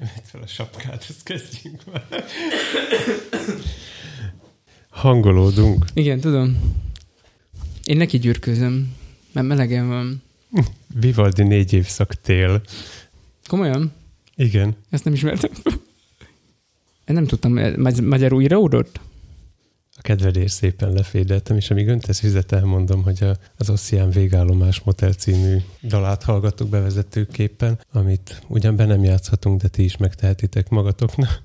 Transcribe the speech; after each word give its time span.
Vedd 0.00 0.22
fel 0.24 0.42
a 0.42 0.46
sapkát, 0.46 1.06
ezt 1.08 1.22
kezdjünk 1.22 1.82
már. 1.92 2.24
Hangolódunk. 4.90 5.84
Igen, 5.94 6.20
tudom. 6.20 6.58
Én 7.84 7.96
neki 7.96 8.18
gyűrközöm, 8.18 8.94
mert 9.32 9.46
melegen 9.46 9.88
van. 9.88 10.22
Vivaldi 10.94 11.42
négy 11.42 11.72
évszak 11.72 12.14
tél. 12.14 12.60
Komolyan? 13.46 13.92
Igen. 14.36 14.76
Ezt 14.90 15.04
nem 15.04 15.12
ismertem. 15.12 15.50
Én 17.06 17.14
nem 17.14 17.26
tudtam, 17.26 17.52
magy- 17.76 18.00
magyarul 18.00 18.42
íródott? 18.42 19.00
A 20.02 20.04
kedvedér 20.04 20.50
szépen 20.50 20.92
lefédeltem, 20.92 21.56
és 21.56 21.70
amíg 21.70 21.88
öntesz 21.88 22.20
vizet, 22.20 22.52
elmondom, 22.52 23.02
hogy 23.02 23.22
a, 23.22 23.36
az 23.56 23.70
Ossian 23.70 24.10
Végállomás 24.10 24.80
Motel 24.80 25.12
című 25.12 25.56
dalát 25.82 26.22
hallgattuk 26.22 26.68
bevezetőképpen, 26.68 27.80
amit 27.92 28.42
ugyan 28.48 28.76
be 28.76 28.84
nem 28.84 29.04
játszhatunk, 29.04 29.60
de 29.60 29.68
ti 29.68 29.84
is 29.84 29.96
megtehetitek 29.96 30.68
magatoknak. 30.68 31.42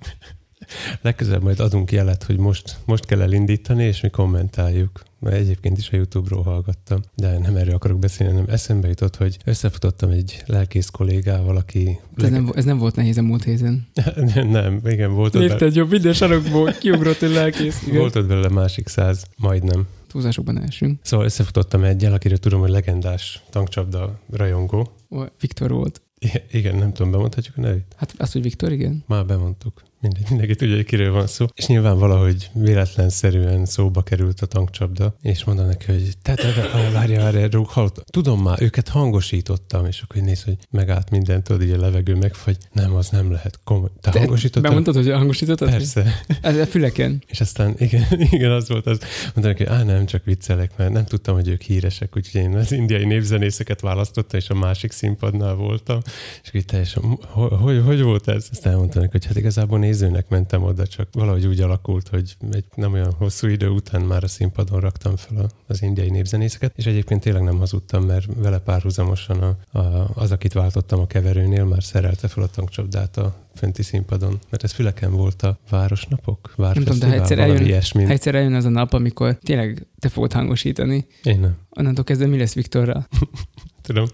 Legközelebb 1.02 1.44
majd 1.44 1.60
adunk 1.60 1.92
jelet, 1.92 2.24
hogy 2.24 2.38
most, 2.38 2.78
most 2.86 3.06
kell 3.06 3.22
elindítani, 3.22 3.84
és 3.84 4.02
mi 4.02 4.10
kommentáljuk. 4.10 5.04
Mert 5.20 5.36
egyébként 5.36 5.78
is 5.78 5.90
a 5.92 5.96
YouTube-ról 5.96 6.44
hallgattam, 6.44 7.00
de 7.16 7.38
nem 7.38 7.56
erről 7.56 7.74
akarok 7.74 8.00
beszélni, 8.00 8.34
hanem 8.34 8.50
eszembe 8.50 8.88
jutott, 8.88 9.16
hogy 9.16 9.38
összefutottam 9.46 10.10
egy 10.10 10.44
lelkész 10.46 10.90
kollégával, 10.90 11.58
aki... 11.58 12.00
Ez, 12.16 12.30
nem, 12.30 12.52
ez 12.56 12.66
nem 12.66 12.78
volt 12.78 12.96
nehéz 12.96 13.18
a 13.18 13.22
múlt 13.22 13.44
héten. 13.44 13.88
nem, 14.34 14.82
igen, 14.86 15.14
volt 15.14 15.36
ott. 15.36 15.42
Érted, 15.42 15.76
jobb, 15.76 15.90
minden 15.90 16.14
sarokból 16.14 16.72
kiugrott 16.72 17.22
egy 17.22 17.32
lelkész. 17.32 17.82
Igen. 17.86 18.00
volt 18.00 18.16
ott 18.16 18.28
belőle 18.28 18.50
másik 18.50 18.88
száz, 18.88 19.26
majdnem. 19.38 19.88
Túlzásokban 20.08 20.62
elsünk. 20.62 21.00
Szóval 21.02 21.26
összefutottam 21.26 21.84
egyel, 21.84 22.14
akiről 22.14 22.38
tudom, 22.38 22.60
hogy 22.60 22.70
legendás 22.70 23.44
tankcsapda 23.50 24.20
rajongó. 24.32 24.92
Viktor 25.40 25.72
volt. 25.72 26.02
I- 26.20 26.44
igen, 26.52 26.76
nem 26.76 26.94
tudom, 26.94 27.12
bemondhatjuk 27.12 27.58
a 27.58 27.62
nevét? 27.62 27.96
Hát 27.96 28.14
azt, 28.18 28.34
hogy 28.34 28.42
Viktor, 28.42 28.72
igen. 28.72 29.04
Már 29.08 29.26
bemondtuk. 29.26 29.84
Mindegy, 30.02 30.26
mindenki 30.30 30.56
tudja, 30.56 30.76
hogy 30.76 30.86
kiről 30.86 31.12
van 31.12 31.28
szó. 31.28 31.46
És 31.54 31.66
nyilván 31.66 32.00
valahogy 32.00 32.50
véletlenszerűen 32.54 33.66
szóba 33.66 34.02
került 34.02 34.42
a 34.42 34.46
tankcsapda, 34.46 35.16
és 35.22 35.44
mondom 35.44 35.66
neki, 35.66 35.86
hogy 35.92 36.14
te, 36.22 36.34
te, 36.34 36.54
te 36.54 36.90
várja, 36.92 37.22
várja, 37.22 37.48
rúg, 37.52 37.68
hallott. 37.68 38.06
Tudom 38.06 38.42
már, 38.42 38.62
őket 38.62 38.88
hangosítottam, 38.88 39.86
és 39.86 40.02
akkor 40.02 40.22
néz, 40.22 40.44
hogy 40.44 40.58
megállt 40.70 41.10
mindent, 41.10 41.44
tudod, 41.44 41.64
így 41.64 41.72
a 41.72 41.80
levegő 41.80 42.16
megfagy. 42.16 42.58
Nem, 42.72 42.96
az 42.96 43.10
nem 43.10 43.32
lehet. 43.32 43.60
Komoly. 43.64 43.90
Te, 44.02 44.12
te 44.12 44.20
hangosítottad? 44.20 44.62
Bemondtad, 44.62 44.96
hogy 44.96 45.12
hangosítottad? 45.12 45.70
Persze. 45.70 46.22
Ez 46.42 46.58
a 46.58 46.66
füleken. 46.66 47.24
És 47.28 47.42
aztán 47.42 47.76
igen, 47.78 48.06
igen, 48.32 48.52
az 48.52 48.70
volt 48.70 48.86
az. 48.86 49.00
Mondtam 49.24 49.44
neki, 49.44 49.66
á, 49.66 49.84
nem, 49.84 50.06
csak 50.06 50.24
viccelek, 50.24 50.72
mert 50.78 50.92
nem 50.92 51.06
tudtam, 51.06 51.36
hogy 51.36 51.48
ők 51.48 51.62
híresek, 51.62 52.16
úgyhogy 52.16 52.42
én 52.42 52.56
az 52.56 52.72
indiai 52.72 53.06
népzenészeket 53.06 53.82
választottam, 53.82 54.40
és 54.40 54.50
a 54.50 54.54
másik 54.54 54.92
színpadnál 54.92 55.54
voltam. 55.54 56.00
És 56.44 56.50
így 56.54 56.66
teljesen, 56.66 57.04
hogy, 57.04 57.52
hogy, 57.52 57.82
hogy 57.86 58.02
volt 58.02 58.28
ez? 58.28 58.48
Aztán 58.52 58.76
mondtam 58.76 59.02
neki, 59.02 59.12
hogy 59.18 59.26
hát 59.26 59.38
igazából 59.38 59.80
nézőnek 59.88 60.30
mentem 60.30 60.64
oda, 60.64 60.88
csak 60.88 61.08
valahogy 61.12 61.46
úgy 61.46 61.62
alakult, 61.62 62.08
hogy 62.08 62.36
egy 62.52 62.66
nem 62.76 62.94
olyan 62.94 63.14
hosszú 63.14 63.48
idő 63.48 63.68
után 63.70 64.02
már 64.02 64.24
a 64.24 64.28
színpadon 64.28 64.80
raktam 64.80 65.16
fel 65.16 65.50
az 65.68 65.82
indiai 65.82 66.10
népzenészeket, 66.10 66.74
és 66.76 66.86
egyébként 66.86 67.22
tényleg 67.22 67.44
nem 67.44 67.58
hazudtam, 67.58 68.04
mert 68.06 68.26
vele 68.36 68.60
párhuzamosan 68.60 69.40
a, 69.42 69.78
a, 69.80 70.10
az, 70.14 70.32
akit 70.32 70.54
váltottam 70.54 71.00
a 71.00 71.08
keverőnél, 71.08 71.64
már 71.66 71.84
szerelte 71.84 72.28
fel 72.28 72.44
a 72.44 72.48
tankcsapdát 72.48 73.18
a 73.18 73.36
fönti 73.56 73.84
színpadon, 73.84 74.40
mert 74.50 74.64
ez 74.64 74.72
füleken 74.72 75.12
volt 75.12 75.42
a 75.42 75.60
városnapok, 75.70 76.54
Nem 76.58 76.74
tudom, 76.74 77.00
de 77.00 77.08
ha 77.08 77.14
egyszer 77.14 77.40
eljön, 77.40 77.66
ilyesmi. 77.66 78.04
ha 78.04 78.12
egyszer 78.12 78.36
eljön 78.36 78.54
az 78.54 78.66
a 78.66 78.70
nap, 78.70 78.94
amikor 78.94 79.38
tényleg 79.44 79.88
te 80.00 80.10
fogod 80.10 80.32
hangosítani, 80.34 81.08
Én 81.24 81.40
nem. 81.40 81.56
onnantól 81.70 82.04
kezdve 82.04 82.28
mi 82.28 82.38
lesz 82.38 82.54
Viktorral? 82.54 83.08
Tudom. 83.88 84.06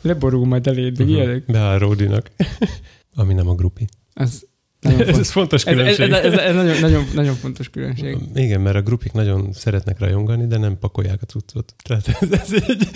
Leborul 0.00 0.46
majd 0.46 0.66
eléd, 0.66 1.00
Uh-huh. 1.00 1.08
ilyenek. 1.16 1.44
Beáll 1.46 1.78
Ródinak. 1.78 2.30
Ami 3.14 3.34
nem 3.34 3.48
a 3.48 3.54
grupi. 3.54 3.86
Az 4.14 4.46
nagyon 4.82 5.00
Ez, 5.00 5.18
ez 5.18 5.30
fontos 5.30 5.64
Ez, 5.64 5.78
ez, 5.78 5.86
ez, 5.86 5.96
különbség. 5.96 6.32
ez, 6.32 6.38
ez 6.38 6.54
nagyon, 6.54 6.80
nagyon, 6.80 7.04
nagyon 7.14 7.34
fontos 7.34 7.68
különbség. 7.68 8.16
Igen, 8.34 8.60
mert 8.60 8.76
a 8.76 8.82
grupik 8.82 9.12
nagyon 9.12 9.52
szeretnek 9.52 9.98
rajongani, 9.98 10.46
de 10.46 10.58
nem 10.58 10.78
pakolják 10.78 11.22
a 11.22 11.26
cuccot. 11.26 11.74
Tehát 11.84 12.08
ez, 12.20 12.32
ez 12.32 12.62
egy... 12.66 12.88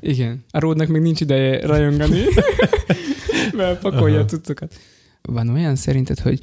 Igen. 0.00 0.44
A 0.50 0.58
Ródnak 0.58 0.88
még 0.88 1.02
nincs 1.02 1.20
ideje 1.20 1.66
rajongani, 1.66 2.20
mert 3.56 3.80
pakolja 3.80 4.14
Aha. 4.14 4.24
a 4.24 4.28
cuccokat. 4.28 4.74
Van 5.22 5.48
olyan 5.48 5.76
szerinted, 5.76 6.18
hogy 6.18 6.38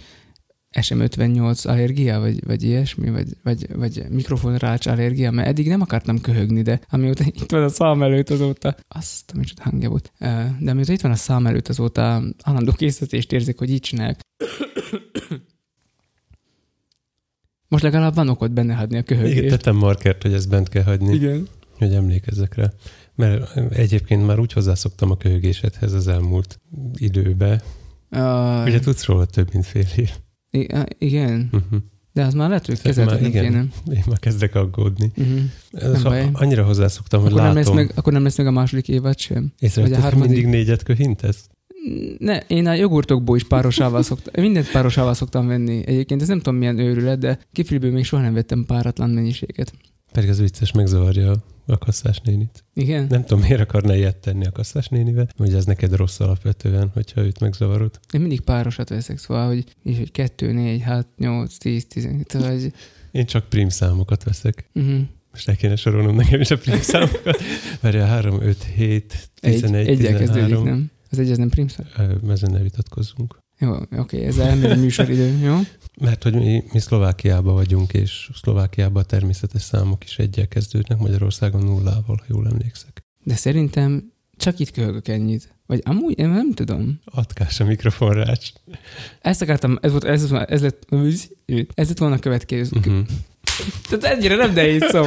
SM58 0.82 1.68
allergia, 1.68 2.20
vagy, 2.20 2.46
vagy 2.46 2.64
ilyesmi, 2.64 3.10
vagy, 3.10 3.28
vagy, 3.44 3.68
vagy 3.76 4.04
mikrofonrács 4.10 4.86
allergia, 4.86 5.32
mert 5.32 5.48
eddig 5.48 5.68
nem 5.68 5.82
akartam 5.82 6.22
köhögni, 6.22 6.62
de 6.62 6.80
amióta 6.90 7.24
itt 7.42 7.52
van 7.52 7.64
a 7.64 7.70
szám 7.70 8.04
előtt 8.04 8.30
azóta, 8.30 8.76
azt, 8.88 9.32
ami 9.36 9.44
csak 9.44 9.58
hangja 9.60 9.90
volt, 9.90 10.12
de 10.60 10.72
amióta 10.72 10.94
itt 10.94 11.02
van 11.02 11.12
a 11.12 11.16
szám 11.16 11.48
előtt 11.48 11.68
azóta 11.68 12.24
állandó 12.44 12.72
készítést 12.72 13.32
érzik, 13.32 13.58
hogy 13.58 13.70
így 13.70 13.82
csinálják. 13.82 14.20
Most 17.68 17.84
legalább 17.84 18.16
van 18.16 18.30
okod 18.30 18.52
benne 18.52 18.74
hagyni 18.74 18.96
a 18.98 19.00
Igen, 19.00 19.18
köhögést. 19.20 19.50
tettem 19.50 19.76
markert, 19.76 20.22
hogy 20.22 20.34
ezt 20.34 20.50
bent 20.50 20.70
kell 20.70 20.84
hagyni, 20.84 21.14
Igen. 21.14 21.48
hogy 21.78 21.94
emlékezzek 21.94 22.56
rá. 22.56 22.72
Mert 23.16 23.58
egyébként 23.72 24.26
már 24.26 24.40
úgy 24.40 24.54
hozzászoktam 24.54 25.12
a 25.12 25.18
köhögésedhez 25.18 25.94
az 25.94 26.08
elmúlt 26.08 26.60
időbe. 26.96 27.62
Uh, 28.12 28.66
Ugye 28.66 28.80
tudsz 28.80 29.06
róla 29.06 29.26
több, 29.26 29.54
mint 29.54 29.66
fél 29.66 29.86
év. 29.96 30.10
I- 30.56 30.68
igen, 30.98 31.50
Uh-huh. 31.52 31.80
de 32.14 32.24
az 32.26 32.34
már 32.34 32.48
lehet, 32.48 32.66
hogy 32.66 32.76
már 32.76 32.84
kezeltetni 32.84 33.32
kéne. 33.32 33.66
Én 33.92 34.04
már 34.08 34.20
kezdek 34.20 34.56
aggódni. 34.56 35.12
Uh-huh. 35.18 36.02
Baj. 36.04 36.30
annyira 36.34 36.64
hozzászoktam, 36.64 37.22
hogy 37.22 37.32
Akkor, 37.32 37.44
nem 37.44 37.54
lesz 37.54 37.66
látom. 37.66 37.76
meg, 37.76 37.92
akkor 37.96 38.14
nem 38.14 38.24
lesz 38.24 38.38
meg 38.38 38.48
a 38.48 38.52
második 38.52 38.88
évad 38.88 39.18
sem. 39.20 39.52
Észrevetted, 39.60 40.02
hogy 40.02 40.12
harmadik. 40.12 40.32
mindig 40.36 40.52
négyet 40.54 40.84
köhintesz? 40.84 41.50
Ne, 42.18 42.40
én 42.40 42.68
a 42.68 42.74
jogurtokból 42.74 43.36
is 43.36 43.44
párosával 43.44 44.04
szoktam, 44.04 44.44
mindent 44.44 44.72
párosával 44.72 45.14
szoktam 45.14 45.48
venni. 45.48 45.84
Egyébként 45.88 46.22
ez 46.22 46.28
nem 46.28 46.38
tudom 46.38 46.56
milyen 46.56 46.78
őrület, 46.80 47.20
de 47.20 47.40
kifilből 47.52 47.92
még 47.92 48.04
soha 48.06 48.22
nem 48.22 48.34
vettem 48.34 48.66
páratlan 48.66 49.10
mennyiséget. 49.10 49.74
Pedig 50.16 50.30
az 50.30 50.40
vicces 50.40 50.72
megzavarja 50.72 51.36
a 51.66 51.78
kasszás 51.78 52.20
nénit. 52.20 52.64
Igen? 52.74 53.06
Nem 53.10 53.22
tudom, 53.26 53.44
miért 53.44 53.60
akarna 53.60 53.96
ilyet 53.96 54.18
tenni 54.18 54.46
a 54.46 54.52
kasszás 54.52 54.88
nénivel, 54.88 55.28
hogy 55.38 55.54
ez 55.54 55.66
neked 55.66 55.96
rossz 55.96 56.20
alapvetően, 56.20 56.90
hogyha 56.94 57.22
őt 57.22 57.40
megzavarod. 57.40 58.00
Én 58.14 58.20
mindig 58.20 58.42
párosat 58.42 58.90
veszek, 58.90 59.18
szóval, 59.18 59.48
hogy, 59.48 59.64
és 59.84 59.98
hogy 59.98 60.12
2, 60.12 60.52
4, 60.52 60.84
6, 60.84 61.08
8, 61.18 61.58
10, 61.58 61.86
11, 61.86 62.30
szóval, 62.30 62.52
hogy, 62.52 62.74
Én 63.12 63.26
csak 63.26 63.50
prim 63.50 63.70
számokat 63.70 64.24
veszek. 64.24 64.70
uh-huh. 64.74 65.00
Most 65.32 65.50
el 65.50 65.56
kéne 65.56 65.76
sorolnom 65.76 66.16
nekem 66.16 66.42
is 66.42 66.52
a 66.52 66.58
prim 66.58 66.82
számokat. 66.82 67.42
Mert 67.82 67.96
a 67.96 68.06
3, 68.06 68.42
5, 68.42 68.64
7, 68.64 69.30
egy, 69.40 69.54
11, 69.54 69.88
egyel 69.88 70.18
kezdődik, 70.18 70.32
13. 70.44 70.64
nem? 70.64 70.92
Az 71.12 71.20
egy, 71.20 71.32
ez 71.32 71.38
nem 71.38 71.50
primszor? 71.50 71.86
Ö, 71.98 72.32
Ezen 72.32 72.52
ne 72.52 72.60
vitatkozzunk. 72.60 73.38
Jó, 73.60 73.74
oké, 73.76 73.98
okay, 73.98 74.24
ez 74.24 74.38
elmegy 74.38 74.72
a 74.72 74.76
műsoridő, 74.76 75.38
jó? 75.38 75.60
Mert 76.02 76.24
hogy 76.24 76.34
mi, 76.34 76.64
mi 76.74 76.80
Szlovákiában 76.80 77.54
vagyunk, 77.54 77.94
és 77.94 78.30
Szlovákiában 78.42 79.04
a 79.04 79.06
természetes 79.06 79.62
számok 79.62 80.04
is 80.04 80.18
egyel 80.18 80.48
kezdődnek, 80.48 80.98
Magyarországon 80.98 81.64
nullával, 81.64 82.16
ha 82.18 82.26
jól 82.28 82.48
emlékszek. 82.48 83.04
De 83.24 83.36
szerintem 83.36 84.12
csak 84.38 84.60
itt 84.60 84.72
köhögök 84.72 85.08
ennyit. 85.08 85.56
Vagy 85.66 85.82
amúgy, 85.86 86.20
én 86.20 86.30
nem 86.30 86.54
tudom. 86.54 87.00
Atkás 87.06 87.60
a 87.60 87.66
mikrofonrács. 87.66 88.50
Ezt 89.22 89.42
akartam, 89.42 89.78
ez 89.82 89.92
volt, 89.92 90.04
ez, 90.04 90.30
volt, 90.30 90.50
ez 90.50 90.62
lett, 90.62 90.88
ez 91.74 91.88
lett 91.88 91.98
volna 91.98 92.16
a 92.16 92.20
következő. 92.20 92.78
Uh-huh. 92.78 93.06
Tehát 93.90 94.18
ennyire 94.18 94.36
nem 94.36 94.54
nehéz 94.54 94.84
szó. 94.90 95.06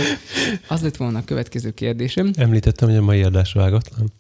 Az 0.69 0.83
lett 0.83 0.97
volna 0.97 1.19
a 1.19 1.25
következő 1.25 1.71
kérdésem. 1.71 2.31
Említettem, 2.37 2.89
hogy 2.89 2.97
a 2.97 3.03
mai 3.03 3.23
adás 3.23 3.53
vágatlan. 3.53 4.13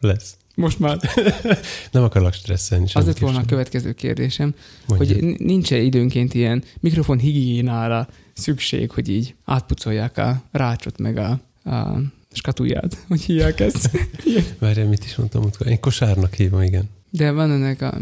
Lesz. 0.00 0.36
Most 0.54 0.78
már. 0.78 0.98
Nem 1.92 2.02
akarlak 2.02 2.32
stresszelni. 2.32 2.86
Az 2.92 3.06
lett 3.06 3.18
volna 3.18 3.38
a 3.38 3.44
következő 3.44 3.92
kérdésem, 3.92 4.54
Mondja. 4.88 5.14
hogy 5.14 5.24
n- 5.24 5.38
nincs-e 5.38 5.78
időnként 5.78 6.34
ilyen 6.34 6.62
mikrofon 6.80 7.18
higiénára 7.18 8.08
szükség, 8.32 8.90
hogy 8.90 9.08
így 9.08 9.34
átpucolják 9.44 10.18
a 10.18 10.42
rácsot 10.50 10.98
meg 10.98 11.16
a, 11.16 11.40
a 11.70 11.98
skatulját, 12.32 12.96
hogy 13.08 13.22
hívják 13.22 13.60
ezt. 13.60 13.90
Várjál, 14.58 14.88
mit 14.88 15.04
is 15.04 15.16
mondtam 15.16 15.42
utkor? 15.42 15.66
Én 15.66 15.80
kosárnak 15.80 16.34
hívom, 16.34 16.62
igen. 16.62 16.90
De 17.10 17.30
van 17.30 17.50
ennek 17.50 17.82
a, 17.82 17.98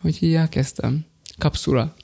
hogy 0.00 0.16
hívják 0.16 0.54
ezt 0.54 0.78
a 0.78 0.92
kapszula. 1.38 1.94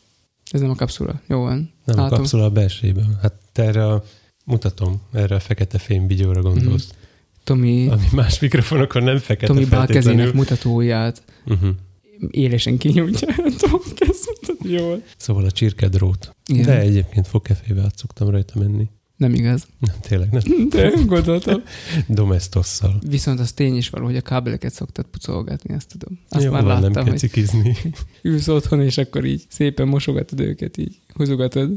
Ez 0.50 0.60
nem 0.60 0.70
a 0.70 0.74
kapszula. 0.74 1.20
Jó 1.28 1.40
van. 1.40 1.72
Nem, 1.84 1.98
a 1.98 2.02
Látom. 2.02 2.18
kapszula 2.18 2.44
a 2.44 2.50
belsejében. 2.50 3.18
Hát 3.22 3.34
erre 3.52 3.86
a, 3.86 4.04
mutatom, 4.44 5.00
erre 5.12 5.34
a 5.34 5.40
fekete 5.40 5.78
fénybigyóra 5.78 6.42
gondolsz. 6.42 6.86
Mhm. 6.86 6.96
Tomi, 7.46 7.88
Ami 7.88 8.06
más 8.12 8.38
mikrofonokon 8.40 9.02
nem 9.02 9.18
fekete 9.18 9.46
Tomi 9.52 9.64
bál 9.64 9.86
kezének 9.86 10.02
feltétlenül. 10.02 10.32
mutatóját 10.34 11.22
Uh-huh. 11.46 11.70
élesen 12.30 12.76
kinyújtja. 12.78 13.28
Tudom, 13.58 13.80
kezdődött 13.94 14.80
jól. 14.80 15.02
Szóval 15.16 15.44
a 15.44 15.50
csirkedrót. 15.50 16.36
Igen. 16.46 16.64
De 16.64 16.78
egyébként 16.80 17.26
fogkefébe 17.26 17.82
át 17.82 17.96
szoktam 17.96 18.28
rajta 18.30 18.58
menni. 18.58 18.88
Nem 19.16 19.34
igaz. 19.34 19.66
Nem, 19.78 19.94
tényleg 20.00 20.30
nem. 20.30 20.42
De 20.70 20.92
gondoltam. 21.06 21.62
Domestosszal. 22.08 22.98
Viszont 23.08 23.40
az 23.40 23.52
tény 23.52 23.76
is 23.76 23.88
való, 23.90 24.04
hogy 24.04 24.16
a 24.16 24.20
kábeleket 24.20 24.72
szoktad 24.72 25.04
pucolgatni, 25.10 25.74
azt 25.74 25.88
tudom. 25.88 26.18
Azt 26.28 26.44
Jó 26.44 26.50
már 26.50 26.62
van, 26.62 26.72
nem 26.72 26.82
láttam, 26.82 27.02
kell 27.02 27.10
hogy 27.12 27.18
cikizni. 27.18 27.76
ülsz 28.22 28.48
otthon, 28.48 28.82
és 28.82 28.98
akkor 28.98 29.24
így 29.24 29.44
szépen 29.48 29.88
mosogatod 29.88 30.40
őket, 30.40 30.76
így 30.76 30.98
húzogatod. 31.14 31.70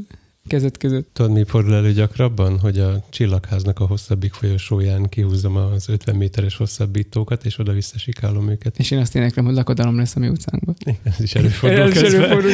Kezet 0.46 0.76
között. 0.76 1.08
Tudod, 1.12 1.32
mi 1.32 1.44
fordul 1.44 1.74
elő 1.74 1.92
gyakrabban? 1.92 2.58
Hogy 2.58 2.78
a 2.78 3.04
csillagháznak 3.10 3.78
a 3.78 3.86
hosszabbik 3.86 4.32
folyosóján 4.32 5.08
kihúzom 5.08 5.56
az 5.56 5.88
50 5.88 6.16
méteres 6.16 6.56
hosszabbítókat, 6.56 7.44
és 7.44 7.58
oda 7.58 7.72
visszasikálom 7.72 8.50
őket. 8.50 8.78
És 8.78 8.90
én 8.90 8.98
azt 8.98 9.14
éneklem, 9.14 9.44
hogy 9.44 9.54
lakodalom 9.54 9.96
lesz 9.96 10.16
a 10.16 10.18
mi 10.18 10.28
utcánkban. 10.28 10.76
Ez 11.02 11.20
is 11.20 11.34
előfordul 11.34 11.80
Ez 11.80 12.02
is 12.02 12.02
előfordul. 12.02 12.50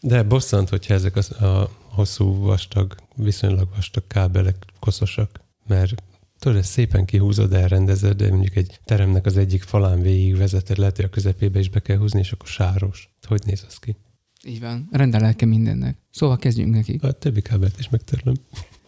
De 0.00 0.22
bosszant, 0.22 0.68
hogyha 0.68 0.94
ezek 0.94 1.16
a, 1.16 1.44
a 1.44 1.70
hosszú, 1.88 2.34
vastag, 2.34 2.94
viszonylag 3.16 3.68
vastag 3.74 4.06
kábelek 4.06 4.56
koszosak, 4.80 5.40
mert 5.66 6.02
tudod, 6.38 6.58
ezt 6.58 6.70
szépen 6.70 7.04
kihúzod, 7.04 7.52
elrendezed, 7.52 8.16
de 8.16 8.28
mondjuk 8.28 8.56
egy 8.56 8.80
teremnek 8.84 9.26
az 9.26 9.36
egyik 9.36 9.62
falán 9.62 10.02
végig 10.02 10.36
vezeted, 10.36 10.78
lehet, 10.78 10.96
hogy 10.96 11.04
a 11.04 11.08
közepébe 11.08 11.58
is 11.58 11.68
be 11.68 11.80
kell 11.80 11.96
húzni, 11.96 12.18
és 12.18 12.32
akkor 12.32 12.48
sáros. 12.48 13.10
Hogy 13.26 13.42
néz 13.44 13.64
az 13.68 13.76
ki? 13.76 13.96
Így 14.46 14.60
van. 14.60 14.88
Rendelelke 14.90 15.46
mindennek. 15.46 15.96
Szóval 16.10 16.36
kezdjünk 16.36 16.74
neki. 16.74 16.98
A 17.02 17.12
többi 17.12 17.40
kábelt 17.40 17.78
is 17.78 17.88
megtörlöm. 17.88 18.34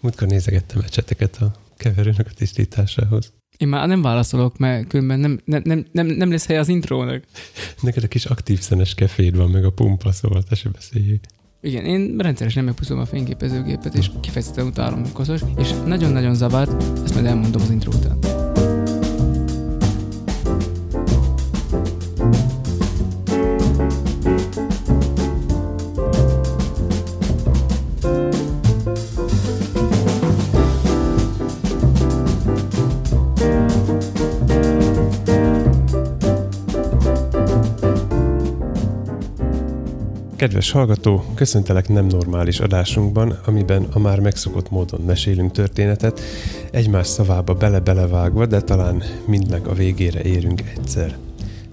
Múltkor 0.00 0.28
nézegettem 0.28 0.82
a 0.84 0.88
cseteket 0.88 1.36
a 1.36 1.54
keverőnek 1.76 2.26
a 2.26 2.34
tisztításához. 2.34 3.32
Én 3.56 3.68
már 3.68 3.88
nem 3.88 4.02
válaszolok, 4.02 4.58
mert 4.58 4.86
különben 4.86 5.20
nem, 5.20 5.40
nem, 5.44 5.62
nem, 5.64 5.84
nem, 5.92 6.06
nem 6.06 6.30
lesz 6.30 6.46
hely 6.46 6.58
az 6.58 6.68
intrónak. 6.68 7.24
Neked 7.80 8.04
a 8.04 8.08
kis 8.08 8.24
aktív 8.24 8.60
szenes 8.60 8.94
keféd 8.94 9.36
van, 9.36 9.50
meg 9.50 9.64
a 9.64 9.72
pumpa, 9.72 10.12
szóval 10.12 10.42
te 10.42 10.54
se 10.54 10.68
beszéljél. 10.68 11.18
Igen, 11.60 11.84
én 11.84 12.16
rendszeresen 12.18 12.64
megpuszolom 12.64 13.02
a 13.02 13.06
fényképezőgépet, 13.06 13.94
és 13.94 14.10
kifejezetten 14.20 14.66
utálom, 14.66 15.00
hogy 15.00 15.12
koszos, 15.12 15.40
és 15.56 15.70
nagyon-nagyon 15.86 16.34
zavart, 16.34 16.82
ezt 17.04 17.14
majd 17.14 17.26
elmondom 17.26 17.62
az 17.62 17.70
intro 17.70 17.92
után. 17.92 18.43
Kedves 40.44 40.70
hallgató, 40.70 41.24
köszöntelek 41.34 41.88
nem 41.88 42.06
normális 42.06 42.60
adásunkban, 42.60 43.38
amiben 43.46 43.86
a 43.92 43.98
már 43.98 44.20
megszokott 44.20 44.70
módon 44.70 45.00
mesélünk 45.00 45.52
történetet, 45.52 46.20
egymás 46.70 47.06
szavába 47.06 47.54
bele-belevágva, 47.54 48.46
de 48.46 48.60
talán 48.60 49.02
mindnek 49.26 49.66
a 49.66 49.74
végére 49.74 50.22
érünk 50.22 50.62
egyszer. 50.76 51.16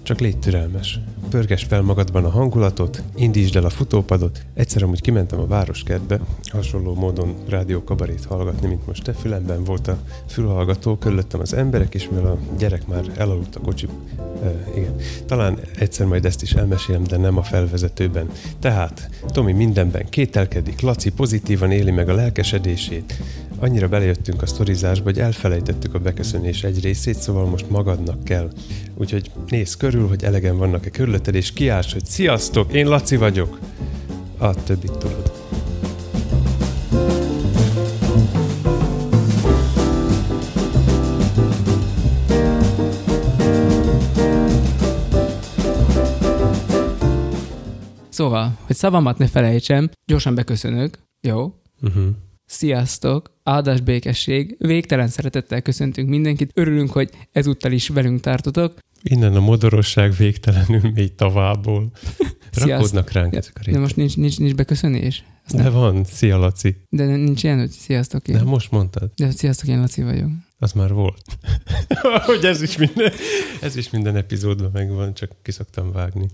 Csak 0.03 0.19
légy 0.19 0.37
türelmes. 0.37 0.99
Pörges 1.31 1.63
fel 1.63 1.81
magadban 1.81 2.25
a 2.25 2.29
hangulatot, 2.29 3.03
indítsd 3.15 3.55
el 3.55 3.65
a 3.65 3.69
futópadot. 3.69 4.41
Egyszer 4.53 4.83
amúgy 4.83 5.01
kimentem 5.01 5.39
a 5.39 5.47
városkertbe, 5.47 6.19
hasonló 6.43 6.93
módon 6.93 7.35
rádiókabarét 7.49 8.25
hallgatni, 8.25 8.67
mint 8.67 8.87
most 8.87 9.03
te 9.03 9.13
fülemben 9.13 9.63
volt 9.63 9.87
a 9.87 9.97
fülhallgató, 10.27 10.97
körülöttem 10.97 11.39
az 11.39 11.53
emberek, 11.53 11.93
és 11.93 12.09
mivel 12.09 12.25
a 12.25 12.37
gyerek 12.57 12.87
már 12.87 13.03
elaludt 13.17 13.55
a 13.55 13.59
kocsi, 13.59 13.87
uh, 14.17 14.77
igen, 14.77 14.95
talán 15.25 15.59
egyszer 15.77 16.05
majd 16.05 16.25
ezt 16.25 16.41
is 16.41 16.53
elmesélem, 16.53 17.03
de 17.03 17.17
nem 17.17 17.37
a 17.37 17.43
felvezetőben. 17.43 18.29
Tehát 18.59 19.09
Tomi 19.27 19.51
mindenben 19.53 20.09
kételkedik, 20.09 20.81
Laci 20.81 21.11
pozitívan 21.11 21.71
éli 21.71 21.91
meg 21.91 22.09
a 22.09 22.13
lelkesedését, 22.13 23.21
annyira 23.61 23.87
belejöttünk 23.87 24.41
a 24.41 24.45
sztorizásba, 24.45 25.03
hogy 25.03 25.19
elfelejtettük 25.19 25.93
a 25.93 25.99
beköszönés 25.99 26.63
egy 26.63 26.81
részét, 26.81 27.15
szóval 27.15 27.45
most 27.45 27.69
magadnak 27.69 28.23
kell. 28.23 28.49
Úgyhogy 28.95 29.31
nézz 29.47 29.73
körül, 29.73 30.07
hogy 30.07 30.23
elegen 30.23 30.57
vannak-e 30.57 30.89
körülötted, 30.89 31.35
és 31.35 31.53
kiállsz, 31.53 31.93
hogy 31.93 32.05
sziasztok, 32.05 32.73
én 32.73 32.87
Laci 32.87 33.15
vagyok. 33.15 33.59
A 34.37 34.63
többit 34.63 34.97
tudod. 34.97 35.31
Szóval, 48.09 48.57
hogy 48.65 48.75
szavamat 48.75 49.17
ne 49.17 49.27
felejtsem, 49.27 49.89
gyorsan 50.05 50.35
beköszönök. 50.35 50.99
Jó? 51.21 51.53
Uh-huh. 51.81 52.05
Sziasztok! 52.51 53.31
Áldás 53.43 53.81
békesség! 53.81 54.55
Végtelen 54.59 55.07
szeretettel 55.07 55.61
köszöntünk 55.61 56.09
mindenkit. 56.09 56.51
Örülünk, 56.53 56.91
hogy 56.91 57.09
ezúttal 57.31 57.71
is 57.71 57.87
velünk 57.87 58.19
tartotok. 58.19 58.73
Innen 59.03 59.35
a 59.35 59.39
modorosság 59.39 60.13
végtelenül 60.13 60.91
mély 60.93 61.09
tavából. 61.15 61.91
Rakódnak 62.65 63.11
ránk 63.11 63.35
ezek 63.35 63.51
a 63.55 63.59
De 63.59 63.63
rétegek. 63.65 63.81
most 63.81 63.95
nincs, 63.95 64.17
nincs, 64.17 64.39
nincs 64.39 64.55
beköszönés? 64.55 65.23
Azt 65.45 65.55
De 65.55 65.63
nem, 65.63 65.73
van, 65.73 66.03
szia 66.03 66.37
Laci. 66.37 66.75
de 66.89 67.05
nincs 67.05 67.43
ilyen, 67.43 67.59
hogy 67.59 67.69
sziasztok 67.69 68.27
én. 68.27 68.35
De 68.35 68.43
most 68.43 68.71
mondtad, 68.71 69.11
De 69.15 69.31
sziasztok, 69.31 69.67
én 69.69 69.79
Laci 69.79 70.01
vagyok. 70.03 70.29
az 70.59 70.71
már 70.71 70.93
volt. 70.93 71.21
hogy 72.25 72.45
ez 72.45 72.61
is 72.61 72.77
minden, 72.77 73.11
ez 73.61 73.75
is 73.75 73.89
minden 73.89 74.15
epizódban 74.15 74.69
megvan, 74.73 75.13
csak 75.13 75.31
ki 75.41 75.51
szoktam 75.51 75.91
vágni. 75.91 76.25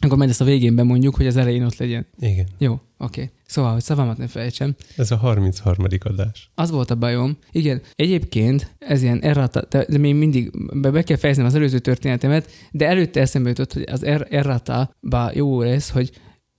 Akkor 0.00 0.16
majd 0.18 0.30
ezt 0.30 0.40
a 0.40 0.44
végén 0.44 0.74
bemondjuk, 0.74 1.14
hogy 1.14 1.26
az 1.26 1.36
elején 1.36 1.64
ott 1.64 1.76
legyen. 1.76 2.06
Igen, 2.18 2.46
Jó, 2.58 2.80
oké. 2.98 3.30
Szóval, 3.52 3.72
hogy 3.72 3.82
szavamat 3.82 4.16
ne 4.16 4.26
felejtsem. 4.26 4.74
ez 4.96 5.10
a 5.10 5.16
33. 5.16 5.86
adás. 6.04 6.50
Az 6.54 6.70
volt 6.70 6.90
a 6.90 6.94
bajom. 6.94 7.36
Igen, 7.50 7.82
egyébként 7.94 8.74
ez 8.78 9.02
ilyen 9.02 9.20
errata, 9.20 9.66
de, 9.68 9.98
még 9.98 10.14
mindig 10.14 10.50
be, 10.80 10.90
be 10.90 11.02
kell 11.02 11.16
fejeznem 11.16 11.46
az 11.46 11.54
előző 11.54 11.78
történetemet, 11.78 12.50
de 12.70 12.86
előtte 12.86 13.20
eszembe 13.20 13.48
jutott, 13.48 13.72
hogy 13.72 13.84
az 13.90 14.04
er, 14.04 14.26
errata, 14.30 14.94
bár 15.00 15.36
jó 15.36 15.62
lesz, 15.62 15.90
hogy 15.90 16.10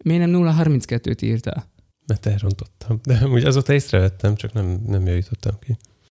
miért 0.03 0.25
nem 0.27 0.41
032-t 0.43 1.23
írtál? 1.23 1.71
Mert 2.07 2.25
elrontottam. 2.25 2.99
De 3.03 3.19
amúgy 3.23 3.43
azóta 3.43 3.73
észrevettem, 3.73 4.35
csak 4.35 4.53
nem, 4.53 4.83
nem 4.87 5.07
javítottam 5.07 5.59
ki. 5.59 5.77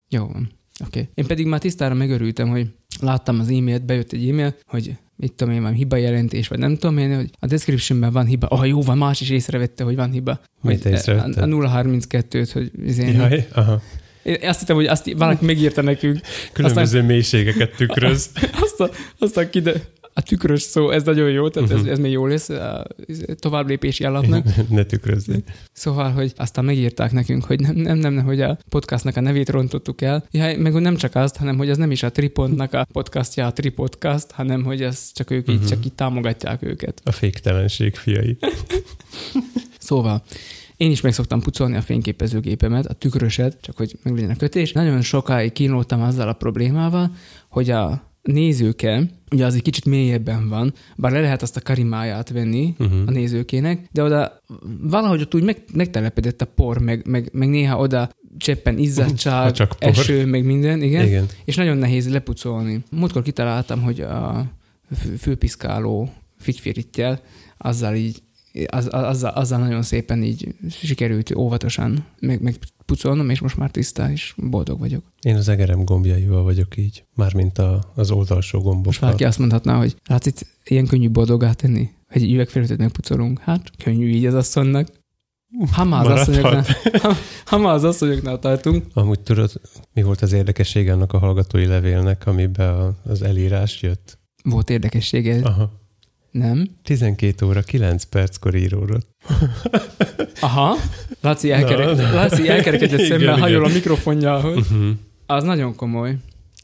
Jó 0.10 0.28
van. 0.28 0.52
Oké. 0.86 1.00
Okay. 1.00 1.12
Én 1.14 1.26
pedig 1.26 1.46
már 1.46 1.60
tisztára 1.60 1.94
megörültem, 1.94 2.50
hogy 2.50 2.74
láttam 3.00 3.40
az 3.40 3.50
e-mailt, 3.50 3.86
bejött 3.86 4.12
egy 4.12 4.30
e-mail, 4.30 4.56
hogy 4.66 4.98
mit 5.24 5.34
tudom 5.34 5.54
én, 5.54 5.62
van 5.62 5.74
hiba 5.74 5.96
jelentés, 5.96 6.48
vagy 6.48 6.60
nem 6.60 6.78
tudom 6.78 6.98
én, 6.98 7.16
hogy 7.16 7.30
a 7.40 7.46
descriptionben 7.46 8.12
van 8.12 8.26
hiba. 8.26 8.48
Ah, 8.48 8.68
jó 8.68 8.82
van, 8.82 8.98
más 8.98 9.22
is 9.22 9.30
észrevette, 9.30 9.84
hogy 9.84 9.96
van 9.96 10.12
hiba. 10.12 10.40
Mit 10.62 10.84
Hogy 10.84 10.92
észrevetted? 10.92 11.38
A, 11.38 11.64
a 11.66 11.82
032-t, 11.82 12.50
hogy 12.54 12.72
izén, 12.86 13.14
Jaj, 13.14 13.48
aha. 13.54 13.82
Én 14.24 14.38
azt 14.42 14.60
hittem, 14.60 14.76
hogy 14.76 14.86
azt 14.86 15.14
valaki 15.14 15.46
megírta 15.46 15.82
nekünk. 15.82 16.20
Különböző 16.54 17.02
mélységeket 17.02 17.76
tükröz. 17.76 18.30
Aztán, 18.64 18.90
aztán 19.20 19.50
kide, 19.50 19.74
a 20.14 20.22
tükrös 20.22 20.62
szó, 20.62 20.90
ez 20.90 21.04
nagyon 21.04 21.30
jó, 21.30 21.50
tehát 21.50 21.72
ez, 21.72 21.80
Mhm. 21.82 21.90
ez 21.90 22.00
még 22.00 22.12
jó 22.12 22.26
lesz 22.26 22.50
a 22.50 22.86
tovább 23.40 23.68
lépési 23.68 24.04
alapnak. 24.04 24.46
ne 24.70 24.84
tükrözni. 24.84 25.44
Szóval, 25.72 26.12
hogy 26.12 26.34
aztán 26.36 26.66
megírták 26.66 27.12
nekünk, 27.12 27.44
hogy 27.44 27.60
nem, 27.60 27.76
nem, 27.76 27.98
nem, 27.98 28.14
nem, 28.14 28.26
hogy 28.26 28.42
a 28.42 28.58
podcastnak 28.70 29.16
a 29.18 29.22
nevét 29.22 29.50
rontottuk 29.50 30.02
el. 30.02 30.26
Ja, 30.32 30.58
meg 30.60 30.74
nem 30.74 30.96
csak 30.96 31.16
azt, 31.16 31.38
hanem 31.38 31.58
hogy 31.58 31.70
az 31.70 31.78
nem 31.78 31.92
is 31.92 32.04
a 32.04 32.12
Tripodnak 32.12 32.74
a 32.74 32.86
podcastja, 32.92 33.46
a 33.46 33.54
Tripodcast, 33.54 34.32
hanem 34.32 34.64
hogy 34.64 34.82
ez 34.82 35.12
csak 35.14 35.32
ők 35.32 35.50
így, 35.50 35.60
Mhm. 35.60 35.66
csak 35.68 35.86
így 35.86 35.94
támogatják 35.94 36.62
őket. 36.64 37.02
A 37.04 37.12
féktelenség 37.12 37.96
fiai. 37.96 38.38
Szóval, 39.80 40.24
én 40.78 40.92
is 40.92 41.02
meg 41.02 41.14
szoktam 41.14 41.42
pucolni 41.42 41.76
a 41.76 41.82
fényképezőgépemet, 41.82 42.86
a 42.86 42.94
tükröset, 42.94 43.58
csak 43.62 43.78
hogy 43.78 43.96
meglegyen 44.04 44.30
a 44.30 44.36
kötés. 44.36 44.72
Nagyon 44.72 45.02
sokáig 45.02 45.52
kínlódtam 45.52 46.02
azzal 46.02 46.28
a 46.28 46.34
problémával, 46.34 47.12
hogy 47.50 47.70
a 47.70 48.12
nézőke, 48.24 49.04
ugye 49.32 49.46
az 49.46 49.56
egy 49.56 49.62
kicsit 49.62 49.86
mélyebben 49.86 50.50
van, 50.50 50.74
bár 50.96 51.12
le 51.12 51.20
lehet 51.22 51.42
azt 51.42 51.58
a 51.58 51.62
karimáját 51.62 52.30
venni 52.30 52.76
Uh-huh. 52.80 53.02
a 53.06 53.12
nézőkének, 53.12 53.88
de 53.92 54.04
oda 54.04 54.42
valahogy 54.82 55.22
ott 55.22 55.36
úgy 55.36 55.44
meg, 55.44 55.64
megtelepedett 55.74 56.42
a 56.42 56.46
por, 56.46 56.78
meg, 56.78 57.08
meg, 57.08 57.30
meg 57.34 57.50
néha 57.50 57.78
oda 57.80 58.10
cseppen 58.38 58.78
izzadság, 58.78 59.52
csak 59.52 59.76
por. 59.80 59.90
eső, 59.90 60.26
meg 60.26 60.46
minden, 60.46 60.82
igen, 60.82 61.06
igen, 61.06 61.26
és 61.46 61.56
nagyon 61.56 61.78
nehéz 61.78 62.10
lepucolni. 62.10 62.84
Múltkor 62.92 63.22
kitaláltam, 63.22 63.82
hogy 63.82 64.02
a 64.02 64.46
fő- 64.96 65.16
főpiszkáló 65.16 66.10
figyfirittyel, 66.40 67.22
azzal 67.58 67.96
így 67.96 68.22
az, 68.68 68.88
az- 68.92 69.04
azzal, 69.04 69.32
azzal 69.32 69.60
nagyon 69.60 69.82
szépen 69.82 70.24
így 70.24 70.56
sikerült 70.70 71.36
óvatosan 71.36 72.06
meg, 72.20 72.42
megpucolnom, 72.88 73.30
és 73.30 73.40
most 73.40 73.58
már 73.58 73.72
tiszta, 73.72 74.12
és 74.12 74.34
boldog 74.38 74.80
vagyok. 74.80 75.04
Én 75.22 75.36
az 75.36 75.48
egerem 75.48 75.86
gombjaival 75.86 76.44
vagyok 76.44 76.78
így, 76.78 77.06
mármint 77.16 77.58
a, 77.58 77.92
az 77.96 78.12
oldalsó 78.12 78.58
Most 78.58 78.70
gombokkal. 78.70 79.00
valaki 79.00 79.24
azt 79.24 79.40
mondhatná, 79.40 79.78
hogy 79.78 79.96
látsz 80.06 80.26
itt 80.26 80.46
ilyen 80.64 80.88
könnyű 80.88 81.10
boldogá 81.10 81.54
tenni? 81.54 81.90
Hogy 82.08 82.24
egy 82.24 82.34
üvegfelületet 82.34 82.78
megpucolunk. 82.78 83.40
Hát, 83.40 83.72
könnyű 83.84 84.08
így 84.08 84.26
az 84.26 84.34
asszonynak. 84.34 84.88
Ha 85.72 85.84
már 85.84 86.12
az 86.12 86.20
asszonyoknál, 86.20 86.66
ha, 87.02 87.14
ha 87.46 87.58
már 87.58 87.74
az 87.74 87.84
asszonyoknál 87.84 88.40
tartunk, 88.40 88.86
Amúgy 88.94 89.20
tudod, 89.20 89.52
mi 89.94 90.02
volt 90.02 90.22
az 90.22 90.32
érdekesség 90.34 90.90
annak 90.90 91.14
a 91.14 91.18
hallgatói 91.18 91.66
levélnek, 91.66 92.28
amiben 92.28 92.98
az 93.04 93.22
elírás 93.22 93.82
jött? 93.82 94.18
volt 94.44 94.70
érdekessége, 94.70 95.40
Aha. 95.44 95.72
Nem? 96.34 96.68
12 96.84 97.46
óra 97.46 97.62
9 97.62 98.04
perckor 98.04 98.56
íródott. 98.56 99.08
Aha, 100.40 100.76
Laci, 101.22 101.52
elkerek, 101.52 101.86
Na, 101.86 101.94
na. 101.94 102.14
Laci 102.14 102.50
elkerekedett 102.50 103.02
szemmel, 103.02 103.38
hajol 103.40 103.66
a 103.66 103.68
mikrofonjához. 103.68 104.58
Uh-huh. 104.58 104.90
Az 105.26 105.44
nagyon 105.44 105.76
komoly. 105.76 106.16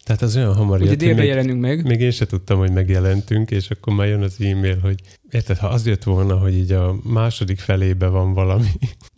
Tehát 0.03 0.21
az 0.21 0.35
olyan 0.35 0.55
hamar 0.55 0.81
Ugye 0.81 0.89
jött, 0.89 0.97
hogy 0.97 1.05
délbe 1.05 1.19
még, 1.21 1.29
jelenünk 1.29 1.61
meg. 1.61 1.83
még 1.85 1.99
én 1.99 2.11
se 2.11 2.25
tudtam, 2.25 2.57
hogy 2.59 2.71
megjelentünk, 2.71 3.51
és 3.51 3.69
akkor 3.69 3.93
már 3.93 4.07
jön 4.07 4.21
az 4.21 4.35
e-mail, 4.39 4.79
hogy 4.79 4.99
érted, 5.29 5.57
ha 5.57 5.67
az 5.67 5.85
jött 5.85 6.03
volna, 6.03 6.37
hogy 6.37 6.57
így 6.57 6.71
a 6.71 6.95
második 7.03 7.59
felébe 7.59 8.07
van 8.07 8.33
valami, 8.33 8.69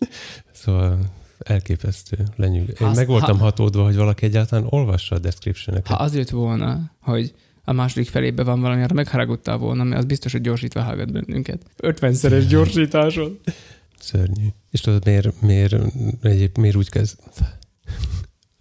Szóval 0.64 1.00
elképesztő, 1.40 2.18
lenyűg. 2.36 2.78
Én 2.82 2.88
meg 2.96 3.08
voltam 3.08 3.38
ha- 3.38 3.44
hatódva, 3.44 3.84
hogy 3.84 3.96
valaki 3.96 4.26
egyáltalán 4.26 4.66
olvassa 4.70 5.16
a 5.16 5.20
description 5.20 5.82
Ha 5.86 5.94
az 5.96 6.16
jött 6.16 6.30
volna, 6.30 6.92
hogy 7.02 7.34
a 7.64 7.72
második 7.72 8.10
felében 8.10 8.46
van 8.46 8.62
valami, 8.62 8.82
arra 8.82 8.94
megharagudtál 8.94 9.58
volna, 9.58 9.84
mert 9.84 10.00
az 10.00 10.06
biztos, 10.06 10.32
hogy 10.32 10.42
gyorsítva 10.42 10.82
hallgat 10.82 11.12
bennünket. 11.12 11.66
50-szeres 11.78 12.46
gyorsításon. 12.48 13.40
Szörnyű. 14.00 14.48
És 14.72 14.82
tudod, 14.82 15.06
miért, 15.06 15.42
miért, 15.42 15.76
egyéb, 16.22 16.58
miért 16.58 16.76
úgy 16.76 16.90
kezd... 16.90 17.20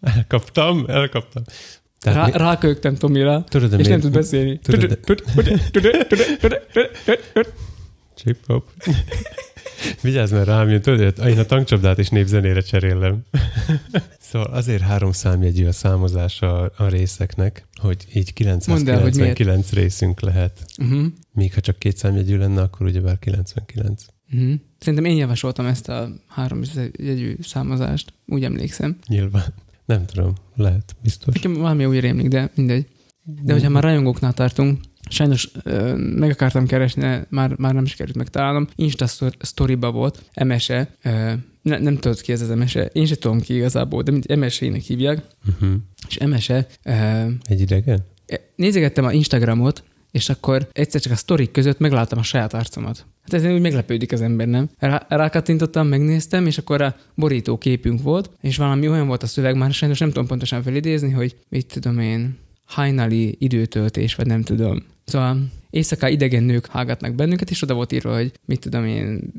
Elkaptam, 0.00 0.84
elkaptam. 0.88 1.42
Tehát 2.00 2.18
Rá, 2.18 2.24
mi, 2.26 2.32
rákögtem 2.32 2.94
Tomira, 2.94 3.44
tudod, 3.48 3.72
és 3.72 3.76
nem 3.76 3.86
miért, 3.86 4.00
tud 4.00 4.12
beszélni. 4.12 4.58
tudod, 4.58 4.98
Chip 8.14 8.46
hop. 8.46 8.64
Vigyázz, 10.02 10.32
mert 10.32 10.46
rám 10.46 10.68
jön, 10.68 10.80
tudod, 10.80 11.18
én 11.26 11.38
a 11.38 11.44
tankcsapdát 11.44 11.98
is 11.98 12.08
népzenére 12.08 12.60
cserélem. 12.60 13.22
szóval 14.30 14.52
azért 14.52 14.82
három 14.82 15.12
számjegyű 15.12 15.66
a 15.66 15.72
számozás 15.72 16.40
a, 16.40 16.72
részeknek, 16.88 17.68
hogy 17.74 18.06
így 18.14 18.32
Mondd 18.66 18.88
el, 18.88 19.00
hogy. 19.00 19.12
999 19.12 19.72
részünk 19.72 20.20
lehet. 20.20 20.64
Uh-huh. 20.78 21.06
Míg 21.32 21.54
ha 21.54 21.60
csak 21.60 21.78
két 21.78 21.96
számjegyű 21.96 22.36
lenne, 22.36 22.62
akkor 22.62 22.86
ugyebár 22.86 23.18
99. 23.18 24.04
Uh-huh. 24.32 24.52
Szerintem 24.78 25.04
én 25.04 25.16
javasoltam 25.16 25.66
ezt 25.66 25.88
a 25.88 26.08
három 26.26 26.60
jegyű 26.98 27.36
számozást, 27.42 28.12
úgy 28.26 28.44
emlékszem. 28.44 28.98
Nyilván. 29.06 29.54
Nem 29.84 30.06
tudom, 30.06 30.34
lehet, 30.54 30.96
biztos. 31.02 31.34
Nekem 31.34 31.52
valami 31.52 31.84
úgy 31.84 32.00
rémlik, 32.00 32.28
de 32.28 32.50
mindegy. 32.54 32.86
De 33.42 33.52
hogyha 33.52 33.68
már 33.68 33.82
rajongóknál 33.82 34.32
tartunk, 34.32 34.80
sajnos 35.10 35.50
ö, 35.62 35.94
meg 35.96 36.30
akartam 36.30 36.66
keresni, 36.66 37.20
már, 37.28 37.54
már 37.56 37.74
nem 37.74 37.84
sikerült 37.84 38.16
megtalálnom. 38.16 38.66
Insta 38.74 39.06
sztoriba 39.40 39.90
volt, 39.90 40.22
Emese, 40.32 40.94
ö, 41.02 41.32
ne, 41.62 41.78
nem 41.78 41.96
tudod 41.96 42.20
ki 42.20 42.32
ez 42.32 42.40
az 42.40 42.50
Emese, 42.50 42.84
én 42.84 43.06
sem 43.06 43.16
tudom 43.20 43.40
ki 43.40 43.54
igazából, 43.54 44.02
de 44.02 44.10
mint 44.10 44.26
Emesének 44.26 44.80
hívják, 44.80 45.22
Uh-huh. 45.48 45.70
és 46.08 46.16
Emese, 46.16 46.66
ö, 46.84 46.92
Egy 47.44 47.60
idegen? 47.60 48.04
nézegettem 48.56 49.04
a 49.04 49.12
Instagramot, 49.12 49.82
és 50.10 50.28
akkor 50.28 50.68
egyszer 50.72 51.00
csak 51.00 51.12
a 51.12 51.16
sztorik 51.16 51.50
között 51.50 51.78
megláttam 51.78 52.18
a 52.18 52.22
saját 52.22 52.54
arcomat. 52.54 53.06
Hát 53.22 53.32
ezen 53.34 53.52
úgy 53.54 53.60
meglepődik 53.60 54.12
az 54.12 54.20
ember, 54.20 54.46
nem? 54.46 54.68
Rá, 54.78 55.06
rákattintottam, 55.08 55.86
megnéztem, 55.86 56.46
és 56.46 56.58
akkor 56.58 56.80
a 56.82 56.96
borító 57.14 57.58
képünk 57.58 58.02
volt, 58.02 58.30
és 58.40 58.56
valami 58.56 58.88
olyan 58.88 59.06
volt 59.06 59.22
a 59.22 59.26
szöveg, 59.26 59.56
már 59.56 59.72
sajnos 59.72 59.98
nem 59.98 60.08
tudom 60.08 60.26
pontosan 60.26 60.62
felidézni, 60.62 61.10
hogy 61.10 61.36
mit 61.48 61.66
tudom 61.66 61.98
én, 61.98 62.38
hajnali 62.64 63.36
időtöltés, 63.38 64.14
vagy 64.14 64.26
nem 64.26 64.42
tudom. 64.42 64.82
Szóval 65.10 65.38
éjszaká 65.70 66.08
idegen 66.08 66.42
nők 66.42 66.66
hallgatnak 66.66 67.14
bennünket, 67.14 67.50
és 67.50 67.62
oda 67.62 67.74
volt 67.74 67.92
írva, 67.92 68.14
hogy 68.14 68.32
mit 68.44 68.60
tudom 68.60 68.84
én, 68.84 69.32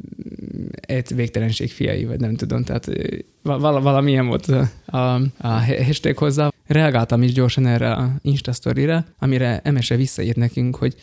egy 0.82 1.16
végtelenség 1.16 1.72
fiai, 1.72 2.06
vagy 2.06 2.20
nem 2.20 2.36
tudom, 2.36 2.64
tehát 2.64 2.88
val- 3.42 3.82
valamilyen 3.84 4.28
volt 4.28 4.48
a, 4.48 4.70
a, 4.98 5.22
a 5.38 5.48
hashtag 5.84 6.18
hozzá. 6.18 6.52
Reagáltam 6.68 7.22
is 7.22 7.34
gyorsan 7.34 7.66
erre 7.66 7.92
a 7.94 8.12
Insta 8.22 8.52
story-re, 8.52 9.06
amire 9.20 9.60
Emese 9.64 9.96
visszaírt 9.96 10.36
nekünk, 10.36 10.76
hogy 10.76 10.96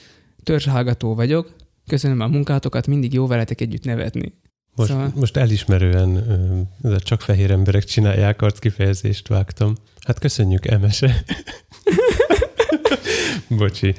törzshallgató 0.42 1.14
vagyok, 1.14 1.54
köszönöm 1.86 2.20
a 2.20 2.26
munkátokat, 2.26 2.86
mindig 2.86 3.12
jó 3.12 3.26
veletek 3.26 3.60
együtt 3.60 3.84
nevetni. 3.84 4.32
Most, 4.74 4.90
Szóval- 4.90 5.12
most 5.14 5.36
elismerően 5.36 6.16
ez 6.82 6.92
a 6.92 6.98
csak 7.00 7.20
fehér 7.20 7.50
emberek 7.50 7.84
csinálják 7.84 8.42
arc 8.42 8.58
kifejezést 8.58 9.28
vágtam. 9.28 9.74
Hát 10.06 10.18
köszönjük, 10.18 10.66
Emese. 10.66 11.22
Bocsi. 13.48 13.94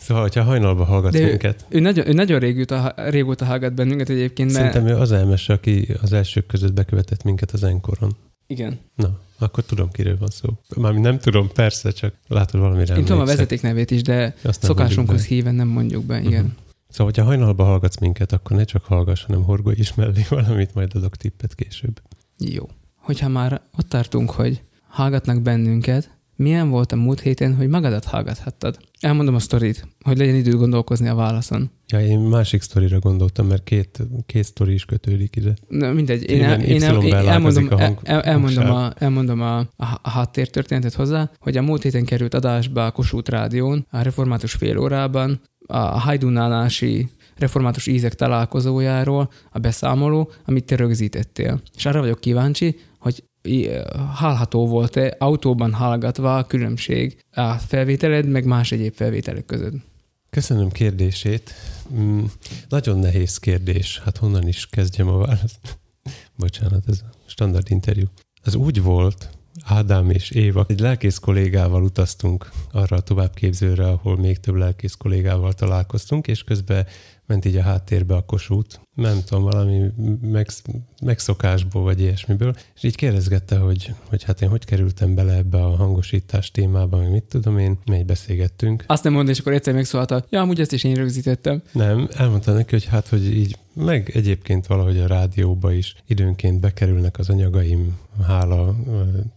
Szóval, 0.00 0.22
hogyha 0.22 0.42
hajnalba 0.42 0.84
hallgatsz 0.84 1.12
De 1.12 1.20
ő- 1.20 1.26
minket, 1.26 1.64
Ő 1.68 1.80
nagyon, 1.80 2.08
ő 2.08 2.12
nagyon 2.12 2.38
régóta, 2.38 2.94
régóta 2.96 3.44
hallgat 3.44 3.74
bennünket 3.74 4.08
egyébként, 4.08 4.52
mert... 4.52 4.72
szerintem 4.72 4.96
ő 4.96 5.00
az 5.00 5.12
Emese, 5.12 5.52
aki 5.52 5.88
az 6.02 6.12
elsők 6.12 6.46
között 6.46 6.72
bekövetett 6.72 7.22
minket 7.22 7.50
az 7.50 7.64
enkoron. 7.64 8.16
Igen. 8.46 8.78
Na, 8.96 9.18
akkor 9.38 9.64
tudom, 9.64 9.90
kiről 9.90 10.16
van 10.18 10.28
szó. 10.28 10.48
Mármint 10.76 11.04
nem 11.04 11.18
tudom, 11.18 11.48
persze, 11.52 11.90
csak 11.90 12.14
látod 12.28 12.60
valamire 12.60 12.96
Én 12.96 13.04
tudom 13.04 13.20
a 13.20 13.24
vezeték 13.24 13.62
nevét 13.62 13.90
is, 13.90 14.02
de 14.02 14.34
Azt 14.42 14.62
szokásunkhoz 14.62 15.24
híven 15.26 15.54
nem 15.54 15.68
mondjuk 15.68 16.04
be, 16.04 16.20
igen. 16.20 16.44
Mhm. 16.44 16.52
Szóval, 16.88 17.06
hogyha 17.06 17.24
hajnalba 17.24 17.64
hallgatsz 17.64 17.98
minket, 17.98 18.32
akkor 18.32 18.56
ne 18.56 18.64
csak 18.64 18.84
hallgass, 18.84 19.24
hanem 19.24 19.42
horgolj 19.42 19.76
is 19.78 19.94
mellé 19.94 20.24
valamit, 20.28 20.74
majd 20.74 20.90
adok 20.94 21.16
tippet 21.16 21.54
később. 21.54 22.00
Jó. 22.38 22.68
Hogyha 22.96 23.28
már 23.28 23.60
ott 23.78 23.88
tartunk, 23.88 24.30
hogy 24.30 24.62
hallgatnak 24.88 25.42
bennünket, 25.42 26.10
milyen 26.40 26.70
volt 26.70 26.92
a 26.92 26.96
múlt 26.96 27.20
héten, 27.20 27.54
hogy 27.56 27.68
magadat 27.68 28.04
hallgathattad? 28.04 28.78
Elmondom 29.00 29.34
a 29.34 29.38
sztorit, 29.38 29.88
hogy 30.04 30.18
legyen 30.18 30.34
időt 30.34 30.56
gondolkozni 30.56 31.08
a 31.08 31.14
válaszon. 31.14 31.70
Ja, 31.86 32.00
én 32.00 32.18
másik 32.18 32.62
sztorira 32.62 32.98
gondoltam, 32.98 33.46
mert 33.46 33.62
két, 33.62 33.98
két 34.26 34.44
sztori 34.44 34.72
is 34.72 34.84
kötődik 34.84 35.36
ide. 35.36 35.54
Na, 35.68 35.92
mindegy, 35.92 36.30
én, 36.30 36.44
el, 36.44 36.60
én, 36.60 36.82
el, 36.82 37.02
én 37.02 37.14
elmondom, 37.14 37.66
a 37.70 37.78
hang- 37.78 38.08
el, 38.08 38.22
elmondom, 38.22 38.70
a, 38.70 38.92
elmondom 38.98 39.40
a, 39.40 39.58
a, 39.58 39.66
a 40.02 40.10
háttértörténetet 40.10 40.94
hozzá, 40.94 41.30
hogy 41.38 41.56
a 41.56 41.62
múlt 41.62 41.82
héten 41.82 42.04
került 42.04 42.34
adásba 42.34 42.86
a 42.86 42.90
Kossuth 42.90 43.30
Rádión, 43.30 43.86
a 43.90 44.02
református 44.02 44.52
félórában, 44.52 45.40
a 45.66 45.78
Hajdunálási 45.78 47.08
református 47.36 47.86
ízek 47.86 48.14
találkozójáról 48.14 49.30
a 49.50 49.58
beszámoló, 49.58 50.30
amit 50.44 50.64
te 50.64 50.76
rögzítettél. 50.76 51.60
És 51.76 51.86
arra 51.86 52.00
vagyok 52.00 52.20
kíváncsi, 52.20 52.76
hogy 52.98 53.24
hallható 54.14 54.66
volt-e 54.66 55.16
autóban 55.18 55.72
hallgatva 55.72 56.36
a 56.36 56.44
különbség 56.44 57.24
a 57.30 57.52
felvételed, 57.52 58.28
meg 58.28 58.44
más 58.44 58.72
egyéb 58.72 58.94
felvételek 58.94 59.44
között. 59.44 59.74
Köszönöm 60.30 60.68
kérdését. 60.68 61.54
Mm, 61.94 62.24
nagyon 62.68 62.98
nehéz 62.98 63.38
kérdés. 63.38 64.00
Hát 64.04 64.16
honnan 64.16 64.48
is 64.48 64.66
kezdjem 64.66 65.08
a 65.08 65.18
választ? 65.18 65.78
Bocsánat, 66.36 66.88
ez 66.88 67.00
a 67.02 67.14
standard 67.26 67.70
interjú. 67.70 68.04
Az 68.42 68.54
úgy 68.54 68.82
volt, 68.82 69.30
Ádám 69.64 70.10
és 70.10 70.30
Éva, 70.30 70.64
egy 70.68 70.80
lelkész 70.80 71.18
kollégával 71.18 71.82
utaztunk 71.82 72.50
arra 72.72 72.96
a 72.96 73.00
továbbképzőre, 73.00 73.88
ahol 73.88 74.16
még 74.16 74.40
több 74.40 74.54
lelkész 74.54 74.94
kollégával 74.94 75.52
találkoztunk, 75.52 76.26
és 76.26 76.44
közben 76.44 76.86
ment 77.30 77.44
így 77.44 77.56
a 77.56 77.62
háttérbe 77.62 78.14
a 78.14 78.24
kosút. 78.24 78.80
Nem 78.94 79.22
tudom, 79.24 79.42
valami 79.42 79.90
megsz, 80.22 80.62
megszokásból, 81.02 81.82
vagy 81.82 82.00
ilyesmiből. 82.00 82.54
És 82.74 82.82
így 82.82 82.96
kérdezgette, 82.96 83.58
hogy, 83.58 83.94
hogy 84.08 84.22
hát 84.22 84.42
én 84.42 84.48
hogy 84.48 84.64
kerültem 84.64 85.14
bele 85.14 85.32
ebbe 85.32 85.64
a 85.64 85.76
hangosítás 85.76 86.50
témába, 86.50 86.96
meg 86.96 87.10
mit 87.10 87.24
tudom 87.24 87.58
én, 87.58 87.78
mely 87.84 88.02
beszélgettünk. 88.02 88.84
Azt 88.86 89.04
nem 89.04 89.12
mondta, 89.12 89.32
és 89.32 89.38
akkor 89.38 89.52
egyszer 89.52 89.74
megszólalt, 89.74 90.26
ja, 90.30 90.40
amúgy 90.40 90.60
ezt 90.60 90.72
is 90.72 90.84
én 90.84 90.94
rögzítettem. 90.94 91.62
Nem, 91.72 92.08
elmondta 92.16 92.52
neki, 92.52 92.70
hogy 92.70 92.84
hát, 92.84 93.08
hogy 93.08 93.36
így, 93.36 93.56
meg 93.74 94.10
egyébként 94.14 94.66
valahogy 94.66 94.98
a 94.98 95.06
rádióba 95.06 95.72
is 95.72 95.94
időnként 96.06 96.60
bekerülnek 96.60 97.18
az 97.18 97.28
anyagaim, 97.28 97.98
hála 98.26 98.76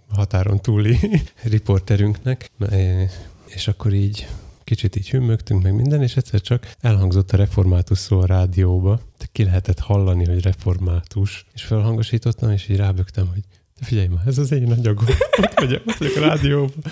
határon 0.09 0.61
túli 0.61 0.97
riporterünknek, 1.43 2.51
és 3.45 3.67
akkor 3.67 3.93
így 3.93 4.27
kicsit 4.63 4.95
így 4.95 5.09
hümmögtünk 5.09 5.63
meg 5.63 5.73
minden, 5.73 6.01
és 6.01 6.15
egyszer 6.15 6.41
csak 6.41 6.71
elhangzott 6.79 7.31
a 7.31 7.37
református 7.37 7.97
szó 7.97 8.19
a 8.19 8.25
rádióba, 8.25 8.99
de 9.17 9.25
ki 9.31 9.43
lehetett 9.43 9.79
hallani, 9.79 10.25
hogy 10.25 10.41
református, 10.41 11.45
és 11.53 11.63
felhangosítottam, 11.63 12.51
és 12.51 12.69
így 12.69 12.77
rábögtem, 12.77 13.27
hogy 13.27 13.43
figyelj 13.81 14.07
már, 14.07 14.27
ez 14.27 14.37
az 14.37 14.51
én 14.51 14.71
anyagom, 14.71 15.05
ott 15.43 15.59
vagyok, 15.59 15.81
ott 15.85 15.97
vagyok 15.97 16.15
a 16.15 16.19
rádióban. 16.19 16.83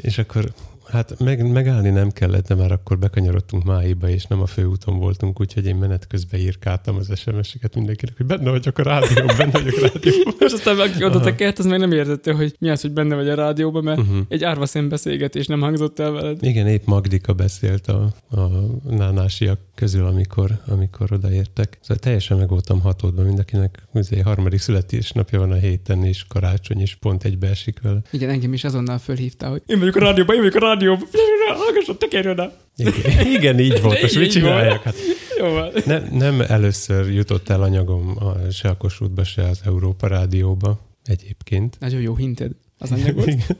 És 0.00 0.18
akkor 0.18 0.52
Hát 0.88 1.18
meg, 1.18 1.50
megállni 1.50 1.90
nem 1.90 2.10
kellett, 2.10 2.46
de 2.46 2.54
már 2.54 2.72
akkor 2.72 2.98
bekanyarodtunk 2.98 3.64
Máiba, 3.64 4.08
és 4.08 4.24
nem 4.24 4.40
a 4.40 4.46
főúton 4.46 4.98
voltunk, 4.98 5.40
úgyhogy 5.40 5.66
én 5.66 5.76
menet 5.76 6.06
közben 6.06 6.40
írkáltam 6.40 6.96
az 6.96 7.18
SMS-eket 7.18 7.74
mindenkinek, 7.74 8.16
hogy 8.16 8.26
benne 8.26 8.50
vagyok 8.50 8.78
a 8.78 8.82
rádióban, 8.82 9.36
benne 9.36 9.50
vagyok 9.52 9.74
a 9.76 9.80
rádióban. 9.92 10.34
És 10.38 10.52
aztán 10.52 10.78
aki 10.78 11.04
oda 11.04 11.20
tekert, 11.20 11.58
az 11.58 11.66
meg 11.66 11.78
nem 11.78 11.92
értette, 11.92 12.32
hogy 12.32 12.54
mi 12.58 12.70
az, 12.70 12.80
hogy 12.80 12.92
benne 12.92 13.14
vagy 13.14 13.28
a 13.28 13.34
rádióban, 13.34 13.84
mert 13.84 14.00
Uh-huh. 14.02 14.26
egy 14.28 14.44
árva 14.44 14.66
beszélgetés 14.88 15.46
nem 15.46 15.60
hangzott 15.60 15.98
el 15.98 16.10
veled. 16.10 16.42
Igen, 16.44 16.66
épp 16.66 16.86
Magdika 16.86 17.32
beszélt 17.32 17.86
a, 17.86 18.12
a 18.30 18.48
nánásiak 18.90 19.58
közül, 19.74 20.06
amikor, 20.06 20.50
amikor 20.66 21.12
odaértek. 21.12 21.78
Szóval 21.80 21.96
teljesen 21.96 22.38
meg 22.38 22.48
voltam 22.48 22.80
hatódva 22.80 23.22
mindenkinek. 23.22 23.82
Ugye 23.92 24.22
harmadik 24.22 24.60
születésnapja 24.60 25.38
van 25.38 25.50
a 25.50 25.54
héten, 25.54 26.04
és 26.04 26.24
karácsony 26.28 26.80
is 26.80 26.94
pont 26.94 27.24
egybeesik 27.24 27.80
vele. 27.82 27.98
Igen, 28.10 28.30
engem 28.30 28.52
is 28.52 28.64
azonnal 28.64 28.98
fölhívta, 28.98 29.48
hogy 29.48 29.62
én 29.66 29.78
vagyok 29.78 29.96
a 29.96 29.98
rádióban, 30.00 30.34
én 30.34 30.40
vagyok 30.40 30.62
a 30.62 30.66
rádióban, 30.66 30.80
figyelj 31.10 31.28
rá, 31.48 31.54
hallgasson, 31.54 31.98
tekerj 31.98 32.28
oda. 32.28 32.52
Igen, 32.76 33.26
igen 33.26 33.58
így 33.58 33.80
volt. 33.80 34.00
Most 34.02 34.18
mit 34.18 34.30
csinálják? 34.30 34.82
Hát 34.82 34.94
Jó 35.38 35.48
van. 35.52 35.72
ne, 35.84 35.98
nem 35.98 36.40
először 36.40 37.12
jutott 37.12 37.48
el 37.48 37.62
anyagom 37.62 38.16
a, 38.18 38.50
se 38.50 38.68
a 38.68 38.76
Kossuthba, 38.76 39.24
se 39.24 39.42
az 39.42 39.60
Európa 39.64 40.06
Rádióba 40.06 40.78
egyébként. 41.04 41.76
Nagyon 41.80 42.00
jó 42.00 42.16
hinted 42.16 42.50
az 42.78 42.92
anyagot. 42.92 43.26
Igen. 43.26 43.56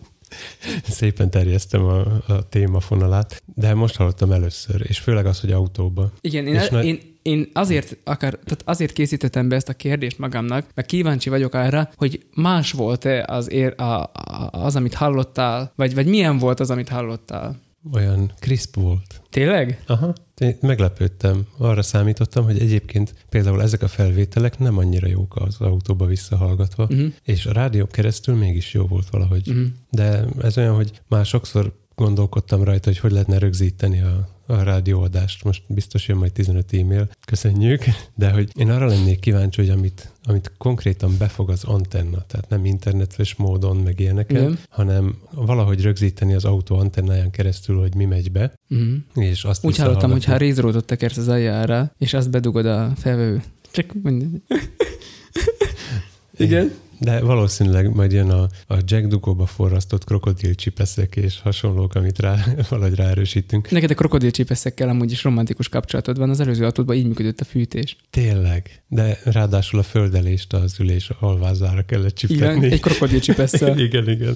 Szépen 0.88 1.30
terjesztem 1.30 1.84
a, 1.84 2.00
a 2.26 2.48
témafonalát, 2.48 3.42
de 3.54 3.74
most 3.74 3.96
hallottam 3.96 4.32
először, 4.32 4.84
és 4.88 4.98
főleg 4.98 5.26
az, 5.26 5.40
hogy 5.40 5.52
autóba. 5.52 6.12
Igen, 6.20 6.46
én, 6.46 6.60
na- 6.70 6.82
én, 6.82 6.98
én 7.22 7.50
azért, 7.52 7.96
akar, 8.04 8.30
tehát 8.30 8.62
azért 8.64 8.92
készítettem 8.92 9.48
be 9.48 9.56
ezt 9.56 9.68
a 9.68 9.72
kérdést 9.74 10.18
magamnak, 10.18 10.66
mert 10.74 10.88
kíváncsi 10.88 11.28
vagyok 11.28 11.54
arra, 11.54 11.90
hogy 11.96 12.26
más 12.34 12.72
volt-e 12.72 13.24
az, 13.28 13.50
ér, 13.50 13.74
a, 13.76 13.82
a, 13.82 14.48
az 14.50 14.76
amit 14.76 14.94
hallottál, 14.94 15.72
vagy, 15.76 15.94
vagy 15.94 16.06
milyen 16.06 16.38
volt 16.38 16.60
az, 16.60 16.70
amit 16.70 16.88
hallottál. 16.88 17.60
Olyan 17.92 18.32
crisp 18.38 18.74
volt. 18.74 19.22
Tényleg? 19.30 19.82
Aha, 19.86 20.12
én 20.38 20.56
meglepődtem. 20.60 21.46
Arra 21.56 21.82
számítottam, 21.82 22.44
hogy 22.44 22.58
egyébként 22.60 23.14
például 23.28 23.62
ezek 23.62 23.82
a 23.82 23.88
felvételek 23.88 24.58
nem 24.58 24.78
annyira 24.78 25.06
jók 25.06 25.36
az 25.36 25.56
autóba 25.60 26.06
visszahallgatva, 26.06 26.82
Uh-huh. 26.82 27.12
és 27.24 27.46
a 27.46 27.52
rádió 27.52 27.86
keresztül 27.86 28.34
mégis 28.34 28.74
jó 28.74 28.86
volt 28.86 29.10
valahogy. 29.10 29.48
Uh-huh. 29.48 29.66
De 29.90 30.24
ez 30.42 30.58
olyan, 30.58 30.74
hogy 30.74 31.00
már 31.08 31.26
sokszor 31.26 31.80
gondolkodtam 31.94 32.62
rajta, 32.64 32.88
hogy 32.88 32.98
hogy 32.98 33.12
lehetne 33.12 33.38
rögzíteni 33.38 34.00
a, 34.00 34.28
a 34.46 34.62
rádióadást. 34.62 35.44
Most 35.44 35.62
biztos 35.68 36.08
jön 36.08 36.16
majd 36.16 36.32
15 36.32 36.72
e-mail, 36.72 37.08
köszönjük, 37.26 37.84
de 38.14 38.30
hogy 38.30 38.50
én 38.54 38.70
arra 38.70 38.86
lennék 38.86 39.20
kíváncsi, 39.20 39.60
hogy 39.60 39.70
amit, 39.70 40.11
amit 40.24 40.52
konkrétan 40.58 41.14
befog 41.18 41.50
az 41.50 41.64
antenna, 41.64 42.24
tehát 42.26 42.48
nem 42.48 42.64
internetes 42.64 43.34
módon, 43.34 43.76
meg 43.76 44.00
ilyeneken, 44.00 44.42
Igen. 44.42 44.58
hanem 44.68 45.18
valahogy 45.30 45.82
rögzíteni 45.82 46.34
az 46.34 46.44
autó 46.44 46.76
antennáján 46.76 47.30
keresztül, 47.30 47.80
hogy 47.80 47.94
mi 47.94 48.04
megy 48.04 48.32
be, 48.32 48.52
Uh-huh. 48.68 49.24
és 49.26 49.44
azt 49.44 49.64
Úgy 49.64 49.76
hallottam, 49.76 50.10
hogy 50.10 50.24
ha 50.24 50.36
rézrótot 50.36 50.84
tekersz 50.84 51.16
az 51.16 51.28
aljára, 51.28 51.92
és 51.98 52.14
azt 52.14 52.30
bedugod 52.30 52.66
a 52.66 52.92
felvevő. 52.96 53.42
Csak 53.70 53.92
mindegy. 54.02 54.42
Igen. 56.36 56.72
De 57.02 57.20
valószínűleg 57.20 57.94
majd 57.94 58.12
jön 58.12 58.30
a, 58.30 58.42
a 58.66 58.76
Jack 58.84 59.06
Dugóba 59.06 59.46
forrasztott 59.46 60.04
krokodilcsipeszek 60.04 61.16
és 61.16 61.40
hasonlók, 61.42 61.94
amit 61.94 62.18
rá, 62.18 62.44
valahogy 62.70 62.94
ráerősítünk. 62.94 63.70
Neked 63.70 63.90
a 63.90 63.94
krokodilcsipeszekkel 63.94 64.88
amúgy 64.88 65.10
is 65.10 65.24
romantikus 65.24 65.68
kapcsolatod 65.68 66.18
van, 66.18 66.30
az 66.30 66.40
előző 66.40 66.64
autódban 66.64 66.96
így 66.96 67.06
működött 67.06 67.40
a 67.40 67.44
fűtés. 67.44 67.96
Tényleg, 68.10 68.82
de 68.88 69.18
ráadásul 69.24 69.78
a 69.78 69.82
földelést 69.82 70.52
az 70.52 70.80
ülés 70.80 71.10
alvázára 71.20 71.82
kellett 71.82 72.20
Igen, 72.22 72.36
csipetni. 72.36 72.72
egy 72.72 72.80
krokodilcsipesszel. 72.80 73.78
igen, 73.86 74.08
igen. 74.08 74.34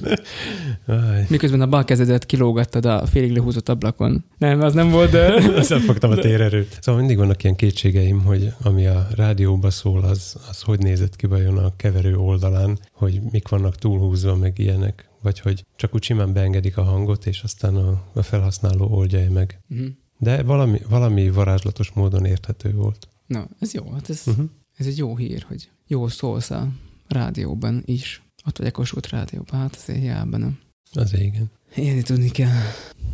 Aj, 0.87 1.27
Miközben 1.29 1.61
a 1.61 1.67
bal 1.67 1.85
kezedet 1.85 2.27
kilógattad 2.27 2.87
a 2.87 3.07
félig 3.07 3.33
lehúzott 3.33 3.69
ablakon. 3.69 4.25
Nem, 4.39 4.61
az 4.61 4.75
nem 4.75 4.91
volt, 4.91 5.11
de... 5.11 5.35
Aztán 5.61 5.81
fogtam 5.81 6.11
a 6.11 6.15
térerőt. 6.15 6.79
Szóval 6.81 7.01
mindig 7.01 7.19
vannak 7.19 7.43
ilyen 7.43 7.57
kétségeim, 7.57 8.23
hogy 8.23 8.53
ami 8.63 8.87
a 8.87 9.09
rádióba 9.17 9.71
szól, 9.71 10.03
az, 10.03 10.37
az 10.51 10.61
hogy 10.61 10.79
nézett 10.79 11.17
ki 11.17 11.27
vajon 11.27 11.59
a 11.59 11.73
keverő 11.77 12.15
oldalán, 12.57 12.79
hogy 12.93 13.21
mik 13.31 13.49
vannak 13.49 13.77
túlhúzva, 13.77 14.37
meg 14.37 14.59
ilyenek, 14.59 15.09
vagy 15.23 15.41
hogy 15.41 15.65
csak 15.77 15.95
úgy 15.95 16.03
simán 16.03 16.33
beengedik 16.33 16.77
a 16.77 16.83
hangot, 16.83 17.27
és 17.27 17.43
aztán 17.43 17.77
a, 17.77 18.03
a 18.15 18.23
felhasználó 18.23 18.87
oldja 18.87 19.31
meg. 19.31 19.61
Mhm. 19.67 19.87
De 20.19 20.43
valami, 20.43 20.79
valami 20.89 21.31
varázslatos 21.31 21.91
módon 21.91 22.25
érthető 22.25 22.73
volt. 22.73 23.09
Na, 23.27 23.49
ez 23.59 23.73
jó, 23.73 23.91
hát 23.93 24.11
ez, 24.11 24.23
Uh-huh. 24.27 24.47
ez 24.77 24.87
egy 24.87 24.99
jó 24.99 25.17
hír, 25.17 25.45
hogy 25.49 25.69
jó 25.87 26.09
szólsz 26.09 26.51
a 26.51 26.69
rádióban 27.09 27.83
is. 27.85 28.23
Ott 28.47 28.59
vagy 28.59 28.67
a 28.67 28.71
Kossuth 28.71 29.09
rádióban, 29.11 29.61
hát 29.61 29.77
azért 29.77 29.99
hiába 29.99 30.37
nem. 30.37 30.59
Az 30.93 31.15
igen. 31.15 31.51
Élni 31.75 32.03
tudni 32.03 32.31
kell. 32.31 32.61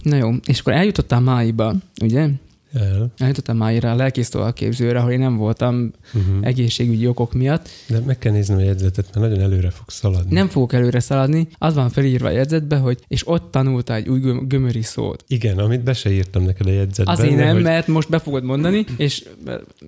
Na 0.02 0.16
jó, 0.16 0.30
és 0.46 0.60
akkor 0.60 0.72
eljutottál 0.72 1.20
máiba, 1.20 1.74
ugye? 2.02 2.28
El. 2.72 3.12
Eljutottál 3.16 3.54
máira 3.56 3.90
a 3.90 3.94
lelkész 3.94 4.32
képzőre, 4.54 4.98
ahol 4.98 5.10
én 5.12 5.18
nem 5.18 5.36
voltam 5.36 5.92
Uh-huh. 6.14 6.46
egészségügyi 6.46 7.06
okok 7.06 7.32
miatt. 7.32 7.68
De 7.88 8.00
meg 8.06 8.18
kell 8.18 8.32
néznem 8.32 8.56
a 8.58 8.60
jegyzetet, 8.60 9.04
mert 9.14 9.26
nagyon 9.28 9.44
előre 9.44 9.70
fog 9.70 9.90
szaladni. 9.90 10.34
Nem 10.34 10.48
fogok 10.48 10.72
előre 10.72 11.00
szaladni, 11.00 11.48
az 11.58 11.74
van 11.74 11.90
felírva 11.90 12.26
a 12.26 12.30
jegyzetbe, 12.30 12.76
hogy 12.76 12.98
és 13.08 13.28
ott 13.28 13.50
tanultál 13.50 13.96
egy 13.96 14.08
új 14.08 14.20
göm- 14.20 14.48
gömöri 14.48 14.82
szót. 14.82 15.24
Igen, 15.28 15.58
amit 15.58 15.82
be 15.82 15.92
se 15.92 16.10
írtam 16.10 16.42
neked 16.44 16.66
a 16.66 16.70
jegyzetben. 16.70 17.14
Azért 17.14 17.36
nem, 17.36 17.54
hogy... 17.54 17.62
mert 17.62 17.86
most 17.86 18.08
be 18.08 18.18
fogod 18.18 18.44
mondani, 18.44 18.84
és 18.96 19.24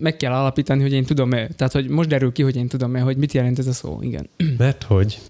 meg 0.01 0.17
kell 0.17 0.33
alapítani, 0.33 0.83
hogy 0.83 0.93
én 0.93 1.05
tudom-e. 1.05 1.49
Tehát, 1.49 1.73
hogy 1.73 1.89
most 1.89 2.09
derül 2.09 2.33
ki, 2.33 2.43
hogy 2.43 2.57
én 2.57 2.69
tudom-e, 2.69 3.01
hogy 3.01 3.17
mit 3.17 3.33
jelent 3.33 3.59
ez 3.59 3.67
a 3.67 3.73
szó. 3.73 3.99
Igen. 4.03 4.29
Mert 4.59 4.83
hogy 4.83 5.21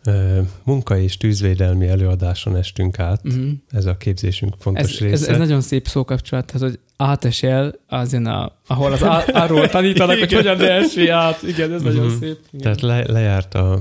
munka 0.65 0.99
és 0.99 1.17
tűzvédelmi 1.17 1.87
előadáson 1.87 2.57
estünk 2.57 2.99
át, 2.99 3.23
Uh-huh. 3.25 3.49
ez 3.71 3.87
a 3.87 3.97
képzésünk 3.97 4.55
fontos 4.59 4.83
Ez, 4.93 4.99
része. 4.99 5.13
ez, 5.13 5.23
ez, 5.23 5.39
nagyon 5.39 5.61
szép 5.61 5.87
szókapcsolat, 5.89 6.47
tehát, 6.47 6.63
hogy 6.69 6.79
átesel 6.97 7.75
azon, 7.89 8.27
a, 8.27 8.53
ahol 8.67 8.93
az 8.93 9.03
á, 9.03 9.25
arról 9.33 9.69
tanítanak, 9.69 10.19
hogy 10.19 10.33
hogyan 10.33 10.57
ne 10.57 10.71
essél 10.71 11.13
át. 11.13 11.43
Igen, 11.43 11.73
ez 11.73 11.83
nagyon 11.83 12.07
Mhm. 12.07 12.17
szép. 12.21 12.39
Igen. 12.51 12.61
Tehát 12.63 12.81
le, 12.81 13.13
lejárt 13.13 13.55
a, 13.55 13.73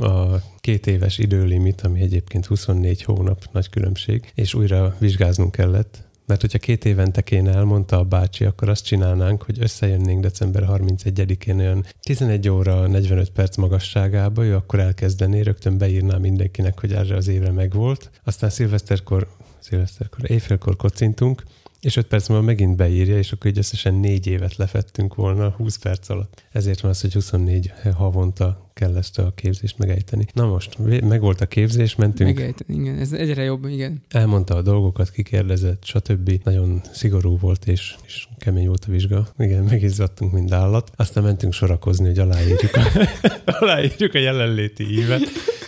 a 0.00 0.40
két 0.60 0.86
éves 0.86 1.18
időlimit, 1.18 1.80
ami 1.80 2.00
egyébként 2.00 2.46
24 2.46 3.02
hónap, 3.02 3.44
nagy 3.52 3.68
különbség, 3.70 4.32
és 4.34 4.54
újra 4.54 4.94
vizsgáznunk 4.98 5.52
kellett. 5.52 6.08
Mert 6.26 6.40
hogyha 6.42 6.58
két 6.58 6.84
évente 6.84 7.20
kéne, 7.20 7.52
elmondta 7.54 7.98
a 7.98 8.04
bácsi, 8.04 8.44
akkor 8.44 8.68
azt 8.68 8.84
csinálnánk, 8.84 9.42
hogy 9.42 9.56
összejönnénk 9.60 10.22
december 10.22 10.64
31-én 10.68 11.58
olyan 11.58 11.84
11 12.02 12.48
óra 12.48 12.86
45 12.86 13.30
perc 13.30 13.56
magasságába, 13.56 14.44
ő 14.44 14.54
akkor 14.54 14.78
elkezdené, 14.80 15.40
rögtön 15.40 15.78
beírná 15.78 16.16
mindenkinek, 16.16 16.80
hogy 16.80 16.92
erre 16.92 17.16
az 17.16 17.28
évre 17.28 17.50
megvolt. 17.50 18.10
Aztán 18.24 18.50
szilveszterkor, 18.50 19.28
szilveszterkor, 19.58 20.30
éjfélkor 20.30 20.76
kocintunk, 20.76 21.42
és 21.80 21.96
5 21.96 22.06
perc 22.06 22.28
múlva 22.28 22.44
megint 22.44 22.76
beírja, 22.76 23.18
és 23.18 23.32
akkor 23.32 23.50
így 23.50 23.58
összesen 23.58 23.94
négy 23.94 24.26
évet 24.26 24.56
lefettünk 24.56 25.14
volna 25.14 25.50
20 25.50 25.76
perc 25.76 26.08
alatt. 26.08 26.44
Ezért 26.52 26.80
van 26.80 26.90
az, 26.90 27.00
hogy 27.00 27.12
24 27.12 27.72
havonta 27.94 28.70
kell 28.74 28.96
ezt 28.96 29.18
a 29.18 29.32
képzést 29.34 29.78
megejteni. 29.78 30.26
Na 30.32 30.46
most, 30.46 30.76
vé- 30.78 31.08
megvolt 31.08 31.40
a 31.40 31.46
képzés, 31.46 31.94
mentünk, 31.94 32.34
Megejteni, 32.36 32.80
igen. 32.80 32.98
Ez 32.98 33.12
egyre 33.12 33.42
jobb, 33.42 33.64
igen. 33.64 34.02
elmondta 34.08 34.56
a 34.56 34.62
dolgokat, 34.62 35.10
kikérdezett, 35.10 35.84
stb. 35.84 36.40
Nagyon 36.44 36.80
szigorú 36.92 37.38
volt, 37.38 37.66
és, 37.66 37.94
és 38.06 38.28
kemény 38.38 38.66
volt 38.66 38.84
a 38.88 38.90
vizsga. 38.90 39.28
Igen, 39.38 39.64
megizzadtunk, 39.64 40.32
mint 40.32 40.52
állat. 40.52 40.90
Aztán 40.96 41.22
mentünk 41.22 41.52
sorakozni, 41.52 42.06
hogy 42.06 42.18
aláírjuk 42.18 42.74
a, 42.74 42.82
aláírjuk 43.60 44.14
a 44.14 44.18
jelenléti 44.18 44.98
ívet, 44.98 45.22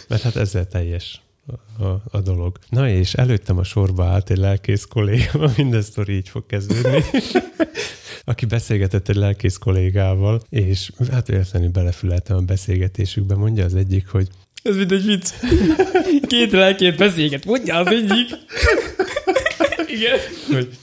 mert 0.09 0.23
hát 0.23 0.37
ezzel 0.37 0.67
teljes 0.67 1.23
a, 1.79 2.17
a, 2.17 2.21
dolog. 2.21 2.59
Na 2.69 2.89
és 2.89 3.15
előttem 3.15 3.59
a 3.59 3.65
sorba 3.65 4.05
állt 4.05 4.31
egy 4.31 4.37
lelkész 4.37 4.85
kolléga, 4.85 5.51
minden 5.57 5.83
sztori 5.83 6.13
így 6.15 6.29
fog 6.29 6.47
kezdődni, 6.47 7.05
aki 8.25 8.47
beszélgetett 8.47 9.09
egy 9.09 9.17
lelkész 9.17 9.57
kollégával, 9.57 10.43
és 10.49 10.91
hát 11.11 11.27
véletlenül 11.27 11.71
belefüleltem 11.71 12.37
a 12.37 12.41
beszélgetésükbe, 12.41 13.35
mondja 13.35 13.65
az 13.65 13.75
egyik, 13.75 14.09
hogy 14.09 14.29
Ez 14.63 14.77
mint 14.77 14.93
egy 14.93 15.05
vicc. 15.05 15.31
Két 16.27 16.53
lelkét 16.53 16.97
beszélget, 16.97 17.45
mondja 17.45 17.77
az 17.77 17.87
egyik. 17.87 18.29
Igen. 19.87 20.19
hogy 20.53 20.79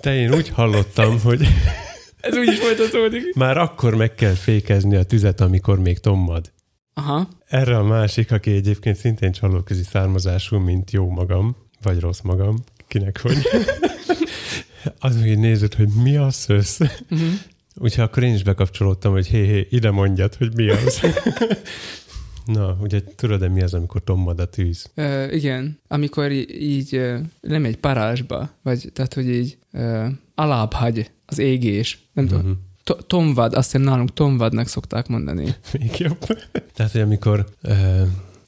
te 0.00 0.14
én 0.14 0.34
úgy 0.34 0.48
hallottam, 0.48 1.20
hogy 1.20 1.46
Ez 2.20 2.36
úgy 2.36 2.48
is 2.48 2.58
folytatódik. 2.58 3.34
már 3.34 3.58
akkor 3.58 3.94
meg 3.94 4.14
kell 4.14 4.34
fékezni 4.34 4.96
a 4.96 5.02
tüzet, 5.02 5.40
amikor 5.40 5.78
még 5.78 5.98
tommad. 5.98 6.52
Aha. 6.94 7.28
Erre 7.46 7.76
a 7.78 7.82
másik, 7.82 8.32
aki 8.32 8.50
egyébként 8.50 8.96
szintén 8.96 9.32
csalóközi 9.32 9.82
származású, 9.82 10.58
mint 10.58 10.90
jó 10.90 11.08
magam, 11.10 11.56
vagy 11.82 12.00
rossz 12.00 12.20
magam, 12.20 12.56
kinek 12.88 13.20
hogy. 13.20 13.36
az 14.98 15.24
így 15.26 15.38
nézett, 15.38 15.74
hogy 15.74 15.88
mi 16.02 16.16
az 16.16 16.34
szösz. 16.34 16.80
Uh-huh. 16.80 17.28
Úgyhogy 17.76 18.04
akkor 18.04 18.22
én 18.22 18.34
is 18.34 18.42
bekapcsolódtam, 18.42 19.12
hogy 19.12 19.26
hé, 19.26 19.44
hé, 19.46 19.66
ide 19.70 19.90
mondjad, 19.90 20.34
hogy 20.34 20.54
mi 20.54 20.68
az. 20.68 21.00
Na, 22.44 22.76
ugye 22.80 23.00
tudod-e 23.16 23.48
mi 23.48 23.62
az, 23.62 23.74
amikor 23.74 24.04
tommad 24.04 24.40
a 24.40 24.44
tűz? 24.44 24.90
Uh, 24.96 25.34
igen, 25.34 25.80
amikor 25.88 26.30
í- 26.30 26.50
így 26.50 27.00
lemegy 27.40 27.76
parázsba, 27.76 28.50
vagy 28.62 28.90
tehát, 28.92 29.14
hogy 29.14 29.28
így 29.28 29.58
uh, 29.72 30.06
alábbhagy 30.34 31.10
az 31.26 31.38
égés. 31.38 32.08
Nem 32.12 32.26
tudom. 32.26 32.72
To- 32.84 33.06
tomvad, 33.06 33.54
azt 33.54 33.70
hiszem 33.72 33.86
nálunk 33.86 34.12
tomvadnak 34.12 34.68
szokták 34.68 35.06
mondani. 35.08 35.54
Még 35.72 35.98
jobb. 35.98 36.18
Tehát, 36.74 36.92
hogy 36.92 37.00
amikor 37.00 37.46
uh, 37.62 38.00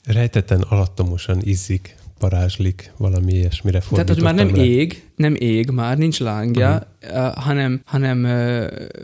rejtetten 0.05 0.61
alattomosan 0.61 1.41
izzik, 1.43 1.97
parázslik, 2.19 2.93
valami 2.97 3.33
ilyesmire 3.33 3.83
Tehát, 3.91 4.09
hogy 4.09 4.23
már 4.23 4.35
nem 4.35 4.55
le. 4.55 4.65
ég, 4.65 5.11
nem 5.17 5.35
ég 5.35 5.71
már, 5.71 5.99
nincs 5.99 6.21
lángja, 6.21 6.89
uh-huh. 7.03 7.27
uh, 7.27 7.35
hanem, 7.35 7.81
hanem 7.85 8.19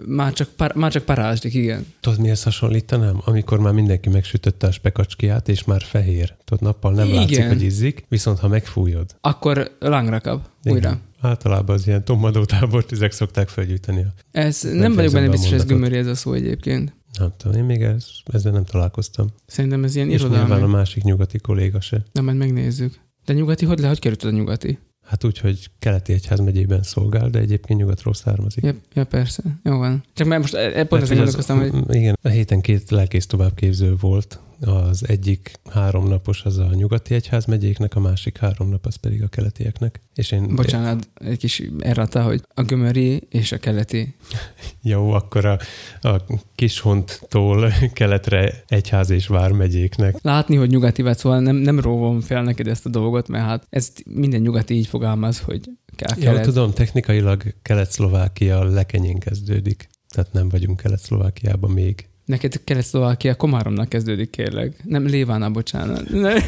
már, 0.06 0.32
csak 0.32 0.48
par, 0.48 0.74
már 0.74 0.90
csak 0.92 1.02
parázslik, 1.02 1.54
igen. 1.54 1.86
Tudod, 2.00 2.20
mihez 2.20 2.42
hasonlítanám? 2.42 3.20
Amikor 3.24 3.58
már 3.58 3.72
mindenki 3.72 4.08
megsütötte 4.08 4.66
a 4.66 4.72
spekacskiját, 4.72 5.48
és 5.48 5.64
már 5.64 5.82
fehér. 5.82 6.34
Tudod, 6.44 6.62
nappal 6.62 6.92
nem 6.92 7.06
Igen. 7.06 7.18
látszik, 7.18 7.46
hogy 7.46 7.62
izzik, 7.62 8.04
viszont 8.08 8.38
ha 8.38 8.48
megfújod. 8.48 9.16
Akkor 9.20 9.76
lángra 9.78 10.20
kap, 10.20 10.48
újra. 10.64 10.88
Igen. 10.88 11.00
Általában 11.20 11.76
az 11.76 11.86
ilyen 11.86 12.04
tomadó 12.04 12.44
tábortüzek 12.44 13.12
szokták 13.12 13.48
felgyújtani. 13.48 14.02
A... 14.02 14.14
Ez 14.30 14.60
nem, 14.62 14.76
Nem 14.76 14.94
vagyok 14.94 15.12
benne 15.12 15.28
biztos, 15.28 15.50
hogy 15.50 15.58
ez 15.58 15.66
gömöri 15.66 15.96
ez 15.96 16.06
a 16.06 16.14
szó 16.14 16.32
egyébként. 16.32 16.94
Nem 17.18 17.32
tudom, 17.36 17.58
én 17.58 17.64
még 17.64 17.82
ez, 17.82 18.06
ezzel 18.24 18.52
nem 18.52 18.64
találkoztam. 18.64 19.26
Szerintem 19.46 19.84
ez 19.84 19.94
ilyen 19.94 20.10
És 20.10 20.20
nyilván 20.20 20.40
a 20.40 20.44
irodalmi. 20.44 20.72
másik 20.72 21.02
nyugati 21.02 21.38
kolléga 21.38 21.80
se. 21.80 22.04
Na, 22.12 22.20
majd 22.20 22.36
megnézzük. 22.36 23.00
De 23.24 23.32
nyugati, 23.32 23.64
hogy 23.64 23.78
le, 23.78 23.88
hogy 23.88 23.98
került 23.98 24.22
a 24.24 24.30
nyugati? 24.30 24.78
Hát 25.04 25.24
úgy, 25.24 25.38
hogy 25.38 25.70
keleti 25.78 26.12
egyházmegyében 26.12 26.82
szolgál, 26.82 27.30
de 27.30 27.38
egyébként 27.38 27.78
nyugatról 27.78 28.14
származik. 28.14 28.64
Ja, 28.64 28.74
ja, 28.92 29.04
persze. 29.04 29.42
Jó 29.64 29.76
van. 29.76 30.04
Csak 30.14 30.26
már 30.26 30.38
most 30.38 30.54
e- 30.54 30.58
e- 30.58 30.70
pont 30.72 30.90
Mert 30.90 31.02
ezen 31.02 31.16
gondolkoztam, 31.16 31.58
hogy 31.58 31.96
Igen, 31.96 32.18
a 32.22 32.28
héten 32.28 32.60
két 32.60 32.90
lelkész 32.90 33.26
továbbképző 33.26 33.96
volt, 34.00 34.40
az 34.66 35.08
egyik 35.08 35.52
három 35.70 36.08
napos 36.08 36.42
az 36.44 36.58
a 36.58 36.74
nyugati 36.74 37.14
egyház 37.14 37.44
megyéknek, 37.44 37.94
a 37.94 38.00
másik 38.00 38.38
három 38.38 38.68
nap 38.68 38.86
az 38.86 38.96
pedig 38.96 39.22
a 39.22 39.26
keletieknek. 39.26 40.00
És 40.14 40.30
én... 40.30 40.54
Bocsánat, 40.54 41.08
egy 41.14 41.38
kis 41.38 41.62
errata, 41.78 42.22
hogy 42.22 42.42
a 42.54 42.62
gömöri 42.62 43.22
és 43.28 43.52
a 43.52 43.58
keleti. 43.58 44.14
Jó, 44.82 45.10
akkor 45.10 45.44
a, 45.44 45.58
a 46.00 46.24
Kishonttól 46.54 47.72
keletre 47.92 48.64
egyház 48.68 49.10
és 49.10 49.26
vármegyéknek. 49.26 50.16
Látni, 50.22 50.56
hogy 50.56 50.70
nyugati 50.70 51.02
vagy, 51.02 51.18
szóval 51.18 51.40
nem, 51.40 51.56
nem 51.56 51.80
róvom 51.80 52.20
fel 52.20 52.42
neked 52.42 52.66
ezt 52.66 52.86
a 52.86 52.90
dolgot, 52.90 53.28
mert 53.28 53.44
hát 53.44 53.66
ez 53.70 53.92
minden 54.04 54.40
nyugati 54.40 54.74
így 54.74 54.86
fogalmaz, 54.86 55.40
hogy 55.40 55.70
kell 55.96 56.34
Jó, 56.34 56.40
tudom, 56.40 56.72
technikailag 56.72 57.54
Kelet-Szlovákia 57.62 58.64
lekenyén 58.64 59.18
kezdődik. 59.18 59.88
Tehát 60.08 60.32
nem 60.32 60.48
vagyunk 60.48 60.80
Kelet-Szlovákiában 60.80 61.70
még. 61.70 62.06
Neked 62.24 62.64
Kelet-Szlovákia 62.64 63.34
Komáromnak 63.34 63.88
kezdődik, 63.88 64.30
kérlek. 64.30 64.84
Nem 64.84 65.06
Lévána, 65.06 65.50
bocsánat. 65.50 66.08
Ne. 66.08 66.34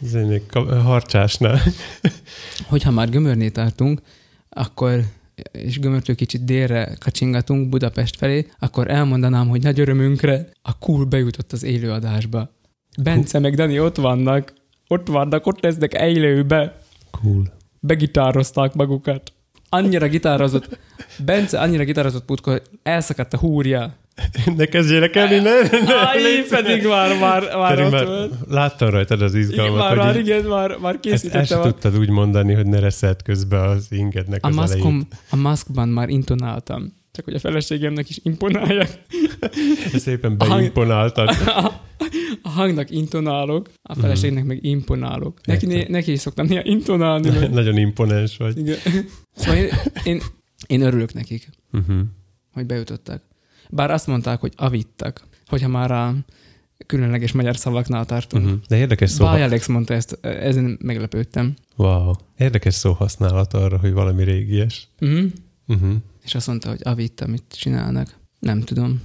Zénék, 0.00 0.52
harcsásnál. 0.82 1.60
Hogyha 2.68 2.90
már 2.90 3.10
gömörnél 3.10 3.50
tartunk, 3.50 4.00
akkor 4.48 5.00
és 5.52 5.78
gömörtől 5.78 6.16
kicsit 6.16 6.44
délre 6.44 6.96
kacsingatunk 7.00 7.68
Budapest 7.68 8.16
felé, 8.16 8.46
akkor 8.58 8.90
elmondanám, 8.90 9.48
hogy 9.48 9.62
nagy 9.62 9.80
örömünkre 9.80 10.48
a 10.62 10.78
cool 10.78 11.04
bejutott 11.04 11.52
az 11.52 11.62
élőadásba. 11.62 12.50
Bence 13.02 13.38
meg 13.38 13.54
Dani 13.54 13.80
ott 13.80 13.96
vannak, 13.96 14.52
ott 14.88 15.06
vannak, 15.06 15.46
ott 15.46 15.60
lesznek 15.60 15.92
élőbe. 15.92 16.78
Cool. 17.10 17.52
Begitározták 17.80 18.74
magukat. 18.74 19.32
Annyira 19.68 20.08
gitározott, 20.08 20.78
Bence 21.24 21.60
annyira 21.60 21.84
gitározott 21.84 22.24
putka, 22.24 22.50
hogy 22.50 22.62
elszakadt 22.82 23.32
a 23.32 23.38
húrja. 23.38 23.94
Ne 24.56 24.64
kezdjél 24.64 25.04
elni, 25.04 25.36
ne, 25.36 25.60
ne, 25.60 25.78
ne 25.78 26.42
pedig 26.48 26.86
már, 26.86 27.18
már, 27.18 27.56
már 27.56 27.76
pedig 27.76 27.92
már 27.92 28.28
láttam 28.48 28.88
rajtad 28.88 29.22
az 29.22 29.34
izgalmat. 29.34 29.74
Igen, 29.74 29.96
már, 29.96 29.96
már, 29.96 30.16
igen, 30.16 30.44
már, 30.44 30.76
már 30.78 31.00
készítettem. 31.00 31.40
Ezt 31.40 31.52
el 31.52 31.62
sem 31.62 31.70
tudtad 31.70 31.98
úgy 31.98 32.10
mondani, 32.10 32.52
hogy 32.52 32.66
ne 32.66 32.78
reszelt 32.78 33.22
közbe 33.22 33.60
az 33.60 33.86
ingednek 33.90 34.44
a 34.44 34.48
az 34.48 34.54
maszkom, 34.54 34.86
elejét. 34.86 35.16
A 35.30 35.36
maszkban 35.36 35.88
már 35.88 36.08
intonáltam. 36.08 36.92
Csak 37.12 37.24
hogy 37.24 37.34
a 37.34 37.38
feleségemnek 37.38 38.10
is 38.10 38.18
imponáljak. 38.22 38.88
Szépen 39.94 40.38
beimponáltad. 40.38 41.28
A, 41.46 41.82
a 42.42 42.48
hangnak 42.48 42.90
intonálok, 42.90 43.70
a 43.82 43.94
feleségnek 43.94 44.44
meg 44.44 44.64
imponálok. 44.64 45.40
Neki, 45.44 45.66
né, 45.66 45.86
neki 45.88 46.12
is 46.12 46.20
szoktam 46.20 46.46
néha 46.46 46.62
intonálni. 46.64 47.30
Mert... 47.30 47.50
Nagyon 47.50 47.76
imponens 47.78 48.36
vagy. 48.36 48.58
Igen. 48.58 48.76
Szóval 49.34 49.56
én, 49.60 49.68
én, 50.04 50.22
én 50.66 50.80
örülök 50.80 51.12
nekik, 51.12 51.48
Uh-huh. 51.72 52.00
hogy 52.52 52.66
bejutottak. 52.66 53.22
Bár 53.70 53.90
azt 53.90 54.06
mondták, 54.06 54.40
hogy 54.40 54.52
avittak, 54.56 55.24
hogyha 55.46 55.68
már 55.68 55.90
a 55.90 56.14
különleges 56.86 57.32
magyar 57.32 57.56
szavaknál 57.56 58.04
tartunk. 58.04 58.44
Uh-huh. 58.44 58.60
De 58.68 58.76
érdekes 58.76 59.10
szó. 59.10 59.24
Báj 59.24 59.42
Alex 59.42 59.66
mondta 59.66 59.94
ezt, 59.94 60.18
ezen 60.22 60.78
meglepődtem. 60.82 61.54
Wow. 61.76 62.12
Érdekes 62.36 62.74
szó 62.74 62.92
használat 62.92 63.54
arra, 63.54 63.78
hogy 63.78 63.92
valami 63.92 64.24
régies. 64.24 64.88
Uh-huh. 65.00 65.24
Uh-huh. 65.66 65.94
És 66.24 66.34
azt 66.34 66.46
mondta, 66.46 66.68
hogy 66.68 66.80
avit, 66.82 67.20
amit 67.20 67.44
csinálnak. 67.48 68.16
Nem 68.38 68.60
tudom. 68.60 69.02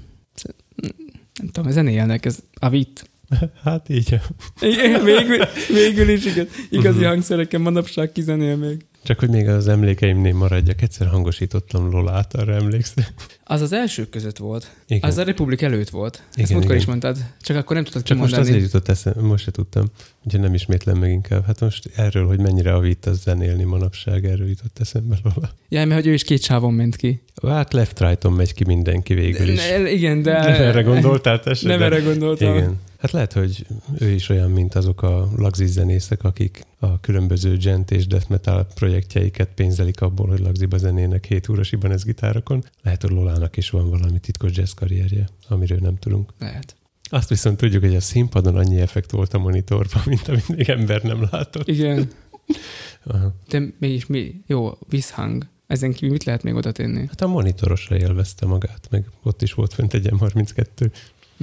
Nem 1.33 1.47
tudom, 1.51 1.69
ezen 1.69 1.87
élnek, 1.87 2.25
ez 2.25 2.39
avit. 2.53 3.09
Hát 3.63 3.89
így. 3.89 4.19
Igen, 4.61 5.03
végül, 5.03 5.37
végül 5.81 6.09
is 6.09 6.25
igaz, 6.25 6.47
igazi 6.69 6.97
Mhm. 6.99 7.07
hangszerekkel 7.07 7.59
manapság 7.59 8.11
kizenél 8.11 8.55
még. 8.55 8.85
Csak 9.03 9.19
hogy 9.19 9.29
még 9.29 9.47
az 9.47 9.67
emlékeimnél 9.67 10.33
maradjak, 10.33 10.81
egyszer 10.81 11.07
hangosítottam 11.07 11.89
Lolát, 11.91 12.33
arra 12.35 12.53
emlékszel? 12.53 13.05
Az 13.43 13.61
az 13.61 13.71
elsők 13.73 14.09
között 14.09 14.37
volt. 14.37 14.71
Igen. 14.87 15.09
Az 15.09 15.17
a 15.17 15.23
Republik 15.23 15.61
előtt 15.61 15.89
volt. 15.89 16.15
Ezt 16.15 16.37
Igen, 16.37 16.49
múltkor 16.51 16.65
igen. 16.71 16.77
is 16.77 16.85
mondtad. 16.85 17.17
Csak 17.41 17.57
akkor 17.57 17.75
nem 17.75 17.83
tudtad 17.83 18.03
Csak 18.03 18.17
most 18.17 18.29
kimondani. 18.31 18.55
azért 18.57 18.71
jutott 18.73 18.89
eszembe, 18.89 19.21
most 19.21 19.43
se 19.43 19.51
tudtam. 19.51 19.85
Úgyhogy 20.25 20.41
nem 20.41 20.53
ismétlem 20.53 20.97
meg 20.97 21.11
inkább. 21.11 21.45
Hát 21.45 21.59
most 21.59 21.89
erről, 21.95 22.27
hogy 22.27 22.39
mennyire 22.39 22.73
avít 22.73 23.05
az 23.05 23.21
zenélni 23.21 23.63
manapság, 23.63 24.25
erről 24.25 24.47
jutott 24.47 24.77
eszembe 24.79 25.17
Lola. 25.23 25.49
Jaj, 25.69 25.85
mert 25.85 26.01
hogy 26.01 26.09
ő 26.09 26.13
is 26.13 26.23
két 26.23 26.41
sávon 26.43 26.73
ment 26.73 26.95
ki. 26.95 27.21
Hát 27.47 27.73
left 27.73 27.99
right 27.99 28.29
megy 28.35 28.53
ki 28.53 28.63
mindenki 28.63 29.13
végül 29.13 29.47
is. 29.49 29.67
Ne, 29.69 29.91
igen, 29.91 30.21
de... 30.21 30.31
Nem 30.39 30.61
erre 30.61 30.81
gondoltál 30.81 31.39
te 31.39 31.53
se, 31.53 31.67
Nem 31.67 31.79
de- 31.79 31.85
erre 31.85 31.99
gondoltam. 31.99 32.55
Igen. 32.55 32.75
Hát 32.99 33.11
lehet, 33.11 33.33
hogy 33.33 33.65
ő 33.99 34.09
is 34.09 34.29
olyan, 34.29 34.51
mint 34.51 34.75
azok 34.75 35.01
a 35.01 35.29
lagzi 35.35 35.65
zenészek, 35.65 36.23
akik 36.23 36.65
a 36.79 36.99
különböző 36.99 37.57
gent 37.57 37.91
és 37.91 38.07
death 38.07 38.29
metal 38.29 38.67
projektjeiket 38.75 39.49
pénzelik 39.55 40.01
abból, 40.01 40.27
hogy 40.27 40.39
lagziba 40.39 40.77
zenének 40.77 41.25
7 41.25 41.49
óras 41.49 41.71
Ibanez 41.71 42.03
gitárokon. 42.03 42.63
Lehet, 42.83 43.01
hogy 43.01 43.11
Lolának 43.11 43.57
is 43.57 43.69
van 43.69 43.89
valami 43.89 44.19
titkos 44.19 44.51
jazz 44.57 44.71
karrierje, 44.71 45.29
amiről 45.47 45.79
nem 45.81 45.95
tudunk. 45.95 46.33
Lehet. 46.39 46.75
Azt 47.03 47.29
viszont 47.29 47.57
tudjuk, 47.57 47.83
hogy 47.83 47.95
a 47.95 48.01
színpadon 48.01 48.55
annyi 48.55 48.81
effekt 48.81 49.11
volt 49.11 49.33
a 49.33 49.37
monitorban, 49.37 50.01
mint 50.05 50.27
amit 50.27 50.47
még 50.47 50.69
ember 50.69 51.01
nem 51.01 51.27
látott. 51.31 51.67
Igen. 51.67 52.11
Aha. 53.03 53.33
De 53.49 53.73
mégis 53.79 54.05
mi? 54.05 54.41
Jó, 54.47 54.77
visszhang. 54.89 55.47
Ezen 55.67 55.93
kívül 55.93 56.09
mit 56.09 56.23
lehet 56.23 56.43
még 56.43 56.53
oda 56.53 56.71
tenni? 56.71 57.05
Hát 57.07 57.21
a 57.21 57.27
monitorosra 57.27 57.97
élvezte 57.97 58.45
magát, 58.45 58.87
meg 58.89 59.05
ott 59.23 59.41
is 59.41 59.53
volt 59.53 59.73
fönt 59.73 59.93
egy 59.93 60.09
M32, 60.11 60.91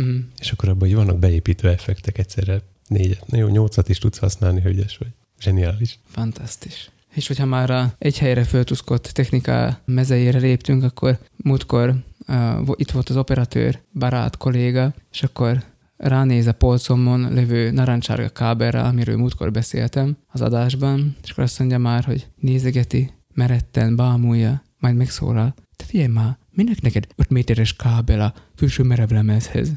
Mm. 0.01 0.19
és 0.41 0.51
akkor 0.51 0.69
abban, 0.69 0.89
hogy 0.89 0.97
vannak 0.97 1.19
beépítve 1.19 1.71
effektek 1.71 2.19
egyszerre 2.19 2.61
négyet, 2.89 3.27
na 3.27 3.37
jó, 3.37 3.49
nyolcat 3.49 3.89
is 3.89 3.99
tudsz 3.99 4.19
használni, 4.19 4.61
hogy 4.61 4.73
ügyes 4.73 4.97
vagy. 4.97 5.09
Zseniális. 5.41 5.99
Fantasztis. 6.07 6.91
És 7.15 7.27
hogyha 7.27 7.45
már 7.45 7.71
a 7.71 7.95
egy 7.99 8.19
helyre 8.19 8.45
föltuszkott 8.45 9.03
technika 9.03 9.81
mezejére 9.85 10.39
léptünk, 10.39 10.83
akkor 10.83 11.19
múltkor 11.37 11.95
uh, 12.29 12.69
itt 12.75 12.91
volt 12.91 13.09
az 13.09 13.17
operatőr, 13.17 13.81
barát 13.93 14.37
kolléga, 14.37 14.95
és 15.13 15.23
akkor 15.23 15.65
ránéz 15.97 16.47
a 16.47 16.53
polcomon 16.53 17.33
lévő 17.33 17.71
narancsárga 17.71 18.29
kábelre, 18.29 18.81
amiről 18.81 19.17
múltkor 19.17 19.51
beszéltem 19.51 20.17
az 20.29 20.41
adásban, 20.41 21.17
és 21.23 21.31
akkor 21.31 21.45
azt 21.45 21.59
mondja 21.59 21.79
már, 21.79 22.05
hogy 22.05 22.27
nézegeti, 22.41 23.13
meretten, 23.35 23.97
bámulja, 23.97 24.63
majd 24.79 24.97
megszólal. 24.97 25.55
Te 25.77 25.85
figyelj 25.85 26.09
már, 26.09 26.39
minek 26.51 26.81
neked 26.81 27.07
5 27.17 27.31
méteres 27.31 27.77
kábel 27.77 28.21
a 28.21 28.35
külső 28.57 28.83
merevlemezhez? 28.83 29.73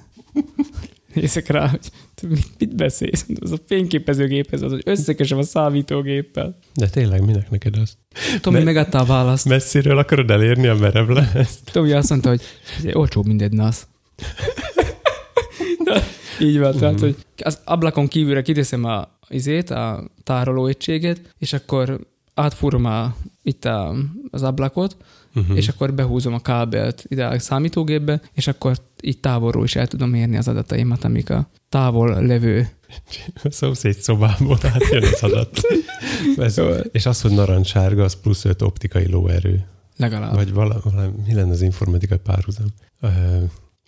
Nézek 1.14 1.48
rá, 1.48 1.68
hogy 1.68 1.80
mit, 2.30 2.48
mit 2.58 2.76
beszélsz? 2.76 3.26
Az 3.40 3.52
a 3.52 3.58
fényképezőgéphez, 3.68 4.62
az, 4.62 4.72
hogy 4.72 4.82
összekösöm 4.86 5.38
a 5.38 5.44
számítógéppel. 5.44 6.58
De 6.76 6.88
tényleg, 6.90 7.26
minek 7.26 7.50
neked 7.50 7.76
az? 7.78 7.98
Tomi 8.42 8.56
Me- 8.56 8.66
megadta 8.66 9.00
a 9.00 9.06
választ. 9.06 9.46
Messziről 9.48 9.98
akarod 9.98 10.30
elérni 10.32 10.68
a 10.68 10.76
merevlemezt? 10.76 11.72
Tomi 11.72 11.92
azt 11.92 12.10
mondta, 12.10 12.30
hogy 12.30 12.42
"Figyelj, 12.64 12.94
olcsóbb, 12.96 13.26
mint 13.26 13.42
egy 13.42 13.52
NAS. 13.52 13.78
Így 16.42 16.60
van, 16.60 16.78
tehát, 16.78 16.94
Mhm. 16.94 17.04
hogy 17.04 17.16
az 17.38 17.60
ablakon 17.66 18.08
kívülre 18.08 18.42
kiteszem 18.42 18.84
a 18.84 19.08
izét, 19.30 19.70
a 19.70 20.04
tárolóegységet, 20.24 21.22
és 21.38 21.54
akkor 21.54 22.00
átfúrom 22.34 22.86
a, 22.86 23.16
itt 23.44 23.66
a, 23.66 23.96
az 24.32 24.44
ablakot, 24.44 24.98
Uh-huh. 25.36 25.58
és 25.58 25.68
akkor 25.68 25.94
behúzom 25.94 26.34
a 26.34 26.40
kábelt 26.40 27.06
ide 27.08 27.26
a 27.26 27.40
számítógépbe, 27.40 28.22
és 28.34 28.48
akkor 28.48 28.78
így 29.02 29.20
távolról 29.20 29.64
is 29.64 29.76
el 29.76 29.88
tudom 29.88 30.14
érni 30.14 30.38
az 30.38 30.48
adataimat, 30.48 31.04
amik 31.04 31.30
a 31.30 31.50
távol 31.70 32.26
levő. 32.26 32.70
A 33.44 33.52
szomszéd 33.52 33.96
szobából 33.96 34.58
átjön 34.64 35.04
az 35.04 35.24
adat. 35.24 35.60
Ez, 36.38 36.62
és 36.92 37.06
az, 37.06 37.22
hogy 37.22 37.32
narancsárga, 37.32 38.04
az 38.04 38.14
plusz 38.22 38.46
5 38.46 38.62
optikai 38.62 39.08
lóerő. 39.08 39.66
Legalább. 39.98 40.34
Vagy 40.34 40.54
vala, 40.54 40.82
vala, 40.84 41.12
mi 41.26 41.34
lenne 41.34 41.52
az 41.52 41.62
informatikai 41.62 42.18
párhuzam? 42.18 42.68
Uh, 43.02 43.12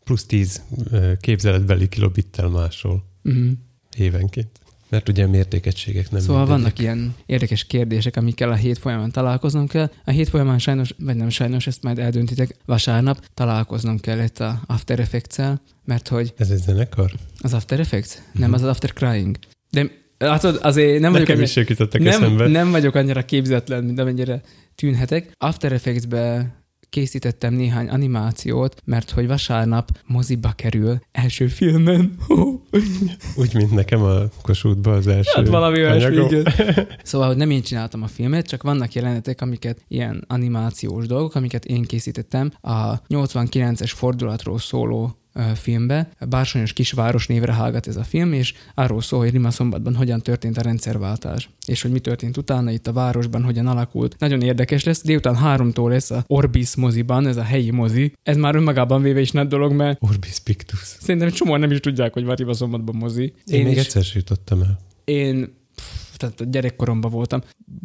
plusz 0.04 0.26
10 0.26 0.62
uh, 0.70 1.18
képzeletbeli 1.18 1.88
kilobittel 1.90 2.48
másról 2.50 3.10
Uh-huh. 3.24 3.52
évenként. 3.98 4.60
Mert 4.92 5.10
ugye 5.10 5.24
a 5.24 5.28
mértékegységek 5.28 6.12
nem 6.12 6.20
Szóval 6.22 6.36
mindegyek. 6.46 6.62
vannak 6.62 6.80
ilyen 6.80 7.16
érdekes 7.26 7.64
kérdések, 7.66 8.16
amikkel 8.18 8.50
a 8.52 8.56
hét 8.56 8.78
folyamán 8.78 9.12
találkoznom 9.12 9.68
kell. 9.68 9.90
A 10.06 10.12
hét 10.12 10.30
folyamán 10.30 10.60
sajnos, 10.60 10.94
vagy 11.00 11.16
nem 11.16 11.30
sajnos, 11.30 11.68
ezt 11.68 11.84
majd 11.84 12.00
eldöntitek, 12.00 12.56
vasárnap 12.66 13.26
találkoznom 13.34 14.00
kellett 14.00 14.40
a 14.40 14.62
After 14.68 15.00
Effects-el, 15.00 15.62
mert 15.86 16.08
hogy 16.08 16.34
Ez 16.38 16.50
egy 16.50 16.58
zenekar? 16.58 17.12
az 17.42 17.54
After 17.54 17.80
Effects, 17.80 18.14
nem 18.32 18.50
Mhm. 18.50 18.54
az 18.54 18.62
az 18.62 18.70
After 18.70 18.94
Crying. 18.94 19.38
De 19.70 19.90
látod, 20.18 20.60
azért 20.62 21.00
nem 21.00 21.12
vagyok, 21.12 21.28
Nekem 21.28 21.42
annyira, 21.42 21.44
is 21.44 22.08
eszembe. 22.08 22.44
nem, 22.44 22.52
nem 22.52 22.72
vagyok 22.72 22.96
annyira 22.96 23.26
képzetlen, 23.26 23.84
mint 23.84 24.00
amennyire 24.00 24.42
tűnhetek. 24.76 25.32
After 25.38 25.72
Effects-be 25.72 26.52
készítettem 26.92 27.54
néhány 27.54 27.90
animációt, 27.90 28.82
mert 28.86 29.10
hogy 29.10 29.28
vasárnap 29.28 29.90
moziba 30.06 30.52
kerül 30.56 31.00
első 31.12 31.48
filmem. 31.48 32.16
Úgy, 33.42 33.54
mint 33.54 33.72
nekem 33.72 34.04
a 34.04 34.18
Kossuthba 34.42 34.92
az 34.92 35.08
első 35.08 35.32
Hát 35.36 35.48
valami 35.48 35.82
anyagom. 35.82 36.44
Szóval, 37.04 37.28
hogy 37.28 37.38
nem 37.38 37.50
én 37.50 37.62
csináltam 37.62 38.04
a 38.04 38.08
filmet, 38.08 38.48
csak 38.48 38.64
vannak 38.64 38.94
jelenetek, 38.94 39.42
amiket 39.42 39.86
ilyen 39.88 40.26
animációs 40.28 41.08
dolgok, 41.08 41.36
amiket 41.36 41.66
én 41.66 41.84
készítettem 41.84 42.52
a 42.62 43.02
89-es 43.02 43.92
fordulatról 43.96 44.60
szóló 44.60 45.21
filmbe. 45.56 46.10
Bársonyos 46.30 46.74
kisváros 46.74 47.28
névre 47.28 47.54
hallgat 47.54 47.88
ez 47.88 47.96
a 47.96 48.04
film, 48.04 48.34
és 48.34 48.54
arról 48.74 49.02
szól, 49.02 49.20
hogy 49.20 49.32
Rimaszombatban 49.32 49.96
hogyan 49.96 50.22
történt 50.22 50.58
a 50.58 50.62
rendszerváltás, 50.62 51.50
és 51.66 51.82
hogy 51.82 51.92
mi 51.92 52.00
történt 52.00 52.38
utána 52.38 52.72
itt 52.72 52.88
a 52.88 52.94
városban, 52.94 53.44
hogyan 53.44 53.68
alakult. 53.68 54.16
Nagyon 54.20 54.42
érdekes 54.42 54.84
lesz. 54.84 55.04
Délután 55.04 55.36
háromtól 55.36 55.90
lesz 55.90 56.12
a 56.12 56.24
Orbis 56.28 56.76
moziban, 56.76 57.28
ez 57.28 57.38
a 57.38 57.44
helyi 57.44 57.72
mozi. 57.72 58.14
Ez 58.24 58.38
már 58.38 58.56
önmagában 58.56 59.02
véve 59.02 59.20
is 59.20 59.32
nagy 59.32 59.48
dolog, 59.48 59.72
mert 59.72 59.98
Orbis 60.02 60.40
Pictus. 60.40 60.80
szerintem 61.00 61.32
csomóan 61.32 61.60
nem 61.60 61.72
is 61.72 61.80
tudják, 61.80 62.14
hogy 62.14 62.26
van 62.26 62.36
Rimaszombatban 62.36 62.96
mozi. 62.96 63.22
Én, 63.22 63.60
én 63.60 63.64
még 63.64 63.78
is, 63.78 63.80
egyszer 63.80 64.06
jutottam 64.14 64.62
el. 64.62 64.80
én 65.06 65.54
pff, 65.76 66.18
tehát 66.18 66.50
gyerekkoromban 66.52 67.12
voltam, 67.12 67.42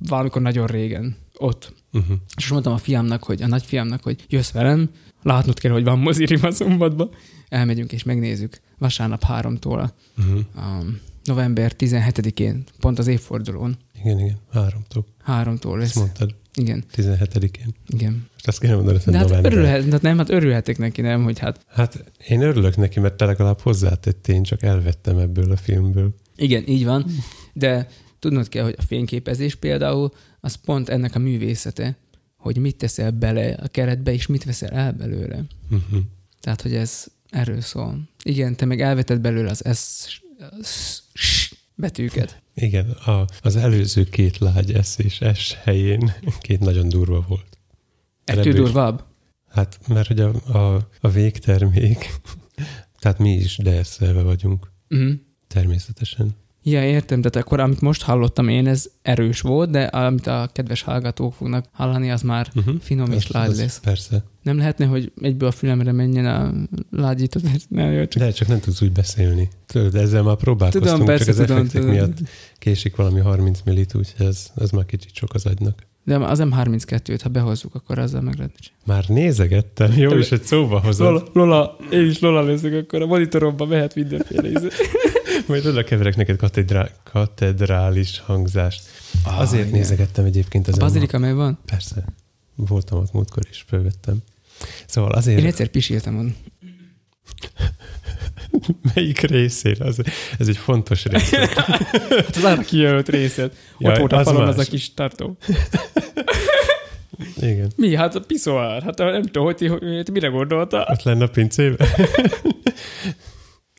valamikor 0.08 0.42
nagyon 0.42 0.66
régen 0.66 1.16
ott. 1.38 1.72
Uh-huh. 1.92 2.16
És 2.36 2.48
mondtam 2.48 2.72
a 2.72 2.76
fiamnak, 2.78 3.24
hogy 3.24 3.42
a 3.42 3.46
nagyfiamnak, 3.46 4.02
hogy 4.02 4.24
jössz 4.28 4.50
velem, 4.50 4.90
látnod 5.26 5.58
kell, 5.58 5.72
hogy 5.72 5.84
van 5.84 5.98
mozi 5.98 6.24
Rimaszombatban. 6.24 7.10
Elmegyünk 7.48 7.92
és 7.92 8.02
megnézzük 8.02 8.60
vasárnap 8.78 9.22
háromtól 9.24 9.94
Uh-huh. 10.18 10.38
a 10.54 10.84
november 11.24 11.72
17-én, 11.78 12.64
pont 12.80 12.98
az 12.98 13.06
évfordulón. 13.06 13.76
Igen, 14.02 14.18
igen, 14.18 14.36
háromtól. 14.52 15.06
Háromtól 15.22 15.82
Ezt 15.82 15.94
lesz. 15.94 16.04
mondtad, 16.04 16.34
Igen, 16.54 16.84
17-én. 16.96 17.74
igen. 17.88 18.26
Most 18.32 18.48
azt 18.48 18.60
kéne 18.60 18.74
mondani, 18.74 18.98
hogy 19.04 19.12
De 19.12 19.18
hát 19.18 19.26
november. 19.28 19.52
örülhet, 19.52 19.90
hát 19.92 20.02
nem, 20.02 20.16
hát 20.18 20.30
örülhetek 20.30 20.78
neki, 20.78 21.00
nem, 21.00 21.22
hogy 21.22 21.38
hát 21.38 21.60
Hát 21.68 22.04
én 22.28 22.40
örülök 22.42 22.76
neki, 22.76 23.00
mert 23.00 23.14
te 23.16 23.24
legalább 23.24 23.60
hozzátett, 23.60 24.28
én 24.28 24.42
csak 24.42 24.62
elvettem 24.62 25.18
ebből 25.18 25.52
a 25.52 25.56
filmből. 25.56 26.14
igen, 26.36 26.62
így 26.68 26.84
van, 26.84 27.04
de 27.52 27.88
tudnod 28.18 28.48
kell, 28.48 28.64
hogy 28.64 28.74
a 28.78 28.82
fényképezés 28.82 29.54
például, 29.54 30.10
az 30.40 30.54
pont 30.54 30.88
ennek 30.88 31.14
a 31.14 31.18
művészete, 31.18 31.96
hogy 32.46 32.58
mit 32.58 32.76
teszel 32.76 33.10
bele 33.10 33.52
a 33.52 33.68
keretbe, 33.68 34.12
és 34.12 34.26
mit 34.26 34.44
veszel 34.44 34.70
el 34.70 34.92
belőle. 34.92 35.44
Uh-huh. 35.70 36.00
Tehát, 36.40 36.62
hogy 36.62 36.74
ez 36.74 37.06
erről 37.30 37.60
szól. 37.60 38.08
Igen, 38.22 38.56
te 38.56 38.64
meg 38.64 38.80
elveted 38.80 39.20
belőle 39.20 39.50
az 39.50 39.62
S, 39.74 40.20
S, 40.62 41.02
S 41.14 41.54
betűket. 41.74 42.42
Igen, 42.54 42.90
a, 42.90 43.26
az 43.42 43.56
előző 43.56 44.04
két 44.04 44.38
lágy 44.38 44.84
S 44.84 44.98
és 44.98 45.22
S 45.34 45.54
helyén 45.62 46.12
két 46.40 46.60
nagyon 46.60 46.88
durva 46.88 47.24
volt. 47.28 47.58
Ettől 48.24 48.52
durvább? 48.52 49.04
Hát, 49.48 49.78
mert 49.88 50.06
hogy 50.06 50.20
a, 50.20 50.28
a, 50.58 50.88
a 51.00 51.08
végtermék, 51.08 52.10
tehát 53.00 53.18
mi 53.18 53.32
is 53.32 53.56
DS-elve 53.56 54.22
vagyunk, 54.22 54.74
Uh-huh. 54.90 55.12
természetesen. 55.46 56.36
Ja, 56.68 56.84
értem, 56.84 57.20
tehát 57.20 57.46
akkor 57.46 57.60
amit 57.60 57.80
most 57.80 58.02
hallottam 58.02 58.48
én, 58.48 58.66
ez 58.66 58.86
erős 59.02 59.40
volt, 59.40 59.70
de 59.70 59.82
amit 59.82 60.26
a 60.26 60.50
kedves 60.52 60.82
hallgatók 60.82 61.34
fognak 61.34 61.64
hallani, 61.72 62.10
az 62.10 62.22
már 62.22 62.48
Uh-huh. 62.54 62.74
finom 62.80 63.12
és 63.12 63.30
lágy 63.30 63.56
lesz. 63.56 63.80
Persze. 63.80 64.24
Nem 64.42 64.56
lehetne, 64.56 64.86
hogy 64.86 65.12
egyből 65.20 65.48
a 65.48 65.52
fülemre 65.52 65.92
menjen 65.92 66.26
a 66.26 66.52
lágyított, 66.90 67.42
nem 67.68 68.06
csak 68.08 68.22
De 68.22 68.30
csak 68.30 68.48
nem 68.48 68.60
tudsz 68.60 68.82
úgy 68.82 68.92
beszélni. 68.92 69.48
Tudod, 69.66 69.94
ezzel 69.94 70.22
már 70.22 70.36
próbálkoztunk, 70.36 70.92
Tudom, 70.92 71.06
persze, 71.06 71.24
csak 71.24 71.34
az 71.34 71.40
tudom, 71.40 71.56
effektek 71.56 71.80
tudom. 71.80 71.96
miatt 71.96 72.18
késik 72.58 72.96
valami 72.96 73.20
30 73.20 73.60
millit, 73.64 73.94
úgyhogy 73.94 74.26
ez, 74.26 74.46
ez 74.56 74.70
már 74.70 74.86
kicsit 74.86 75.14
sok 75.14 75.34
az 75.34 75.46
agynak. 75.46 75.86
De 76.06 76.16
az 76.16 76.40
M32-t, 76.42 77.20
ha 77.22 77.28
behozzuk, 77.28 77.74
akkor 77.74 77.98
azzal 77.98 78.20
meg 78.20 78.36
lehet. 78.36 78.52
Már 78.84 79.04
nézegettem, 79.08 79.92
jó 79.96 80.16
is, 80.16 80.28
hogy 80.28 80.42
szóba 80.42 80.80
hozod. 80.80 81.06
Lola, 81.06 81.28
Lola, 81.32 81.76
én 81.90 82.06
is 82.06 82.18
Lola 82.18 82.42
leszek, 82.42 82.74
akkor 82.74 83.02
a 83.02 83.06
monitoromban 83.06 83.68
mehet 83.68 83.94
mindenféle 83.94 84.48
íze. 84.48 84.68
Majd 85.48 85.66
oda 85.66 85.84
keverek 85.84 86.16
neked 86.16 86.36
katedrá, 86.36 86.88
katedrális 87.02 88.20
hangzást. 88.20 88.82
Ah, 89.24 89.40
Azért 89.40 89.66
igen. 89.66 89.78
nézegettem 89.78 90.24
egyébként 90.24 90.68
az 90.68 90.74
A 90.74 90.80
bazilika 90.80 91.18
mely 91.18 91.32
van? 91.32 91.58
Persze. 91.64 92.04
Voltam 92.54 92.98
ott 92.98 93.12
múltkor 93.12 93.42
is, 93.50 93.64
fölvettem. 93.68 94.16
Szóval 94.86 95.12
azért... 95.12 95.38
Én 95.40 95.46
egyszer 95.46 95.68
pisiltem 95.68 96.18
ott. 96.18 96.34
Melyik 98.94 99.20
részére? 99.20 99.84
Az, 99.84 100.00
ez 100.38 100.48
egy 100.48 100.56
fontos 100.56 101.04
rész. 101.04 101.30
Hát 102.26 102.36
az 102.36 102.44
arra 102.44 102.62
kijelölt 102.62 103.08
részed. 103.08 103.52
Jaj, 103.78 103.92
Ott 103.92 103.98
volt 103.98 104.12
a 104.12 104.16
az 104.16 104.26
falon 104.26 104.44
más. 104.44 104.54
az 104.54 104.66
a 104.66 104.70
kis 104.70 104.94
tartó. 104.94 105.36
Igen. 107.40 107.72
Mi? 107.76 107.96
Hát 107.96 108.14
a 108.14 108.20
piszoár. 108.20 108.82
Hát 108.82 108.98
nem 108.98 109.22
tudom, 109.22 109.44
hogy 109.44 109.56
ti, 109.56 109.66
hogy 109.66 110.02
ti 110.04 110.10
mire 110.10 110.28
gondoltál? 110.28 110.86
Ott 110.90 111.02
lenne 111.02 111.24
a 111.24 111.28
pincébe. 111.28 111.86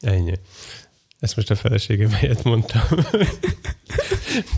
Ennyi. 0.01 0.33
Ezt 1.19 1.35
most 1.35 1.51
a 1.51 1.55
feleségem 1.55 2.09
helyett 2.11 2.43
mondtam. 2.43 2.81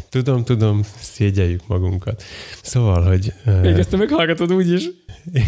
tudom, 0.09 0.43
tudom, 0.43 0.81
szégyeljük 0.99 1.67
magunkat. 1.67 2.23
Szóval, 2.61 3.03
hogy... 3.03 3.33
Még 3.61 3.77
ezt 3.77 3.89
te 3.89 3.97
meghallgatod 3.97 4.53
úgy 4.53 4.71
is. 4.71 4.83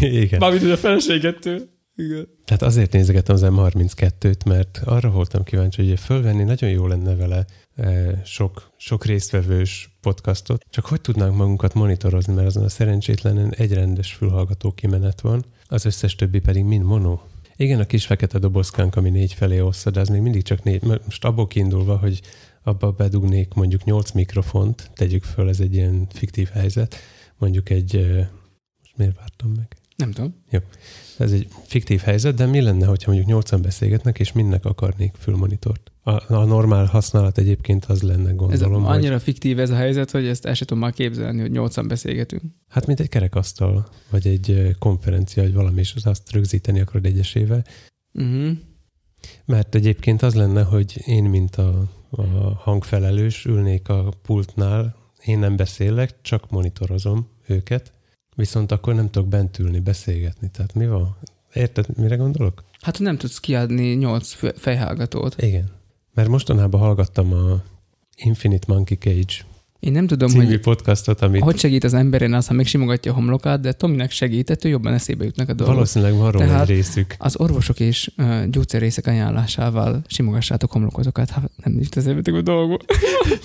igen. 0.00 0.38
Mármint, 0.38 0.62
hogy 0.62 0.70
a 0.70 0.76
feleségettől. 0.76 1.68
Igen. 1.96 2.28
Tehát 2.44 2.62
azért 2.62 2.92
nézegettem 2.92 3.34
az 3.34 3.42
M32-t, 3.44 4.46
mert 4.46 4.80
arra 4.84 5.10
voltam 5.10 5.42
kíváncsi, 5.42 5.88
hogy 5.88 6.00
fölvenni 6.00 6.42
nagyon 6.42 6.70
jó 6.70 6.86
lenne 6.86 7.14
vele 7.14 7.44
eh, 7.74 8.20
sok, 8.24 8.70
sok 8.76 9.04
résztvevős 9.04 9.96
podcastot, 10.00 10.64
csak 10.70 10.86
hogy 10.86 11.00
tudnánk 11.00 11.36
magunkat 11.36 11.74
monitorozni, 11.74 12.34
mert 12.34 12.46
azon 12.46 12.64
a 12.64 12.68
szerencsétlenen 12.68 13.54
egy 13.54 13.72
rendes 13.72 14.12
fülhallgató 14.12 14.72
kimenet 14.72 15.20
van, 15.20 15.44
az 15.66 15.84
összes 15.84 16.14
többi 16.14 16.40
pedig 16.40 16.64
mind 16.64 16.84
mono. 16.84 17.20
Igen, 17.56 17.80
a 17.80 17.84
kis 17.84 18.06
fekete 18.06 18.38
dobozkánk, 18.38 18.96
ami 18.96 19.10
négy 19.10 19.32
felé 19.32 19.60
oszta, 19.60 19.90
de 19.90 20.00
az 20.00 20.08
még 20.08 20.20
mindig 20.20 20.42
csak 20.42 20.62
négy. 20.62 20.82
Most 20.82 21.24
abból 21.24 21.46
kiindulva, 21.46 21.96
hogy 21.96 22.20
abba 22.62 22.90
bedugnék 22.90 23.54
mondjuk 23.54 23.84
nyolc 23.84 24.10
mikrofont, 24.10 24.90
tegyük 24.94 25.24
föl, 25.24 25.48
ez 25.48 25.60
egy 25.60 25.74
ilyen 25.74 26.06
fiktív 26.10 26.48
helyzet, 26.48 26.96
mondjuk 27.38 27.70
egy, 27.70 27.96
eh, 27.96 28.28
most 28.80 28.96
miért 28.96 29.16
vártam 29.16 29.50
meg? 29.50 29.81
Nem 30.02 30.12
tudom. 30.12 30.34
Ez 31.18 31.32
egy 31.32 31.48
fiktív 31.66 32.00
helyzet, 32.00 32.34
de 32.34 32.46
mi 32.46 32.60
lenne, 32.60 32.86
hogyha 32.86 33.10
mondjuk 33.10 33.30
nyolcan 33.30 33.62
beszélgetnek, 33.62 34.18
és 34.18 34.32
mindnek 34.32 34.64
akarnék 34.64 35.14
fülmonitort? 35.18 35.92
A, 36.02 36.34
a 36.34 36.44
normál 36.44 36.84
használat 36.84 37.38
egyébként 37.38 37.84
az 37.84 38.02
lenne, 38.02 38.30
Ez 38.30 38.36
gondolom, 38.36 38.84
hogy 38.84 38.96
annyira 38.96 39.18
fiktív 39.18 39.58
ez 39.58 39.70
a 39.70 39.74
helyzet, 39.74 40.10
hogy 40.10 40.26
ezt 40.26 40.44
el 40.44 40.54
sem 40.54 40.66
tudom 40.66 40.82
már 40.82 40.92
képzelni, 40.92 41.40
hogy 41.40 41.50
nyolcan 41.50 41.88
beszélgetünk. 41.88 42.42
hát 42.68 42.86
mint 42.86 43.00
egy 43.00 43.08
kerekasztal, 43.08 43.88
vagy 44.10 44.26
egy 44.26 44.76
konferencia, 44.78 45.42
vagy 45.42 45.54
valami, 45.54 45.80
és 45.80 45.94
azt 46.02 46.32
rögzíteni 46.32 46.80
akarod 46.80 47.04
egyesével. 47.04 47.64
Uh-huh. 48.12 48.50
Mert 49.44 49.74
egyébként 49.74 50.22
az 50.22 50.34
lenne, 50.34 50.62
hogy 50.62 51.02
én, 51.06 51.24
mint 51.24 51.56
a, 51.56 51.90
a 52.10 52.22
hangfelelős, 52.54 53.44
ülnék 53.44 53.88
a 53.88 54.08
pultnál, 54.22 54.96
én 55.24 55.38
nem 55.38 55.56
beszélek, 55.56 56.14
csak 56.22 56.50
monitorozom 56.50 57.28
őket, 57.46 57.92
viszont 58.34 58.72
akkor 58.72 58.94
nem 58.94 59.10
tudok 59.10 59.28
bent 59.28 59.58
ülni, 59.58 59.80
beszélgetni. 59.80 60.50
Tehát 60.50 60.74
mi 60.74 60.86
van? 60.86 61.16
Érted, 61.52 61.86
mire 61.96 62.16
gondolok? 62.16 62.64
Hát 62.80 62.98
nem 62.98 63.16
tudsz 63.16 63.40
kiadni 63.40 63.92
nyolc 63.92 64.58
fejhallgatót. 64.58 65.42
Igen. 65.42 65.70
Mert 66.14 66.28
mostanában 66.28 66.80
hallgattam 66.80 67.32
a 67.32 67.62
Infinite 68.16 68.72
Monkey 68.72 68.96
Cage 68.96 69.51
Én 69.82 69.92
nem 69.92 70.06
tudom, 70.06 70.28
című 70.28 70.44
hogy 70.44 70.60
podcastot, 70.60 71.20
amit 71.22 71.42
hogy 71.42 71.58
segít 71.58 71.84
az 71.84 71.94
emberen 71.94 72.34
az, 72.34 72.46
ha 72.46 72.54
megsimogatja 72.54 73.12
a 73.12 73.14
homlokát, 73.14 73.60
de 73.60 73.72
Tominek 73.72 74.10
segített, 74.10 74.64
ő 74.64 74.68
jobban 74.68 74.92
eszébe 74.92 75.24
jutnak 75.24 75.48
a 75.48 75.52
dolgok. 75.52 75.74
valószínűleg 75.74 76.16
van 76.16 76.30
róla 76.30 76.60
egy 76.60 76.68
részük. 76.68 77.14
Az 77.18 77.36
orvosok 77.36 77.80
és 77.80 78.10
uh, 78.16 78.46
gyógyszerészek 78.48 79.06
ajánlásával 79.06 80.02
simogassátok 80.06 80.72
homlokotokat, 80.72 81.30
ha 81.30 81.42
nem 81.64 81.78
is 81.78 81.88
eszébetek 81.90 82.34
a 82.34 82.40
dolgok. 82.42 82.84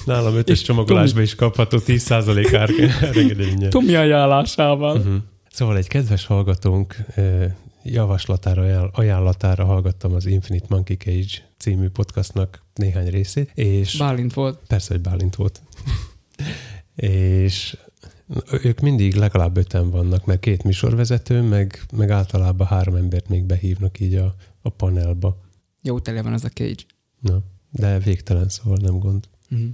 Nálam 0.06 0.36
ötös 0.36 0.62
csomagolásba 0.62 1.21
is 1.21 1.36
kapható 1.36 1.78
10% 1.86 2.50
ár- 2.58 2.71
engedélyenye. 3.17 3.67
Tomi 3.67 3.95
ajánlásával. 3.95 4.97
Uh-huh. 4.97 5.15
Szóval 5.52 5.78
egy 5.78 5.88
kedves 5.88 6.26
hallgatónk 6.26 6.95
ö, 7.15 7.45
javaslatára, 7.84 8.62
ajánl- 8.62 8.97
ajánlatára 8.97 9.65
hallgattam 9.65 10.13
az 10.13 10.26
Infinite 10.26 10.65
Monkey 10.69 10.95
Cage 10.95 11.45
című 11.58 11.88
podcastnak 11.88 12.62
néhány 12.76 13.10
részét, 13.10 13.52
és 13.54 13.97
Bálint 13.97 14.34
volt. 14.34 14.60
Persze, 14.67 14.93
hogy 14.93 15.02
Bálint 15.04 15.36
volt. 15.36 15.62
És 16.95 17.78
ők 18.63 18.80
mindig 18.80 19.15
legalább 19.15 19.58
öten 19.58 19.89
vannak, 19.89 20.26
mert 20.26 20.39
két 20.39 20.63
műsorvezető, 20.63 21.41
meg, 21.41 21.86
meg 21.95 22.10
általában 22.10 22.67
három 22.67 22.95
embert 22.95 23.30
még 23.30 23.43
behívnak 23.43 24.00
így 24.00 24.15
a, 24.15 24.36
a 24.62 24.69
panelba. 24.69 25.41
Jó 25.82 26.00
tele 26.00 26.21
van 26.21 26.34
az 26.34 26.43
a 26.43 26.50
cage. 26.50 26.84
Na, 27.19 27.39
de 27.71 28.00
végtelen, 28.00 28.50
szóval 28.50 28.78
nem 28.82 29.00
gond. 29.00 29.23
Uh-huh. 29.52 29.67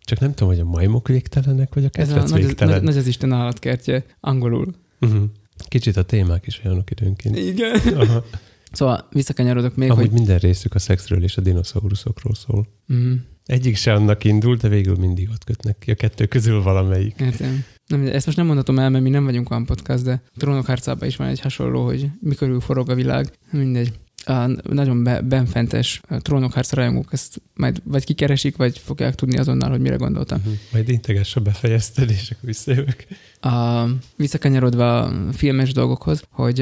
Csak 0.00 0.18
nem 0.18 0.34
tudom, 0.34 0.48
hogy 0.48 0.60
a 0.60 0.64
majmok 0.64 1.08
végtelenek, 1.08 1.74
vagy 1.74 1.84
a 1.84 1.88
Ez 1.92 2.08
a 2.08 2.12
kedvenc 2.12 2.30
nagy, 2.30 2.44
végtelen. 2.44 2.74
nagy, 2.74 2.82
nagy 2.82 2.96
az 2.96 3.06
Isten 3.06 3.32
állatkertje, 3.32 4.04
angolul. 4.20 4.74
uh-huh. 5.00 5.22
Kicsit 5.68 5.96
a 5.96 6.02
témák 6.02 6.46
is 6.46 6.60
olyanok 6.64 6.90
időnként. 6.90 7.36
Igen. 7.36 7.80
Aha. 7.94 8.24
Szóval 8.72 9.08
visszakanyarodok 9.10 9.76
még, 9.76 9.90
Amúgy 9.90 10.04
hogy... 10.04 10.12
minden 10.14 10.38
részük 10.38 10.74
a 10.74 10.78
szexről 10.78 11.22
és 11.22 11.36
a 11.36 11.40
dinoszauruszokról 11.40 12.34
szól. 12.34 12.68
Uh-huh. 12.88 13.12
Egyik 13.48 13.76
se 13.76 13.92
annak 13.92 14.24
indul, 14.24 14.56
de 14.56 14.68
végül 14.68 14.96
mindig 14.96 15.28
ott 15.30 15.44
kötnek 15.44 15.78
ki. 15.78 15.90
A 15.90 15.94
kettő 15.94 16.26
közül 16.26 16.62
valamelyik. 16.62 17.20
Értem. 17.20 17.64
Nem, 17.86 18.06
ezt 18.06 18.26
most 18.26 18.38
nem 18.38 18.46
mondhatom 18.46 18.78
el, 18.78 18.90
mert 18.90 19.04
mi 19.04 19.10
nem 19.10 19.24
vagyunk 19.24 19.50
olyan 19.50 19.64
podcast, 19.64 20.04
de 20.04 20.22
trónok 20.36 20.66
harcában 20.66 21.08
is 21.08 21.16
van 21.16 21.26
egy 21.26 21.40
hasonló, 21.40 21.84
hogy 21.84 22.10
mikor 22.20 22.62
forog 22.62 22.90
a 22.90 22.94
világ. 22.94 23.32
Mindegy. 23.50 23.92
a 24.24 24.46
nagyon 24.62 25.02
be, 25.02 25.20
benfentes 25.20 26.00
trónokharca 26.18 26.76
rajongók 26.76 27.12
ezt 27.12 27.40
majd 27.54 27.82
vagy 27.84 28.04
kikeresik, 28.04 28.56
vagy 28.56 28.78
fogják 28.78 29.14
tudni 29.14 29.38
azonnal, 29.38 29.70
hogy 29.70 29.80
mire 29.80 29.96
gondoltam. 29.96 30.38
Uh-huh. 30.38 30.54
Majd 30.72 30.88
integess 30.88 31.36
a 31.36 31.40
befejezted, 31.40 32.10
és 32.10 32.30
akkor 32.30 32.44
visszajövök. 32.44 33.06
A, 33.40 33.84
visszakanyarodva 34.16 35.02
a 35.02 35.32
filmes 35.32 35.72
dolgokhoz, 35.72 36.22
hogy 36.30 36.60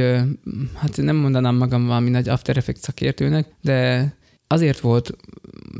hát 0.74 0.96
nem 0.96 1.16
mondanám 1.16 1.56
magam 1.56 1.86
valami 1.86 2.10
nagy 2.10 2.28
After 2.28 2.56
Effects 2.56 2.78
szakértőnek, 2.80 3.48
de 3.62 4.14
azért 4.46 4.80
volt, 4.80 5.16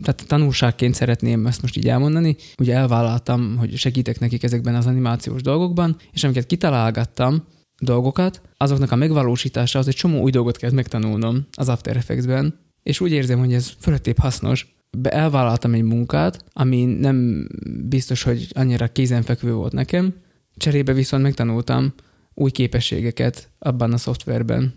tehát 0.03 0.25
tanulságként 0.27 0.95
szeretném 0.95 1.47
ezt 1.47 1.63
most 1.63 1.77
így 1.77 1.89
elmondani, 1.89 2.37
ugye 2.59 2.75
elvállaltam, 2.75 3.57
hogy 3.57 3.77
segítek 3.77 4.19
nekik 4.19 4.43
ezekben 4.43 4.75
az 4.75 4.87
animációs 4.87 5.43
dolgokban, 5.43 5.97
és 6.13 6.25
amiket 6.25 6.47
kitalálgattam, 6.47 7.45
dolgokat, 7.79 8.41
azoknak 8.57 8.91
a 8.91 8.97
megvalósítása 8.97 9.79
az 9.79 9.89
egy 9.89 9.95
csomó 9.95 10.21
új 10.21 10.31
dolgot 10.31 10.57
kell 10.57 10.71
megtanulnom 10.71 11.47
az 11.53 11.69
After 11.69 11.97
Effects-ben, 11.97 12.59
és 12.83 13.01
úgy 13.01 13.13
érzem, 13.13 13.39
hogy 13.39 13.53
ez 13.53 13.73
fölöttébb 13.81 14.19
hasznos. 14.19 14.75
Be 14.99 15.11
elvállaltam 15.11 15.75
egy 15.75 15.83
munkát, 15.83 16.45
ami 16.53 16.85
nem 16.85 17.49
biztos, 17.89 18.23
hogy 18.23 18.49
annyira 18.55 18.89
kézenfekvő 18.89 19.53
volt 19.53 19.73
nekem, 19.73 20.15
cserébe 20.57 20.93
viszont 20.93 21.23
megtanultam 21.23 21.95
új 22.35 22.51
képességeket 22.51 23.51
abban 23.59 23.93
a 23.93 23.97
szoftverben. 23.97 24.75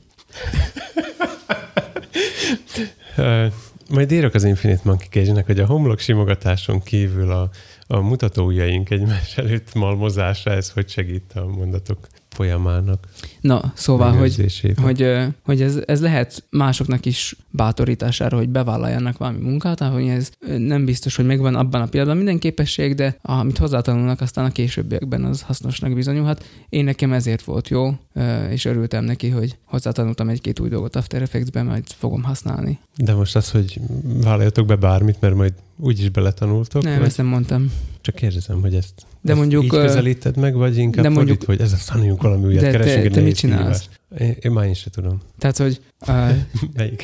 Majd 3.90 4.12
írok 4.12 4.34
az 4.34 4.44
Infinite 4.44 4.82
Monkey 4.84 5.08
cage 5.08 5.44
hogy 5.46 5.60
a 5.60 5.66
homlok 5.66 6.00
simogatáson 6.00 6.82
kívül 6.82 7.32
a, 7.32 7.50
a 7.88 8.00
mutatójaink 8.00 8.90
egymás 8.90 9.38
előtt 9.38 9.74
malmozása, 9.74 10.52
ez 10.52 10.72
hogy 10.72 10.90
segít 10.90 11.34
a 11.34 11.46
mondatok 11.46 12.08
folyamának. 12.40 13.08
Na, 13.42 13.72
szóval, 13.76 14.12
hogy, 14.12 14.64
hogy, 14.82 15.08
hogy 15.44 15.62
ez, 15.62 15.80
ez 15.86 16.02
lehet 16.02 16.44
másoknak 16.50 17.06
is 17.06 17.36
bátorítására, 17.50 18.38
hogy 18.38 18.50
bevállaljanak 18.50 19.18
valami 19.18 19.40
munkát, 19.40 19.82
ahogy 19.82 20.08
ez 20.08 20.30
nem 20.58 20.86
biztos, 20.86 21.16
hogy 21.16 21.26
megvan 21.26 21.56
abban 21.56 21.82
a 21.82 21.86
pillanatban 21.86 22.18
minden 22.18 22.40
képesség, 22.40 22.96
de 22.96 23.18
amit 23.22 23.58
hozzátanulnak, 23.58 24.22
aztán 24.22 24.46
a 24.46 24.52
későbbiekben 24.52 25.24
az 25.24 25.42
hasznosnak 25.42 25.94
bizonyulhat. 25.94 26.46
Én 26.70 26.84
nekem 26.84 27.14
ezért 27.14 27.44
volt 27.44 27.68
jó, 27.68 27.94
és 28.50 28.66
örültem 28.66 29.04
neki, 29.04 29.30
hogy 29.30 29.58
hozzátanultam 29.64 30.30
egy-két 30.30 30.60
új 30.60 30.70
dolgot 30.70 30.96
After 30.96 31.22
Effects-ben, 31.22 31.66
majd 31.66 31.84
fogom 31.88 32.24
használni. 32.24 32.80
De 32.98 33.14
most 33.14 33.36
az, 33.36 33.52
hogy 33.52 33.80
vállaljatok 34.24 34.66
be 34.66 34.76
bármit, 34.76 35.22
mert 35.22 35.36
majd 35.36 35.54
úgyis 35.80 36.10
beletanultok? 36.10 36.84
Nem, 36.84 36.98
vagy? 36.98 37.08
ezt 37.08 37.18
nem 37.18 37.26
mondtam. 37.26 37.72
Csak 38.02 38.16
kérdezem, 38.16 38.62
hogy 38.62 38.76
ezt, 38.76 38.94
de 39.22 39.32
ezt 39.32 39.40
mondjuk, 39.40 39.64
így 39.64 39.70
közelíted 39.70 40.38
meg, 40.38 40.56
vagy 40.56 40.78
inkább 40.78 41.04
de 41.04 41.10
mondjuk, 41.10 41.44
hogy 41.44 41.62
ez 41.62 41.74
a 41.74 41.78
tanuljunk 41.88 42.22
valami 42.22 42.46
újat, 42.46 42.62
de 42.62 42.72
keresünk 42.72 43.04
te, 43.04 43.10
te 43.10 43.22
mit 43.22 43.36
csinálsz? 43.36 43.90
Én, 44.18 44.36
én 44.42 44.52
már 44.52 44.66
én 44.66 44.74
sem 44.74 44.92
tudom. 44.92 45.22
Tehát, 45.38 45.58
hogy 45.58 45.82
uh, 46.08 46.32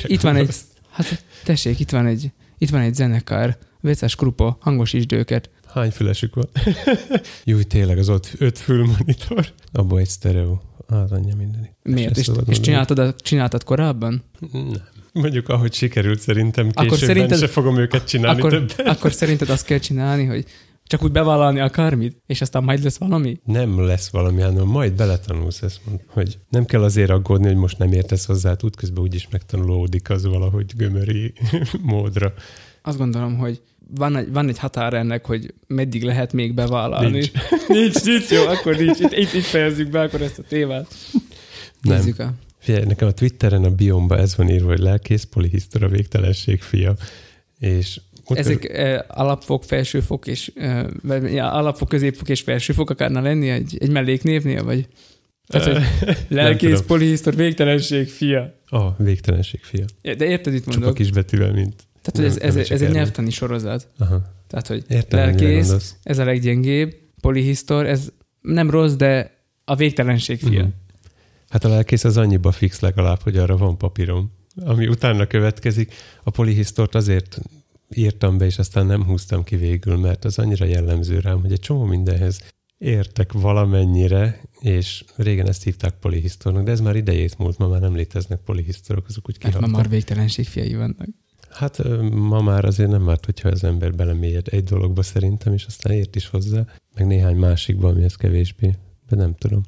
itt 0.14 0.22
van 0.22 0.36
egy, 0.36 0.56
hát 0.90 1.24
tessék, 1.44 1.80
itt 1.80 1.90
van 1.90 2.06
egy, 2.06 2.32
itt 2.58 2.70
van 2.70 2.82
egy 2.82 2.94
zenekar, 2.94 3.58
Vécás 3.82 4.16
Krupa, 4.16 4.58
hangosítsd 4.62 5.12
őket. 5.12 5.50
Hány 5.74 5.92
fülesük 5.92 6.36
van? 6.36 6.48
Jó, 7.44 7.62
tényleg 7.62 7.98
az 7.98 8.10
ott 8.10 8.32
öt 8.38 8.58
fülmonitor. 8.58 9.48
Abba 9.72 10.00
egy 10.00 10.10
stereo. 10.10 10.58
Az 10.88 11.12
anyja 11.12 11.36
mindenit. 11.36 11.76
Miért? 11.84 12.18
És, 12.18 12.32
és 12.46 12.60
csináltad, 12.60 13.16
csináltad 13.22 13.64
korábban? 13.64 14.24
Nem. 14.52 14.72
Mondjuk, 15.22 15.50
ahogy 15.50 15.74
sikerült 15.74 16.20
szerintem, 16.20 16.64
későbben 16.66 16.86
akkor 16.86 16.98
szerinted, 16.98 17.40
se 17.40 17.48
fogom 17.48 17.78
őket 17.78 18.08
csinálni 18.08 18.40
akkor, 18.40 18.52
többet. 18.52 18.88
Akkor 18.88 19.12
szerinted 19.14 19.50
azt 19.50 19.66
kell 19.66 19.78
csinálni, 19.78 20.26
hogy 20.26 20.46
csak 20.88 21.04
úgy 21.04 21.12
bevállalni 21.12 21.60
akármit, 21.60 22.22
és 22.26 22.42
aztán 22.42 22.64
majd 22.64 22.84
lesz 22.84 22.98
valami? 22.98 23.40
Nem 23.44 23.86
lesz 23.86 24.10
valami, 24.10 24.42
hanem 24.42 24.68
majd 24.68 24.94
beletanulsz 24.94 25.62
ezt, 25.62 25.80
mond, 25.86 26.00
hogy 26.08 26.38
nem 26.50 26.66
kell 26.66 26.84
azért 26.84 27.10
aggódni, 27.10 27.48
hogy 27.48 27.56
most 27.56 27.78
nem 27.78 27.92
értesz 27.92 28.26
hozzá, 28.26 28.56
útközben 28.64 29.04
úgyis 29.04 29.28
megtanulódik 29.32 30.10
az 30.10 30.26
valahogy 30.26 30.72
gömöri 30.76 31.34
módra. 31.82 32.34
Azt 32.82 32.98
gondolom, 32.98 33.38
hogy 33.38 33.62
van 33.96 34.16
egy, 34.16 34.32
van 34.32 34.48
egy 34.48 34.60
határ 34.60 34.94
ennek, 34.94 35.26
hogy 35.26 35.54
meddig 35.68 36.04
lehet 36.04 36.34
még 36.34 36.54
bevállalni. 36.54 37.10
Nincs. 37.10 37.32
nincs, 37.68 38.04
nincs, 38.04 38.30
jó, 38.30 38.42
akkor 38.42 38.76
nincs. 38.76 39.00
Itt, 39.00 39.12
itt, 39.12 39.34
itt 39.34 39.44
fejezzük 39.44 39.90
be 39.90 40.02
akkor 40.02 40.22
ezt 40.22 40.40
a 40.40 40.44
témát. 40.48 40.96
Nézzük 41.82 42.20
a 42.20 42.34
Figyelj, 42.66 42.86
nekem 42.86 43.08
a 43.08 43.12
Twitteren 43.12 43.64
a 43.64 43.70
biomba 43.70 44.18
ez 44.18 44.36
van 44.36 44.50
írva, 44.50 44.68
hogy 44.68 44.80
lelkész, 44.80 45.24
polihisztora, 45.24 45.88
végtelenség 45.88 46.62
fia. 46.62 46.96
És 47.60 48.02
ezek 48.28 48.72
uh, 48.74 49.20
alapfok, 49.20 49.64
felsőfok 49.64 50.28
és 50.28 50.52
uh, 50.56 51.34
ja, 51.34 51.52
alapfok, 51.52 51.88
középfok 51.88 52.30
és 52.30 52.42
felsőfok 52.42 52.90
akarna 52.90 53.22
lenni 53.22 53.50
egy, 53.50 53.78
egy 53.80 53.90
melléknévnél, 53.90 54.64
vagy? 54.64 54.88
Tehát, 55.48 55.68
hogy 55.68 55.84
lelkész, 56.38 56.82
polihisztor, 56.82 57.36
végtelenség 57.36 58.10
fia. 58.10 58.54
Ah, 58.70 58.86
oh, 58.86 58.94
végtelenség 58.98 59.60
fia. 59.64 59.86
De 60.02 60.26
érted, 60.26 60.54
itt 60.54 60.66
mondok? 60.66 60.98
Csak 60.98 61.08
a 61.08 61.14
betűvel, 61.14 61.52
mint... 61.52 61.74
Tehát, 62.02 62.34
hogy 62.34 62.44
ez, 62.44 62.56
ez, 62.56 62.70
ez 62.70 62.82
egy 62.82 62.92
nyelvtani 62.92 63.30
sorozat. 63.30 63.88
Aha. 63.98 64.22
Tehát, 64.48 64.68
hogy 64.68 64.84
Értem, 64.88 65.20
lelkész, 65.20 65.96
ez 66.04 66.18
a 66.18 66.24
leggyengébb, 66.24 66.96
polihisztor, 67.22 67.86
ez 67.86 68.12
nem 68.42 68.70
rossz, 68.70 68.94
de 68.94 69.32
a 69.66 69.76
végtelenség 69.76 70.40
fia. 70.40 70.64
Mm. 70.64 70.68
Hát 71.50 71.64
a 71.64 71.70
lelkész 71.70 72.04
az 72.04 72.18
annyiba 72.18 72.52
fix 72.52 72.80
legalább, 72.80 73.22
hogy 73.22 73.38
arra 73.38 73.58
van 73.58 73.78
papírom. 73.78 74.32
Ami 74.66 74.88
utána 74.88 75.28
következik, 75.28 75.94
a 76.24 76.30
polihisztort 76.30 76.96
azért 76.96 77.40
írtam 77.94 78.38
be, 78.38 78.46
és 78.46 78.58
aztán 78.58 78.86
nem 78.86 79.06
húztam 79.06 79.44
ki 79.44 79.56
végül, 79.56 79.98
mert 79.98 80.26
az 80.26 80.40
annyira 80.40 80.66
jellemző 80.66 81.20
rám, 81.20 81.42
hogy 81.42 81.52
egy 81.52 81.60
csomó 81.60 81.84
mindenhez 81.84 82.42
értek 82.78 83.32
valamennyire, 83.32 84.42
és 84.60 85.04
régen 85.16 85.48
ezt 85.48 85.64
hívták 85.64 85.94
polihisztornak, 86.00 86.64
de 86.64 86.72
ez 86.72 86.82
már 86.82 86.96
idejét 86.96 87.38
múlt, 87.38 87.58
ma 87.58 87.68
már 87.68 87.82
nem 87.82 87.96
léteznek 87.96 88.40
polihisztorok, 88.40 89.06
azok 89.08 89.28
úgy 89.30 89.38
kihaltak. 89.38 89.62
Hát 89.62 89.72
ma 89.72 89.78
már 89.78 89.90
végtelenség 89.90 90.48
fiai 90.48 90.76
vannak. 90.76 91.08
Hát 91.50 91.84
ma 92.12 92.42
már 92.42 92.66
azért 92.66 92.90
nem 92.90 93.06
várt, 93.06 93.26
hogyha 93.26 93.50
az 93.50 93.64
ember 93.64 93.96
belemélyed 93.96 94.48
egy 94.50 94.64
dologba 94.64 95.02
szerintem, 95.02 95.54
és 95.54 95.66
aztán 95.66 95.94
ért 95.94 96.16
is 96.16 96.28
hozzá, 96.28 96.66
meg 96.96 97.08
néhány 97.08 97.36
másikban, 97.36 97.92
ami 97.92 98.04
ez 98.04 98.16
kevésbé 98.16 98.76
de 99.10 99.16
nem 99.16 99.36
tudom. 99.36 99.62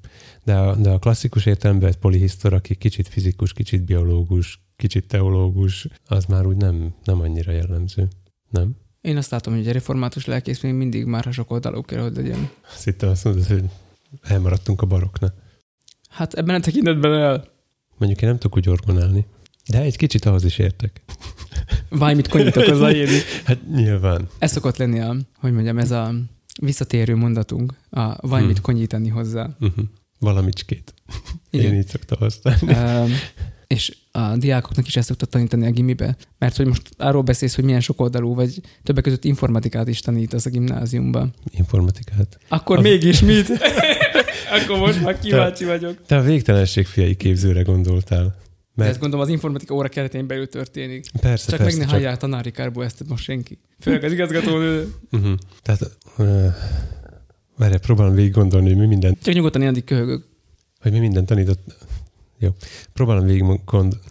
De 0.43 0.55
a, 0.55 0.75
de 0.75 0.89
a 0.89 0.99
klasszikus 0.99 1.45
értelemben 1.45 1.89
egy 1.89 1.97
polihisztor, 1.97 2.53
aki 2.53 2.75
kicsit 2.75 3.07
fizikus, 3.07 3.53
kicsit 3.53 3.83
biológus, 3.83 4.61
kicsit 4.75 5.07
teológus, 5.07 5.87
az 6.07 6.25
már 6.25 6.45
úgy 6.45 6.57
nem, 6.57 6.93
nem 7.03 7.21
annyira 7.21 7.51
jellemző. 7.51 8.07
Nem? 8.49 8.75
Én 9.01 9.17
azt 9.17 9.31
látom, 9.31 9.55
hogy 9.55 9.67
a 9.67 9.71
református 9.71 10.25
lelkész 10.25 10.61
még 10.61 10.73
mindig 10.73 11.05
már 11.05 11.27
sok 11.31 11.51
oldalú 11.51 11.81
kell, 11.81 12.01
hogy 12.01 12.15
legyen. 12.15 12.49
Azt 12.73 12.83
hittem 12.83 13.09
azt 13.09 13.23
mondod, 13.23 13.45
hogy 13.45 13.63
elmaradtunk 14.21 14.81
a 14.81 14.85
barokna. 14.85 15.33
Hát 16.09 16.33
ebben 16.33 16.55
a 16.55 16.59
tekintetben 16.59 17.13
el. 17.13 17.47
Mondjuk 17.97 18.21
én 18.21 18.29
nem 18.29 18.37
tudok 18.37 18.57
úgy 18.57 18.69
orgonálni. 18.69 19.25
De 19.69 19.81
egy 19.81 19.97
kicsit 19.97 20.25
ahhoz 20.25 20.43
is 20.43 20.57
értek. 20.57 21.01
Valamit 21.89 22.27
konyítok 22.27 22.63
az 22.63 22.81
írni. 22.95 23.19
Hát 23.43 23.69
nyilván. 23.71 24.27
Ez 24.39 24.51
szokott 24.51 24.77
lenni 24.77 24.99
a, 24.99 25.15
hogy 25.39 25.53
mondjam, 25.53 25.77
ez 25.77 25.91
a 25.91 26.13
visszatérő 26.61 27.15
mondatunk, 27.15 27.73
a 27.89 28.27
valamit 28.27 28.53
hmm. 28.53 28.61
konyítani 28.61 29.09
hozzá. 29.09 29.49
Uh-huh. 29.59 29.85
Valamicskét. 30.19 30.93
Igen. 31.49 31.73
Én 31.73 31.79
így 31.79 31.87
szoktam 31.87 32.19
használni. 32.19 32.73
Um, 32.73 33.17
és 33.67 33.95
a 34.11 34.37
diákoknak 34.37 34.87
is 34.87 34.95
ezt 34.95 35.07
szoktak 35.07 35.29
tanítani 35.29 35.65
a 35.65 35.71
gimibe, 35.71 36.17
mert 36.37 36.55
hogy 36.55 36.65
most 36.65 36.81
arról 36.97 37.21
beszélsz, 37.21 37.55
hogy 37.55 37.63
milyen 37.63 37.81
sok 37.81 38.01
oldalú, 38.01 38.35
vagy 38.35 38.61
többek 38.83 39.03
között 39.03 39.23
informatikát 39.23 39.87
is 39.87 39.99
tanítasz 39.99 40.45
a 40.45 40.49
gimnáziumban. 40.49 41.33
Informatikát? 41.49 42.37
Akkor 42.47 42.77
a... 42.77 42.81
mégis 42.81 43.21
mit? 43.21 43.49
Akkor 44.61 44.77
most 44.79 45.01
már 45.01 45.19
kíváncsi 45.19 45.63
te, 45.63 45.69
vagyok. 45.69 45.97
Te 46.05 46.17
a 46.17 46.21
végtelenség 46.21 46.85
fiai 46.85 47.15
képzőre 47.15 47.61
gondoltál. 47.61 48.35
Mert... 48.77 48.89
ezt 48.89 48.99
gondolom 48.99 49.25
az 49.25 49.31
informatika 49.31 49.73
óra 49.73 49.87
keretén 49.87 50.27
belül 50.27 50.47
történik. 50.47 51.05
Persze, 51.21 51.49
Csak 51.49 51.59
persze, 51.59 51.77
meg 51.77 51.85
ne 51.85 51.91
csak... 51.91 52.01
hallják 52.01 52.17
tanári 52.17 52.51
kárból 52.51 52.83
ezt 52.83 53.03
most 53.07 53.23
senki. 53.23 53.57
Főleg 53.79 54.03
az 54.03 54.11
igazgatónő. 54.11 54.93
uh-huh. 55.11 55.33
Tehát, 55.63 55.97
uh, 56.17 56.45
várjál, 57.57 57.79
próbálom 57.79 58.15
végig 58.15 58.31
gondolni, 58.31 58.67
hogy 58.67 58.77
mi 58.77 58.85
minden... 58.85 59.17
Csak 59.21 59.33
nyugodtan 59.33 59.61
én 59.61 59.67
addig 59.67 59.83
köhögök. 59.83 60.25
Hogy 60.81 60.91
mi 60.91 60.99
minden 60.99 61.25
tanított... 61.25 61.75
Jó. 62.39 62.49
Próbálom 62.93 63.25
végig 63.25 63.43
gond... 63.65 63.97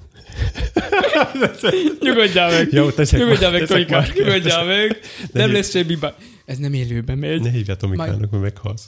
Nyugodjál 2.00 2.50
meg! 2.50 2.72
Jó, 2.72 2.90
teszek 2.90 3.20
Nyugodjál 3.20 3.50
meg, 3.50 3.66
Tolika! 3.66 4.04
Nyugodjál 4.14 4.64
meg! 4.64 5.00
Nem 5.32 5.52
lesz 5.52 5.70
semmi 5.70 5.94
baj. 5.94 6.14
Ez 6.44 6.58
nem 6.58 6.72
élőben 6.72 7.18
megy. 7.18 7.40
Ne 7.40 7.50
hívj 7.50 7.72
Tomikának, 7.72 8.30
mert 8.30 8.42
meghalsz. 8.42 8.84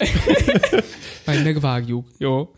Majd 1.27 1.45
megvágjuk, 1.45 2.07
jó? 2.19 2.51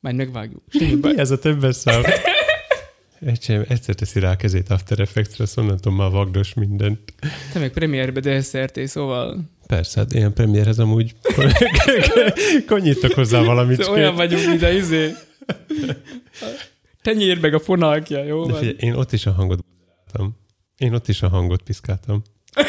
Majd 0.00 0.16
megvágjuk. 0.16 0.62
Mi 1.00 1.18
ez 1.18 1.30
a 1.30 1.38
többes 1.38 1.76
szám? 1.76 2.02
Egyszer, 3.26 3.64
egyszer 3.68 3.94
teszi 3.94 4.20
rá 4.20 4.30
a 4.30 4.36
kezét 4.36 4.70
After 4.70 5.00
Effects-re, 5.00 5.44
azt 5.44 5.58
onnantól 5.58 5.92
már 5.92 6.10
vagdos 6.10 6.54
mindent. 6.54 7.14
Te 7.52 7.58
meg 7.58 7.72
premierbe 7.72 8.20
DSRT, 8.20 8.86
szóval... 8.86 9.40
Persze, 9.66 10.00
hát 10.00 10.12
ilyen 10.12 10.32
premierhez 10.32 10.78
amúgy 10.78 11.14
konyítok 12.66 13.12
hozzá 13.12 13.42
valamit. 13.42 13.82
Szóval 13.82 13.98
olyan 13.98 14.14
vagyunk 14.14 14.54
ide, 14.54 14.74
izé. 14.74 15.12
Tenyér 17.02 17.40
meg 17.40 17.54
a 17.54 17.60
fonalkja, 17.60 18.24
jó? 18.24 18.46
De 18.46 18.54
figyelj, 18.54 18.76
én 18.78 18.94
ott 18.94 19.12
is 19.12 19.26
a 19.26 19.32
hangot 19.32 19.60
piszkáltam. 19.60 20.36
Én 20.76 20.94
ott 20.94 21.08
is 21.08 21.22
a 21.22 21.28
hangot 21.28 21.62
piszkáltam. 21.62 22.22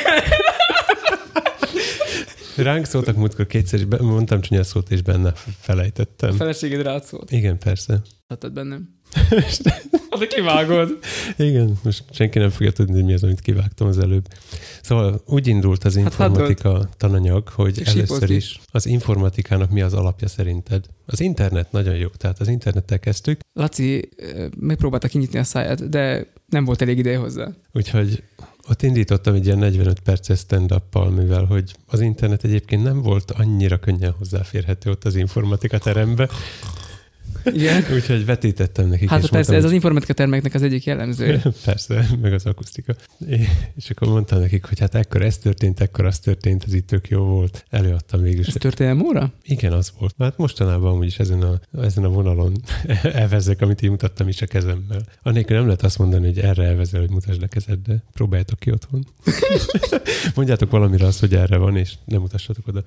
Ránk 2.55 2.85
szóltak 2.85 3.15
múltkor 3.15 3.45
kétszer, 3.45 3.79
és 3.79 3.85
mondtam 3.99 4.41
csúnya 4.41 4.63
szót, 4.63 4.91
és 4.91 5.01
benne 5.01 5.33
felejtettem. 5.59 6.29
A 6.29 6.33
feleséged 6.33 6.81
rád 6.81 7.03
szólt? 7.03 7.31
Igen, 7.31 7.57
persze. 7.57 8.01
Hattad 8.27 8.53
bennem? 8.53 8.89
Azért 10.15 10.33
kivágod. 10.33 10.97
Igen, 11.37 11.79
most 11.83 12.03
senki 12.11 12.39
nem 12.39 12.49
fogja 12.49 12.71
tudni, 12.71 13.01
mi 13.01 13.13
az, 13.13 13.23
amit 13.23 13.41
kivágtam 13.41 13.87
az 13.87 13.99
előbb. 13.99 14.27
Szóval 14.81 15.21
úgy 15.25 15.47
indult 15.47 15.83
az 15.83 15.95
Hát 15.95 16.03
informatika 16.03 16.89
tananyag, 16.97 17.47
hogy 17.47 17.81
először 17.85 18.29
is 18.29 18.59
az 18.71 18.85
informatikának 18.85 19.71
mi 19.71 19.81
az 19.81 19.93
alapja 19.93 20.27
szerinted? 20.27 20.85
Az 21.05 21.19
internet 21.19 21.71
nagyon 21.71 21.95
jó, 21.95 22.07
tehát 22.07 22.39
az 22.39 22.47
internettel 22.47 22.99
kezdtük, 22.99 23.39
Laci 23.53 24.09
megpróbálta 24.59 25.07
kinyitni 25.07 25.39
a 25.39 25.43
száját, 25.43 25.89
de 25.89 26.27
nem 26.49 26.65
volt 26.65 26.81
elég 26.81 26.97
ideje 26.97 27.17
hozzá. 27.17 27.47
úgyhogy 27.73 28.23
ott 28.69 28.81
indítottam 28.81 29.33
egy 29.33 29.45
ilyen 29.45 29.57
45 29.57 29.99
perces 29.99 30.39
stand 30.39 30.73
mivel 31.15 31.43
hogy 31.43 31.75
az 31.87 31.99
internet 31.99 32.43
egyébként 32.43 32.83
nem 32.83 33.01
volt 33.01 33.31
annyira 33.31 33.77
könnyen 33.77 34.15
hozzáférhető 34.17 34.89
ott 34.89 35.03
az 35.03 35.15
informatika 35.15 35.77
terembe, 35.77 36.29
Igen. 37.53 37.83
úgyhogy 37.95 38.25
vetítettem 38.25 38.87
nekik. 38.87 39.09
Hát 39.09 39.23
és 39.23 39.29
persze, 39.29 39.35
mondtam, 39.35 39.55
ez 39.55 39.63
az 39.63 39.71
informatika 39.71 40.13
terméknek 40.13 40.53
az 40.53 40.61
egyik 40.61 40.83
jellemzője. 40.83 41.41
Persze, 41.65 42.07
meg 42.21 42.33
az 42.33 42.45
akusztika. 42.45 42.95
És 43.75 43.89
akkor 43.89 44.07
mondtam 44.07 44.39
nekik, 44.39 44.65
hogy 44.65 44.79
hát 44.79 44.95
ekkor 44.95 45.21
ez 45.21 45.37
történt, 45.37 45.79
ekkor 45.79 46.05
az 46.05 46.19
történt, 46.19 46.63
ez 46.67 46.73
itt 46.73 46.87
tök 46.87 47.09
jó 47.09 47.23
volt. 47.23 47.65
Előadtam 47.69 48.21
végül. 48.21 48.43
Ez 48.47 48.53
történelem 48.53 49.05
óra? 49.05 49.33
Igen, 49.43 49.71
az 49.71 49.93
volt. 49.99 50.15
Hát 50.19 50.37
mostanában 50.37 50.91
amúgy 50.91 51.05
is 51.05 51.19
ezen 51.19 51.41
a, 51.41 51.59
ezen 51.81 52.03
a 52.03 52.09
vonalon 52.09 52.53
elvezek, 53.03 53.61
amit 53.61 53.81
én 53.81 53.89
mutattam 53.89 54.27
is 54.27 54.41
a 54.41 54.45
kezemmel. 54.45 55.01
Annélkül 55.23 55.55
nem 55.55 55.65
lehet 55.65 55.83
azt 55.83 55.97
mondani, 55.97 56.25
hogy 56.25 56.39
erre 56.39 56.63
elvezel, 56.63 56.99
hogy 56.99 57.09
mutasd 57.09 57.43
a 57.43 57.47
kezed, 57.47 57.79
de 57.79 58.03
próbáljátok 58.13 58.59
ki 58.59 58.71
otthon. 58.71 59.05
Mondjátok 60.35 60.71
valamire 60.71 61.05
azt, 61.05 61.19
hogy 61.19 61.35
erre 61.35 61.57
van, 61.57 61.77
és 61.77 61.93
nem 62.05 62.21
mutassatok 62.21 62.67
oda. 62.67 62.83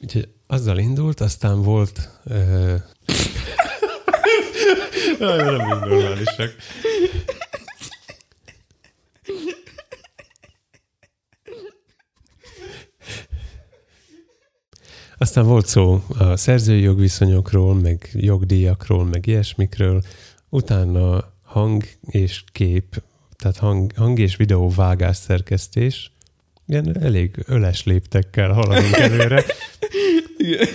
Úgyhogy 0.00 0.28
azzal 0.46 0.78
indult, 0.78 1.20
aztán 1.20 1.62
volt... 1.62 2.10
Uh... 2.24 2.74
Nem 5.18 5.78
normálisak. 5.78 6.54
Aztán 15.18 15.46
volt 15.46 15.66
szó 15.66 16.02
a 16.18 16.36
szerzői 16.36 16.80
jogviszonyokról, 16.80 17.74
meg 17.74 18.10
jogdíjakról, 18.12 19.04
meg 19.04 19.26
ilyesmikről. 19.26 20.02
Utána 20.48 21.32
hang 21.42 21.84
és 22.06 22.44
kép, 22.52 23.02
tehát 23.36 23.56
hang, 23.56 23.92
hang 23.96 24.18
és 24.18 24.36
videó 24.36 24.70
vágás 24.70 25.16
szerkesztés. 25.16 26.12
Ilyen 26.66 27.02
elég 27.02 27.44
öles 27.46 27.84
léptekkel 27.84 28.52
haladunk 28.52 28.96
előre. 28.96 29.44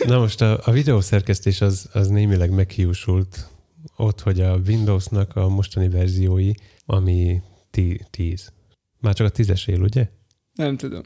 Na 0.05 0.19
most 0.19 0.41
a, 0.41 0.59
a 0.63 0.71
videószerkesztés 0.71 1.61
az, 1.61 1.89
az 1.93 2.07
némileg 2.07 2.49
meghiúsult 2.51 3.50
ott, 4.01 4.21
hogy 4.21 4.41
a 4.41 4.55
Windowsnak 4.67 5.35
a 5.35 5.49
mostani 5.49 5.89
verziói, 5.89 6.51
ami 6.85 7.41
10. 8.09 8.51
Már 8.99 9.13
csak 9.13 9.27
a 9.27 9.29
tízes 9.29 9.67
él, 9.67 9.81
ugye? 9.81 10.09
Nem 10.53 10.77
tudom. 10.77 11.01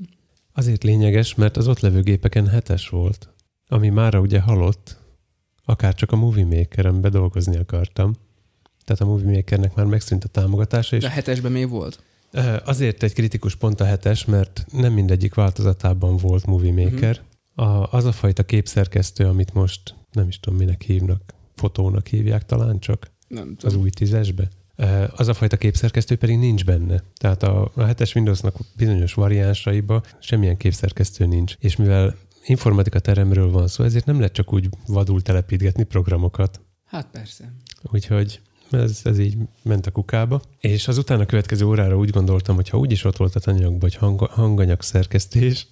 Azért 0.53 0.83
lényeges, 0.83 1.35
mert 1.35 1.57
az 1.57 1.67
ott 1.67 1.79
levő 1.79 2.01
gépeken 2.01 2.47
hetes 2.47 2.89
volt, 2.89 3.33
ami 3.67 3.89
mára 3.89 4.19
ugye 4.19 4.39
halott, 4.39 4.97
akár 5.65 5.95
csak 5.95 6.11
a 6.11 6.15
Movie 6.15 6.45
Maker-en 6.45 7.01
bedolgozni 7.01 7.57
akartam. 7.57 8.15
Tehát 8.85 9.01
a 9.01 9.05
Movie 9.05 9.35
Makernek 9.35 9.75
már 9.75 9.85
megszűnt 9.85 10.23
a 10.23 10.27
támogatása, 10.27 10.95
és 10.95 11.01
De 11.01 11.07
a 11.07 11.11
hetesben 11.11 11.51
még 11.51 11.69
volt. 11.69 12.03
Azért 12.65 13.03
egy 13.03 13.13
kritikus 13.13 13.55
pont 13.55 13.79
a 13.79 13.85
hetes, 13.85 14.25
mert 14.25 14.65
nem 14.71 14.93
mindegyik 14.93 15.33
változatában 15.33 16.17
volt 16.17 16.45
Movie 16.45 16.83
Maker. 16.83 17.21
A, 17.55 17.95
az 17.95 18.05
a 18.05 18.11
fajta 18.11 18.43
képszerkesztő, 18.43 19.25
amit 19.25 19.53
most 19.53 19.95
nem 20.11 20.27
is 20.27 20.39
tudom 20.39 20.59
minek 20.59 20.81
hívnak, 20.81 21.33
fotónak 21.65 22.07
hívják 22.07 22.45
talán 22.45 22.79
csak 22.79 23.11
Nem 23.27 23.55
az 23.57 23.63
tudom. 23.63 23.81
új 23.81 23.89
tízesbe. 23.89 24.47
Az 25.15 25.27
a 25.27 25.33
fajta 25.33 25.57
képszerkesztő 25.57 26.15
pedig 26.15 26.37
nincs 26.37 26.65
benne. 26.65 27.03
Tehát 27.15 27.43
a, 27.43 27.71
a 27.75 27.83
hetes 27.83 28.15
Windowsnak 28.15 28.55
bizonyos 28.77 29.13
variánsaiba 29.13 30.03
semmilyen 30.19 30.57
képszerkesztő 30.57 31.25
nincs. 31.25 31.55
És 31.59 31.75
mivel 31.75 32.15
informatika 32.45 32.99
teremről 32.99 33.51
van 33.51 33.67
szó, 33.67 33.83
ezért 33.83 34.05
nem 34.05 34.17
lehet 34.17 34.33
csak 34.33 34.53
úgy 34.53 34.69
vadul 34.87 35.21
telepítgetni 35.21 35.83
programokat. 35.83 36.61
Hát 36.85 37.07
persze. 37.11 37.53
Úgyhogy 37.91 38.41
ez, 38.71 38.99
ez 39.03 39.19
így 39.19 39.37
ment 39.63 39.85
a 39.85 39.91
kukába. 39.91 40.41
És 40.59 40.87
az 40.87 40.97
utána 40.97 41.25
következő 41.25 41.65
órára 41.65 41.97
úgy 41.97 42.09
gondoltam, 42.09 42.55
hogy 42.55 42.69
ha 42.69 42.77
úgyis 42.77 43.03
ott 43.03 43.17
volt 43.17 43.35
a 43.35 43.39
tananyagban, 43.39 43.79
hogy 43.79 43.95
hang, 43.95 44.19
hanganyag 44.19 44.81
szerkesztés, 44.81 45.67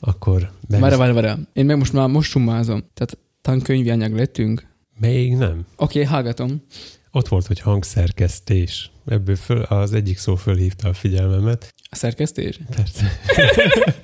akkor 0.00 0.50
Várj, 0.68 0.96
várj, 0.96 1.12
várj. 1.12 1.40
Én 1.52 1.64
meg 1.64 1.78
most 1.78 1.92
már 1.92 2.08
most 2.08 2.30
summázom. 2.30 2.84
Tehát 2.94 3.18
tankönyvi 3.40 3.90
anyag 3.90 4.14
lettünk. 4.14 4.70
Még 5.02 5.36
nem. 5.36 5.66
Oké, 5.76 5.78
okay, 5.98 6.04
hallgatom. 6.04 6.62
Ott 7.10 7.28
volt, 7.28 7.46
hogy 7.46 7.60
hangszerkesztés. 7.60 8.90
Ebből 9.06 9.36
föl, 9.36 9.62
az 9.62 9.92
egyik 9.92 10.18
szó 10.18 10.34
fölhívta 10.34 10.88
a 10.88 10.92
figyelmemet. 10.92 11.74
A 11.90 11.96
szerkesztés? 11.96 12.60
Persze. 12.76 13.20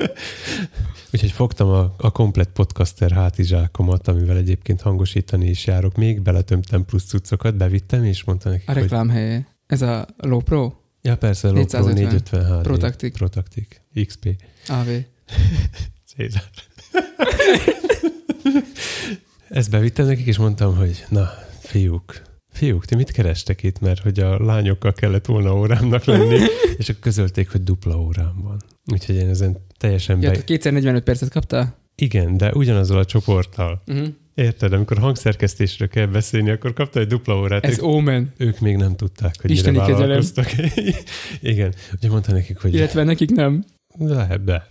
Úgyhogy 1.13 1.31
fogtam 1.31 1.69
a, 1.69 1.95
a 1.99 2.11
komplet 2.11 2.49
podcaster 2.49 3.11
hátizsákomat, 3.11 4.09
amivel 4.09 4.37
egyébként 4.37 4.81
hangosítani 4.81 5.49
is 5.49 5.67
járok. 5.67 5.97
Még 5.97 6.21
beletömtem 6.21 6.85
plusz 6.85 7.05
cuccokat, 7.05 7.57
bevittem, 7.57 8.05
és 8.05 8.25
mondta 8.25 8.49
nekik, 8.49 8.69
A 8.69 8.73
hogy... 8.73 8.83
reklám 8.83 9.09
helye. 9.09 9.47
Ez 9.67 9.83
a 9.83 10.07
Low 10.17 10.41
Pro? 10.41 10.73
Ja, 11.03 11.17
persze, 11.17 11.49
Low 11.49 11.65
Pro 11.65 11.89
450. 11.89 11.95
450 11.95 12.57
HD. 12.57 12.63
Protactic. 12.63 13.17
Protactic. 13.17 13.81
XP. 14.07 14.29
AV. 14.69 14.89
Cézár. 16.17 16.51
Ezt 19.49 19.71
bevittem 19.71 20.07
nekik, 20.07 20.27
és 20.27 20.39
mondtam, 20.39 20.77
hogy 20.77 21.05
na, 21.09 21.31
fiúk, 21.61 22.23
fiúk, 22.53 22.85
ti 22.85 22.95
mit 22.95 23.11
kerestek 23.11 23.63
itt? 23.63 23.81
Mert 23.81 24.01
hogy 24.01 24.21
a 24.21 24.45
lányokkal 24.45 24.93
kellett 24.93 25.27
volna 25.27 25.57
órámnak 25.57 26.05
lenni, 26.05 26.39
és 26.79 26.89
akkor 26.89 27.01
közölték, 27.01 27.51
hogy 27.51 27.63
dupla 27.63 28.01
órám 28.01 28.41
van. 28.43 28.57
Úgyhogy 28.93 29.15
én 29.15 29.29
ezen 29.29 29.57
teljesen 29.79 30.23
Ja, 30.23 30.31
be... 30.31 30.37
te 30.37 30.45
kétszer 30.45 30.73
45 30.73 31.03
percet 31.03 31.31
kaptál? 31.31 31.77
Igen, 31.95 32.37
de 32.37 32.53
ugyanazzal 32.53 32.99
a 32.99 33.05
csoporttal. 33.05 33.83
Uh-huh. 33.87 34.07
Érted, 34.35 34.73
amikor 34.73 34.99
hangszerkesztésről 34.99 35.89
kell 35.89 36.07
beszélni, 36.07 36.51
akkor 36.51 36.73
kapta 36.73 37.01
egy 37.01 37.07
dupla 37.07 37.39
órát. 37.39 37.65
Ez 37.65 37.79
ők, 37.79 37.85
Omen. 37.85 38.33
ők 38.37 38.61
még 38.61 38.77
nem 38.77 38.97
tudták, 38.97 39.35
hogy 39.41 39.51
Isteni 39.51 39.79
mire 39.79 39.93
vállalkoztak. 39.93 40.47
Igen, 41.41 41.75
ugye 41.97 42.09
mondta 42.09 42.33
nekik, 42.33 42.59
hogy 42.59 42.75
Illetve 42.75 43.05
nekik 43.05 43.31
nem. 43.31 43.65
Lehet, 43.99 44.45
de. 44.45 44.69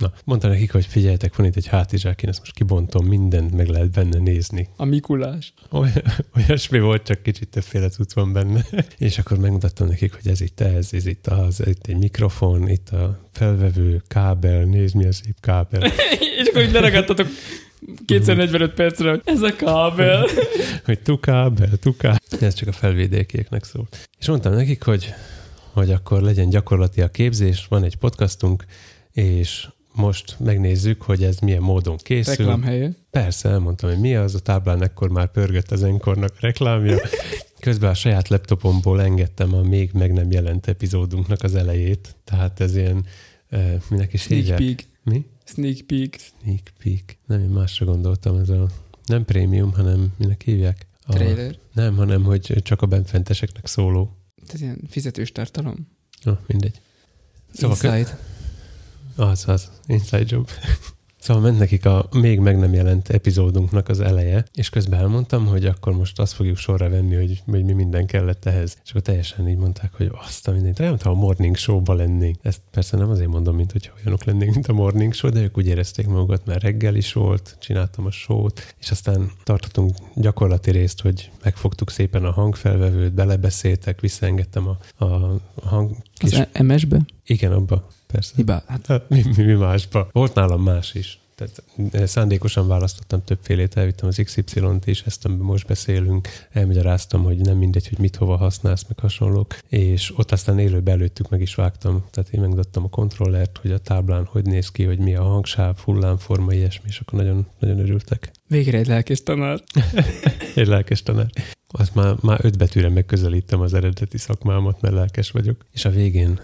Na, 0.00 0.12
mondta 0.24 0.48
nekik, 0.48 0.72
hogy 0.72 0.86
figyeljetek, 0.86 1.36
van 1.36 1.46
itt 1.46 1.56
egy 1.56 1.66
hátizsák, 1.66 2.22
én 2.22 2.30
ezt 2.30 2.38
most 2.38 2.54
kibontom, 2.54 3.06
mindent 3.06 3.56
meg 3.56 3.68
lehet 3.68 3.90
benne 3.90 4.18
nézni. 4.18 4.68
A 4.76 4.84
Mikulás. 4.84 5.52
Oly, 5.70 5.88
olyasmi 6.36 6.80
volt, 6.80 7.02
csak 7.02 7.22
kicsit 7.22 7.48
többféle 7.48 7.88
cucc 7.88 8.12
van 8.12 8.32
benne. 8.32 8.64
És 8.98 9.18
akkor 9.18 9.38
megmutattam 9.38 9.88
nekik, 9.88 10.14
hogy 10.14 10.28
ez 10.28 10.40
itt 10.40 10.60
ez, 10.60 10.88
ez 10.92 11.06
itt 11.06 11.26
az, 11.26 11.66
itt 11.66 11.86
egy 11.86 11.96
mikrofon, 11.96 12.68
itt 12.68 12.88
a 12.88 13.28
felvevő 13.32 14.02
kábel, 14.08 14.64
nézd 14.64 14.94
mi 14.94 15.06
a 15.06 15.12
szép 15.12 15.36
kábel. 15.40 15.82
És 16.40 16.48
akkor 16.48 16.62
így 16.62 16.72
leragadtatok 16.72 17.26
kétszer 18.06 18.36
45 18.36 18.74
percre, 18.74 19.10
hogy 19.10 19.22
ez 19.24 19.42
a 19.42 19.56
kábel. 19.56 20.26
hogy 20.84 21.00
tu 21.00 21.20
kábel, 21.20 21.76
tu 21.80 21.96
kábel. 21.96 22.18
Ez 22.40 22.54
csak 22.54 22.68
a 22.68 22.72
felvédékieknek 22.72 23.64
szól. 23.64 23.88
És 24.18 24.28
mondtam 24.28 24.52
nekik, 24.54 24.82
hogy, 24.82 25.14
hogy 25.72 25.90
akkor 25.90 26.22
legyen 26.22 26.48
gyakorlati 26.48 27.00
a 27.00 27.08
képzés, 27.08 27.66
van 27.68 27.84
egy 27.84 27.96
podcastunk, 27.96 28.64
és 29.12 29.68
most 29.92 30.36
megnézzük, 30.38 31.02
hogy 31.02 31.22
ez 31.24 31.38
milyen 31.38 31.62
módon 31.62 31.96
készül. 31.96 32.34
Reklám 32.34 32.62
helye. 32.62 32.90
Persze, 33.10 33.48
elmondtam, 33.48 33.90
hogy 33.90 33.98
mi 34.00 34.14
az, 34.16 34.34
a 34.34 34.38
táblán 34.38 34.82
ekkor 34.82 35.08
már 35.10 35.30
pörgött 35.30 35.70
az 35.70 35.82
enkornak 35.82 36.40
reklámja. 36.40 36.98
Közben 37.60 37.90
a 37.90 37.94
saját 37.94 38.28
laptopomból 38.28 39.02
engedtem 39.02 39.54
a 39.54 39.62
még 39.62 39.90
meg 39.92 40.12
nem 40.12 40.30
jelent 40.30 40.66
epizódunknak 40.68 41.42
az 41.42 41.54
elejét. 41.54 42.16
Tehát 42.24 42.60
ez 42.60 42.76
ilyen, 42.76 43.04
uh, 43.50 43.82
minek 43.90 44.12
is 44.12 44.20
Sneak 44.22 44.40
hívják? 44.40 44.58
peek. 44.58 44.86
Mi? 45.02 45.26
Sneak 45.44 45.76
peek. 45.86 46.18
Sneak 46.42 46.72
peek. 46.82 47.18
Nem, 47.26 47.40
én 47.40 47.48
másra 47.48 47.86
gondoltam, 47.86 48.36
ez 48.36 48.48
a 48.48 48.66
nem 49.06 49.24
prémium, 49.24 49.72
hanem 49.72 50.12
minek 50.16 50.42
hívják? 50.42 50.86
A, 51.06 51.12
Trailer. 51.12 51.56
nem, 51.72 51.96
hanem 51.96 52.22
hogy 52.22 52.60
csak 52.62 52.82
a 52.82 52.86
benfenteseknek 52.86 53.66
szóló. 53.66 54.16
Ez 54.52 54.60
ilyen 54.60 54.80
fizetős 54.88 55.32
tartalom. 55.32 55.88
Oh, 56.24 56.38
mindegy. 56.46 56.80
Szóval 57.52 57.76
kö- 57.76 57.92
Inside. 57.92 58.18
Az, 59.16 59.44
az. 59.48 59.70
Inside 59.90 60.24
job. 60.26 60.48
Szóval 61.20 61.42
ment 61.42 61.58
nekik 61.58 61.86
a 61.86 62.08
még 62.12 62.38
meg 62.38 62.58
nem 62.58 62.74
jelent 62.74 63.08
epizódunknak 63.08 63.88
az 63.88 64.00
eleje, 64.00 64.44
és 64.54 64.68
közben 64.68 65.00
elmondtam, 65.00 65.46
hogy 65.46 65.64
akkor 65.66 65.92
most 65.92 66.18
azt 66.18 66.32
fogjuk 66.32 66.56
sorra 66.56 66.88
venni, 66.88 67.14
hogy, 67.14 67.42
hogy 67.46 67.64
mi 67.64 67.72
minden 67.72 68.06
kellett 68.06 68.44
ehhez. 68.44 68.76
És 68.84 68.90
akkor 68.90 69.02
teljesen 69.02 69.48
így 69.48 69.56
mondták, 69.56 69.92
hogy 69.94 70.10
azt 70.26 70.48
a 70.48 70.52
mindent, 70.52 70.78
mintha 70.78 71.10
a 71.10 71.14
morning 71.14 71.56
show-ba 71.56 71.94
lennénk. 71.94 72.36
Ezt 72.42 72.60
persze 72.70 72.96
nem 72.96 73.10
azért 73.10 73.28
mondom, 73.28 73.56
mint 73.56 73.72
hogy 73.72 73.90
olyanok 73.98 74.24
lennénk, 74.24 74.54
mint 74.54 74.66
a 74.66 74.72
morning 74.72 75.12
show, 75.12 75.30
de 75.30 75.40
ők 75.40 75.58
úgy 75.58 75.66
érezték 75.66 76.06
magukat, 76.06 76.46
mert 76.46 76.62
reggel 76.62 76.94
is 76.94 77.12
volt, 77.12 77.56
csináltam 77.60 78.06
a 78.06 78.10
show-t, 78.10 78.74
és 78.80 78.90
aztán 78.90 79.30
tartottunk 79.44 79.94
gyakorlati 80.14 80.70
részt, 80.70 81.00
hogy 81.00 81.30
megfogtuk 81.42 81.90
szépen 81.90 82.24
a 82.24 82.30
hangfelvevőt, 82.30 83.12
belebeszéltek, 83.12 84.00
visszaengedtem 84.00 84.68
a, 84.68 85.04
a 85.04 85.40
hang... 85.62 85.96
Kis... 86.14 86.32
Az 86.32 86.46
MS-be? 86.62 87.00
Igen, 87.24 87.52
abba, 87.52 87.86
persze. 88.12 88.32
Hibá. 88.36 88.62
Hát 88.66 88.86
Hát 88.86 89.08
mi, 89.08 89.22
mi, 89.36 89.42
mi 89.42 89.52
másba? 89.52 90.08
Volt 90.12 90.34
nálam 90.34 90.62
más 90.62 90.94
is. 90.94 91.18
Tehát 91.34 91.62
eh, 91.92 92.06
szándékosan 92.06 92.68
választottam 92.68 93.24
többfélét, 93.24 93.76
elvittem 93.76 94.08
az 94.08 94.20
XY-t 94.24 94.86
is, 94.86 95.02
ezt 95.02 95.24
amiben 95.24 95.44
most 95.44 95.66
beszélünk, 95.66 96.28
elmagyaráztam, 96.50 97.22
hogy 97.22 97.36
nem 97.36 97.56
mindegy, 97.56 97.88
hogy 97.88 97.98
mit 97.98 98.16
hova 98.16 98.36
használsz, 98.36 98.84
meg 98.88 98.98
hasonlók, 98.98 99.58
és 99.68 100.12
ott 100.16 100.32
aztán 100.32 100.58
élőbe 100.58 100.90
előttük 100.90 101.28
meg 101.28 101.40
is 101.40 101.54
vágtam, 101.54 102.04
tehát 102.10 102.30
én 102.30 102.40
megmutattam 102.40 102.84
a 102.84 102.88
kontrollert, 102.88 103.58
hogy 103.62 103.72
a 103.72 103.78
táblán 103.78 104.24
hogy 104.24 104.44
néz 104.44 104.70
ki, 104.70 104.84
hogy 104.84 104.98
mi 104.98 105.14
a 105.14 105.22
hangsáv, 105.22 105.78
hullámforma, 105.78 106.52
ilyesmi, 106.52 106.88
és 106.88 106.98
akkor 106.98 107.18
nagyon, 107.18 107.46
nagyon 107.58 107.78
örültek. 107.78 108.30
Végre 108.48 108.78
egy 108.78 108.86
lelkes 108.86 109.22
tanár. 109.22 109.62
egy 110.54 110.66
lelkes 110.66 111.02
tanár. 111.02 111.30
Azt 111.68 111.94
már, 111.94 112.16
már 112.20 112.40
öt 112.42 112.58
betűre 112.58 112.88
megközelítem 112.88 113.60
az 113.60 113.74
eredeti 113.74 114.18
szakmámat, 114.18 114.80
mert 114.80 114.94
lelkes 114.94 115.30
vagyok. 115.30 115.64
És 115.72 115.84
a 115.84 115.90
végén 115.90 116.40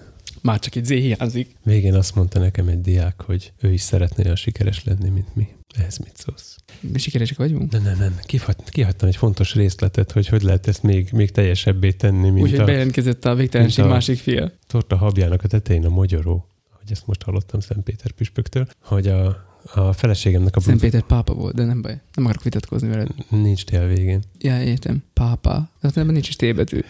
már 0.46 0.58
csak 0.58 0.74
egy 0.74 0.84
Z 0.84 0.88
hiányzik. 0.88 1.56
Végén 1.64 1.94
azt 1.94 2.14
mondta 2.14 2.38
nekem 2.38 2.68
egy 2.68 2.80
diák, 2.80 3.22
hogy 3.22 3.52
ő 3.60 3.72
is 3.72 3.80
szeretné 3.80 4.24
olyan 4.24 4.36
sikeres 4.36 4.84
lenni, 4.84 5.08
mint 5.08 5.34
mi. 5.34 5.48
Ehhez 5.78 5.98
mit 5.98 6.16
szólsz? 6.16 6.56
Mi 6.80 6.98
sikeresek 6.98 7.36
vagyunk? 7.36 7.72
Nem, 7.72 7.82
nem, 7.82 7.98
nem. 7.98 8.18
Kihagy, 8.22 8.56
kihagytam 8.66 9.08
egy 9.08 9.16
fontos 9.16 9.54
részletet, 9.54 10.12
hogy 10.12 10.28
hogy 10.28 10.42
lehet 10.42 10.66
ezt 10.66 10.82
még, 10.82 11.08
még 11.12 11.30
teljesebbé 11.30 11.92
tenni, 11.92 12.30
mint 12.30 12.46
Úgyhogy 12.46 12.64
bejelentkezett 12.64 13.24
a 13.24 13.34
végtelenség 13.34 13.84
a 13.84 13.88
másik 13.88 14.18
fia. 14.18 14.52
Torta 14.66 14.96
habjának 14.96 15.42
a 15.42 15.48
tetején 15.48 15.84
a 15.84 15.88
magyaró, 15.88 16.48
hogy 16.70 16.90
ezt 16.90 17.06
most 17.06 17.22
hallottam 17.22 17.60
Szent 17.60 17.82
Péter 17.82 18.10
püspöktől, 18.10 18.66
hogy 18.82 19.06
a, 19.06 19.26
a 19.74 19.92
feleségemnek 19.92 20.56
a... 20.56 20.60
Szent 20.60 20.80
Péter 20.80 21.02
pápa 21.02 21.34
volt, 21.34 21.54
de 21.54 21.64
nem 21.64 21.82
baj. 21.82 22.00
Nem 22.14 22.24
akarok 22.24 22.42
vitatkozni 22.42 22.88
veled. 22.88 23.08
Nincs 23.28 23.64
tél 23.64 23.86
végén. 23.86 24.22
Ja, 24.38 24.62
értem. 24.62 25.02
Pápa. 25.12 25.70
De 25.80 25.90
nem 25.94 26.06
nincs 26.06 26.28
is 26.28 26.36
tébetű. 26.36 26.80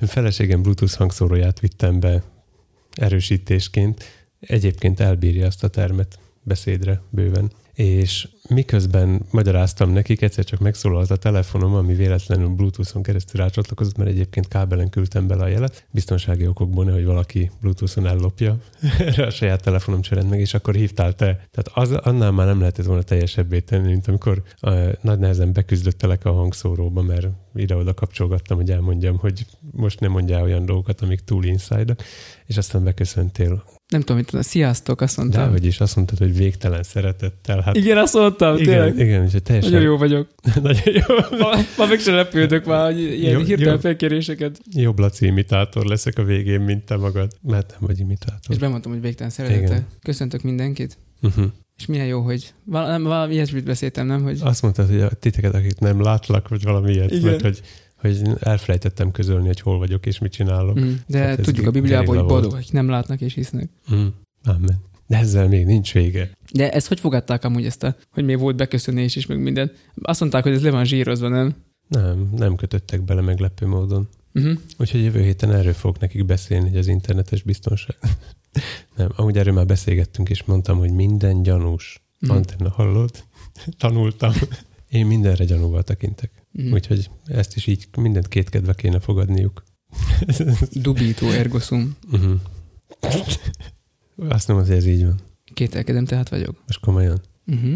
Feleségem 0.00 0.62
Bluetooth 0.62 0.94
hangszóróját 0.94 1.60
vittem 1.60 2.00
be 2.00 2.22
erősítésként 2.94 4.04
egyébként 4.40 5.00
elbírja 5.00 5.46
azt 5.46 5.64
a 5.64 5.68
termet 5.68 6.18
beszédre 6.42 7.02
bőven. 7.10 7.52
És 7.74 8.28
miközben 8.48 9.22
magyaráztam 9.30 9.90
nekik, 9.90 10.22
egyszer 10.22 10.44
csak 10.44 10.60
megszólalt 10.60 11.10
a 11.10 11.16
telefonom, 11.16 11.74
ami 11.74 11.94
véletlenül 11.94 12.48
Bluetooth-on 12.48 13.02
keresztül 13.02 13.40
rácsatlakozott, 13.40 13.96
mert 13.96 14.10
egyébként 14.10 14.48
kábelen 14.48 14.90
küldtem 14.90 15.26
bele 15.26 15.42
a 15.42 15.46
jelet. 15.46 15.86
Biztonsági 15.90 16.46
okokból, 16.46 16.84
hogy 16.84 17.04
valaki 17.04 17.50
Bluetooth-on 17.60 18.06
ellopja. 18.06 18.58
Erre 18.98 19.26
a 19.26 19.30
saját 19.30 19.62
telefonom 19.62 20.00
cserélt 20.00 20.30
meg, 20.30 20.40
és 20.40 20.54
akkor 20.54 20.74
hívtál 20.74 21.14
te. 21.14 21.26
Tehát 21.50 21.70
az, 21.74 21.92
annál 21.92 22.30
már 22.30 22.46
nem 22.46 22.58
lehetett 22.58 22.86
volna 22.86 23.02
teljesebbé 23.02 23.60
tenni, 23.60 23.90
mint 23.90 24.08
amikor 24.08 24.42
a, 24.60 24.70
nagy 25.00 25.18
nehezen 25.18 25.52
beküzdöttelek 25.52 26.24
a 26.24 26.32
hangszóróba, 26.32 27.02
mert 27.02 27.26
ide-oda 27.54 27.94
kapcsolgattam, 27.94 28.56
hogy 28.56 28.70
elmondjam, 28.70 29.16
hogy 29.16 29.46
most 29.70 30.00
nem 30.00 30.10
mondjál 30.10 30.42
olyan 30.42 30.64
dolgokat, 30.64 31.00
amik 31.00 31.20
túl 31.20 31.44
inside 31.44 31.94
és 32.46 32.56
aztán 32.56 32.84
beköszöntél 32.84 33.64
nem 33.94 34.02
tudom, 34.02 34.16
mit 34.16 34.26
tudom, 34.26 34.42
sziasztok, 34.42 35.00
azt 35.00 35.16
mondtam. 35.16 35.50
hogy 35.50 35.64
is, 35.64 35.80
azt 35.80 35.96
mondtad, 35.96 36.18
hogy 36.18 36.36
végtelen 36.36 36.82
szeretettel. 36.82 37.60
Hát, 37.60 37.76
igen, 37.76 37.98
azt 37.98 38.14
mondtam, 38.14 38.56
igen, 38.56 38.66
tényleg. 38.66 38.98
Igen, 38.98 39.24
és 39.24 39.32
teljesen... 39.42 39.70
Nagyon 39.72 39.86
jó 39.86 39.96
vagyok. 39.96 40.28
Nagyon 40.62 40.94
jó. 41.08 41.38
ma, 41.38 41.56
ma 41.76 41.86
meg 41.86 41.98
sem 41.98 42.14
lepődök 42.14 42.64
már, 42.64 42.92
hogy 42.92 43.00
ilyen 43.00 43.38
jó, 43.38 43.44
hirtelen 43.44 43.80
felkéréseket. 43.80 44.60
Jobb 44.70 44.98
Laci 44.98 45.26
imitátor 45.26 45.84
leszek 45.84 46.18
a 46.18 46.22
végén, 46.24 46.60
mint 46.60 46.84
te 46.84 46.96
magad. 46.96 47.32
Mert 47.42 47.70
nem 47.70 47.80
vagy 47.80 48.00
imitátor. 48.00 48.40
És 48.48 48.58
bemondtam, 48.58 48.92
hogy 48.92 49.00
végtelen 49.00 49.30
szeretettel. 49.30 49.86
Köszöntök 50.02 50.42
mindenkit. 50.42 50.98
Uh-huh. 51.22 51.44
És 51.76 51.86
milyen 51.86 52.06
jó, 52.06 52.20
hogy 52.20 52.54
val- 52.64 52.86
nem, 52.86 53.02
valami 53.02 53.34
ilyesmit 53.34 53.64
beszéltem, 53.64 54.06
nem? 54.06 54.22
Hogy... 54.22 54.38
Azt 54.42 54.62
mondtad, 54.62 54.88
hogy 54.88 55.00
a 55.00 55.08
titeket, 55.08 55.54
akik 55.54 55.78
nem 55.78 56.00
látlak, 56.00 56.48
vagy 56.48 56.62
valami 56.62 56.92
ilyet, 56.92 57.10
Igen. 57.10 57.30
mert 57.30 57.40
hogy 57.40 57.60
hogy 58.10 58.36
elfelejtettem 58.40 59.10
közölni, 59.10 59.46
hogy 59.46 59.60
hol 59.60 59.78
vagyok 59.78 60.06
és 60.06 60.18
mit 60.18 60.32
csinálok. 60.32 60.80
Mm, 60.80 60.92
de 61.06 61.18
hát 61.18 61.40
tudjuk 61.40 61.66
a 61.66 61.70
Bibliában, 61.70 62.16
hogy 62.16 62.26
boldog, 62.26 62.54
akik 62.54 62.72
nem 62.72 62.88
látnak 62.88 63.20
és 63.20 63.34
hisznek. 63.34 63.68
Mm, 63.94 64.06
amen. 64.44 64.82
De 65.06 65.18
ezzel 65.18 65.48
még 65.48 65.66
nincs 65.66 65.92
vége. 65.92 66.30
De 66.52 66.72
ezt 66.72 66.88
hogy 66.88 67.00
fogadták 67.00 67.44
amúgy 67.44 67.64
ezt 67.64 67.82
a, 67.82 67.96
hogy 68.10 68.24
még 68.24 68.38
volt 68.38 68.56
beköszönés 68.56 69.16
és 69.16 69.26
meg 69.26 69.42
minden? 69.42 69.72
Azt 70.02 70.20
mondták, 70.20 70.42
hogy 70.42 70.52
ez 70.52 70.62
le 70.62 70.70
van 70.70 70.84
zsírozva, 70.84 71.28
nem? 71.28 71.54
Nem, 71.88 72.30
nem 72.36 72.56
kötöttek 72.56 73.02
bele 73.02 73.20
meglepő 73.20 73.66
módon. 73.66 74.08
Uh-huh. 74.34 74.58
Úgyhogy 74.78 75.02
jövő 75.02 75.22
héten 75.22 75.52
erről 75.52 75.72
fogok 75.72 75.98
nekik 75.98 76.24
beszélni, 76.24 76.68
hogy 76.68 76.78
az 76.78 76.86
internetes 76.86 77.42
biztonság. 77.42 77.96
nem, 78.96 79.08
amúgy 79.16 79.38
erről 79.38 79.54
már 79.54 79.66
beszélgettünk, 79.66 80.28
és 80.28 80.44
mondtam, 80.44 80.78
hogy 80.78 80.90
minden 80.90 81.42
gyanús. 81.42 82.02
Uh-huh. 82.20 82.36
Antenna, 82.36 82.70
hallod? 82.70 83.24
Tanultam. 83.78 84.32
Én 84.88 85.06
mindenre 85.06 85.44
gyanúval 85.44 85.82
tekintek. 85.82 86.30
Mm. 86.62 86.72
Úgyhogy 86.72 87.10
ezt 87.24 87.56
is 87.56 87.66
így 87.66 87.88
mindent 87.96 88.28
kétkedve 88.28 88.74
kéne 88.74 89.00
fogadniuk. 89.00 89.64
Dubító 90.82 91.28
ergo 91.28 91.58
sum. 91.58 91.96
Uh-huh. 92.12 92.40
Azt 94.28 94.48
nem, 94.48 94.56
hogy 94.56 94.70
ez 94.70 94.86
így 94.86 95.04
van. 95.04 95.20
Kételkedem, 95.54 96.04
tehát 96.04 96.28
vagyok. 96.28 96.62
Most 96.66 96.80
komolyan. 96.80 97.20
Uh-huh. 97.46 97.72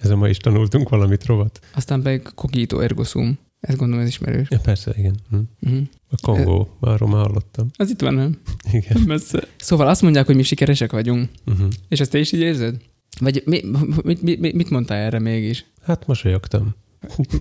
Ezen 0.00 0.18
ma 0.18 0.28
is 0.28 0.36
tanultunk 0.36 0.88
valamit 0.88 1.24
rovat. 1.24 1.60
Aztán 1.74 2.02
pedig 2.02 2.22
cogito 2.34 2.80
ergo 2.80 3.04
sum. 3.04 3.38
Ezt 3.60 3.78
gondolom, 3.78 4.02
ez 4.02 4.08
ismerős. 4.08 4.50
Ja, 4.50 4.58
persze, 4.58 4.94
igen. 4.96 5.16
Hm. 5.30 5.38
Uh-huh. 5.60 5.82
A 6.08 6.16
Kongó, 6.22 6.68
e... 6.80 6.90
arról 6.90 7.08
már 7.08 7.26
hallottam. 7.26 7.70
Az 7.76 7.90
itt 7.90 8.00
van, 8.00 8.14
nem? 8.14 8.40
Igen. 8.72 9.00
Messze. 9.06 9.44
Szóval 9.56 9.88
azt 9.88 10.02
mondják, 10.02 10.26
hogy 10.26 10.34
mi 10.34 10.42
sikeresek 10.42 10.92
vagyunk. 10.92 11.30
Uh-huh. 11.46 11.68
És 11.88 12.00
ezt 12.00 12.10
te 12.10 12.18
is 12.18 12.32
így 12.32 12.40
érzed? 12.40 12.76
Vagy 13.20 13.42
mi, 13.44 13.62
mit, 14.02 14.22
mit, 14.22 14.52
mit 14.52 14.70
mondtál 14.70 14.98
erre 14.98 15.18
mégis? 15.18 15.64
Hát 15.82 16.06
mosolyogtam. 16.06 16.74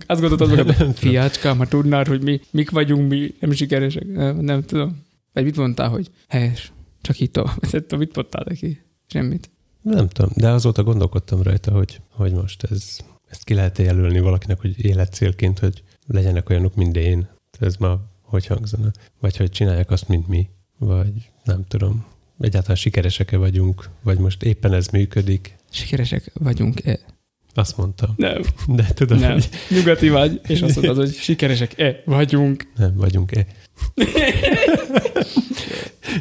Azt 0.05 0.21
gondoltad 0.21 0.75
hogy 0.75 0.95
fiácskám, 0.95 1.57
ha 1.57 1.67
tudnád, 1.67 2.07
hogy 2.07 2.21
mi, 2.21 2.41
mik 2.51 2.69
vagyunk, 2.69 3.09
mi 3.09 3.33
nem 3.39 3.51
sikeresek. 3.51 4.05
Nem, 4.07 4.37
nem 4.37 4.63
tudom. 4.63 5.03
Vagy 5.33 5.43
mit 5.43 5.57
mondtál, 5.57 5.89
hogy 5.89 6.09
helyes, 6.27 6.71
csak 7.01 7.19
itt 7.19 7.33
tovább. 7.33 7.57
Mit 7.97 8.15
mondtál 8.15 8.43
neki? 8.47 8.81
Semmit. 9.07 9.49
Nem 9.81 10.07
tudom, 10.07 10.31
de 10.35 10.49
azóta 10.49 10.83
gondolkodtam 10.83 11.41
rajta, 11.41 11.71
hogy, 11.71 12.01
hogy 12.09 12.33
most 12.33 12.63
ez, 12.63 12.97
ezt 13.29 13.43
ki 13.43 13.53
lehet 13.53 13.77
jelölni 13.77 14.19
valakinek, 14.19 14.59
hogy 14.59 14.85
életcélként, 14.85 15.59
hogy 15.59 15.83
legyenek 16.07 16.49
olyanok, 16.49 16.75
mint 16.75 16.95
én. 16.95 17.29
Ez 17.59 17.75
ma 17.75 18.09
hogy 18.31 18.45
hangzana? 18.45 18.91
Vagy 19.19 19.37
hogy 19.37 19.49
csinálják 19.49 19.91
azt, 19.91 20.07
mint 20.07 20.27
mi. 20.27 20.49
Vagy 20.77 21.31
nem 21.43 21.65
tudom. 21.67 22.05
Egyáltalán 22.39 22.75
sikeresek-e 22.75 23.37
vagyunk, 23.37 23.89
vagy 24.03 24.19
most 24.19 24.43
éppen 24.43 24.73
ez 24.73 24.87
működik. 24.87 25.55
Sikeresek 25.69 26.31
vagyunk-e? 26.33 26.99
Azt 27.53 27.77
mondtam. 27.77 28.13
Nem. 28.15 28.41
De 28.67 28.87
tudom, 28.93 29.19
nem. 29.19 29.31
hogy... 29.31 29.49
Nyugati 29.69 30.09
vagy, 30.09 30.41
és 30.47 30.61
azt 30.61 30.75
mondod, 30.75 30.95
hogy 30.95 31.13
sikeresek-e 31.13 32.01
vagyunk. 32.05 32.71
Nem, 32.75 32.95
vagyunk-e. 32.95 33.45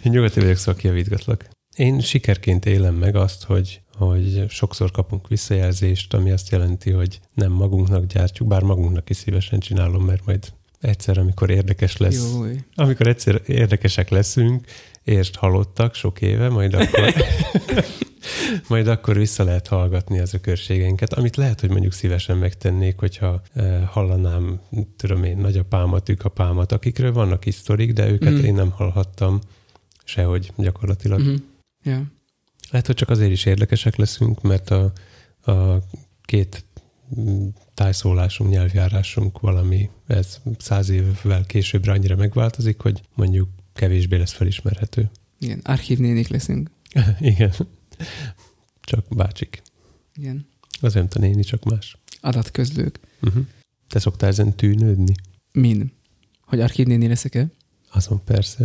Én 0.04 0.12
nyugati 0.12 0.40
vagyok, 0.40 0.56
szóval 0.56 0.80
kiavítgatlak. 0.80 1.48
Én 1.76 2.00
sikerként 2.00 2.66
élem 2.66 2.94
meg 2.94 3.16
azt, 3.16 3.44
hogy, 3.44 3.80
hogy 3.96 4.44
sokszor 4.48 4.90
kapunk 4.90 5.28
visszajelzést, 5.28 6.14
ami 6.14 6.30
azt 6.30 6.50
jelenti, 6.50 6.90
hogy 6.90 7.20
nem 7.34 7.52
magunknak 7.52 8.06
gyártjuk, 8.06 8.48
bár 8.48 8.62
magunknak 8.62 9.10
is 9.10 9.16
szívesen 9.16 9.60
csinálom, 9.60 10.04
mert 10.04 10.26
majd 10.26 10.52
egyszer, 10.80 11.18
amikor 11.18 11.50
érdekes 11.50 11.96
lesz, 11.96 12.32
Jó. 12.34 12.44
amikor 12.74 13.06
egyszer 13.06 13.40
érdekesek 13.46 14.08
leszünk, 14.08 14.64
érst 15.04 15.36
halottak 15.36 15.94
sok 15.94 16.20
éve, 16.20 16.48
majd 16.48 16.74
akkor 16.74 17.14
majd 18.68 18.86
akkor 18.86 19.16
vissza 19.16 19.44
lehet 19.44 19.66
hallgatni 19.66 20.18
az 20.18 20.34
ökörségeinket, 20.34 21.12
amit 21.12 21.36
lehet, 21.36 21.60
hogy 21.60 21.70
mondjuk 21.70 21.92
szívesen 21.92 22.36
megtennék, 22.36 22.98
hogyha 22.98 23.42
eh, 23.52 23.88
hallanám, 23.88 24.60
tudom 24.96 25.24
én, 25.24 25.36
nagyapámat, 25.36 26.08
ükapámat, 26.08 26.72
akikről 26.72 27.12
vannak 27.12 27.44
historik, 27.44 27.92
de 27.92 28.10
őket 28.10 28.32
mm. 28.32 28.44
én 28.44 28.54
nem 28.54 28.70
hallhattam 28.70 29.40
sehogy 30.04 30.52
gyakorlatilag. 30.56 31.20
Mm-hmm. 31.20 31.34
Yeah. 31.82 32.02
Lehet, 32.70 32.86
hogy 32.86 32.96
csak 32.96 33.08
azért 33.08 33.30
is 33.30 33.44
érdekesek 33.44 33.96
leszünk, 33.96 34.42
mert 34.42 34.70
a, 34.70 34.92
a 35.50 35.78
két 36.22 36.64
tájszólásunk, 37.74 38.50
nyelvjárásunk 38.50 39.40
valami, 39.40 39.90
ez 40.06 40.40
száz 40.58 40.88
évvel 40.88 41.44
későbbre 41.46 41.92
annyira 41.92 42.16
megváltozik, 42.16 42.80
hogy 42.80 43.00
mondjuk 43.14 43.48
kevésbé 43.74 44.16
lesz 44.16 44.32
felismerhető. 44.32 45.10
Igen, 45.38 45.60
archívnénik 45.64 46.28
leszünk. 46.28 46.70
Igen. 47.20 47.52
Csak 48.80 49.04
bácsik. 49.08 49.62
Igen. 50.14 50.46
Az 50.80 50.94
nem 50.94 51.06
a 51.14 51.18
néni, 51.18 51.42
csak 51.42 51.64
más. 51.64 51.96
Adatközlők. 52.20 53.00
Uh-huh. 53.22 53.46
Te 53.88 53.98
szoktál 53.98 54.28
ezen 54.28 54.56
tűnődni? 54.56 55.14
Min? 55.52 55.92
Hogy 56.40 56.60
archívnéni 56.60 57.06
leszek-e? 57.06 57.50
Azon 57.90 58.24
persze. 58.24 58.64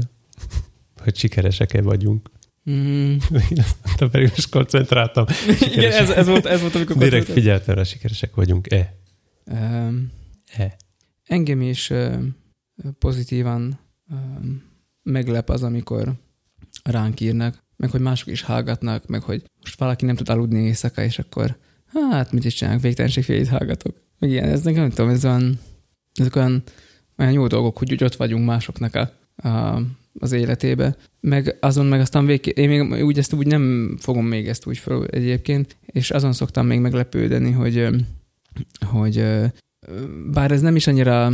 Hogy 1.04 1.16
sikeresek-e 1.16 1.82
vagyunk. 1.82 2.30
Mm. 2.70 3.16
Te 3.98 4.08
pedig 4.10 4.30
most 4.30 4.50
koncentráltam. 4.50 5.26
Igen, 5.74 5.92
ez, 5.92 6.10
ez, 6.10 6.28
volt, 6.28 6.46
ez 6.46 6.62
volt, 6.62 6.76
amikor 6.76 6.98
Direkt 6.98 7.32
figyeltem 7.32 7.76
rá, 7.76 7.84
sikeresek 7.84 8.36
vagyunk-e? 8.36 8.96
Um, 9.46 10.12
e. 10.46 10.78
Engem 11.24 11.62
is 11.62 11.90
uh, 11.90 12.24
pozitívan 13.00 13.80
uh, 14.10 14.18
meglep 15.04 15.50
az, 15.50 15.64
amikor 15.64 16.14
ránk 16.84 17.20
írnak, 17.20 17.65
meg 17.78 17.90
hogy 17.90 18.02
mások 18.02 18.28
is 18.28 18.42
hallgatnak, 18.42 19.08
meg 19.08 19.22
hogy 19.22 19.44
most 19.60 19.80
valaki 19.80 20.06
nem 20.06 20.16
tud 20.16 20.30
aludni 20.30 20.64
éjszaka, 20.64 21.04
és 21.04 21.20
akkor 21.20 21.58
hát 22.12 22.32
mit 22.32 22.46
is 22.46 22.54
csinálok, 22.54 22.82
végtelenség 22.82 23.24
félét 23.24 23.48
hallgatok. 23.48 24.02
Meg 24.20 24.30
ilyen, 24.30 24.50
ez 24.50 24.62
nekem 24.62 24.82
nem 24.82 24.90
tudom, 24.90 25.10
ez 25.10 25.26
olyan, 25.26 25.60
ezek 26.14 26.36
olyan, 26.36 26.64
olyan 27.18 27.32
jó 27.32 27.48
dolgok, 27.48 27.78
hogy 27.78 27.92
úgy 27.92 28.04
ott 28.04 28.16
vagyunk 28.16 28.46
másoknak 28.46 28.96
a, 28.96 29.12
a 29.50 29.82
az 30.20 30.32
életébe, 30.32 30.96
meg 31.20 31.58
azon 31.60 31.86
meg 31.86 32.00
aztán 32.00 32.26
végké, 32.26 32.52
én 32.56 32.70
még 32.70 33.04
úgy 33.04 33.18
ezt 33.18 33.34
úgy 33.34 33.48
nem 33.48 33.96
fogom 34.00 34.26
még 34.26 34.48
ezt 34.48 34.66
úgy 34.68 34.78
fel 34.78 35.06
egyébként, 35.06 35.78
és 35.86 36.12
azon 36.12 36.34
szoktam 36.34 36.66
még 36.66 36.80
meglepődeni, 36.80 37.52
hogy, 37.52 37.88
hogy 38.86 39.26
bár 40.32 40.52
ez 40.52 40.62
nem 40.62 40.76
is 40.76 40.88
annyira 40.88 41.32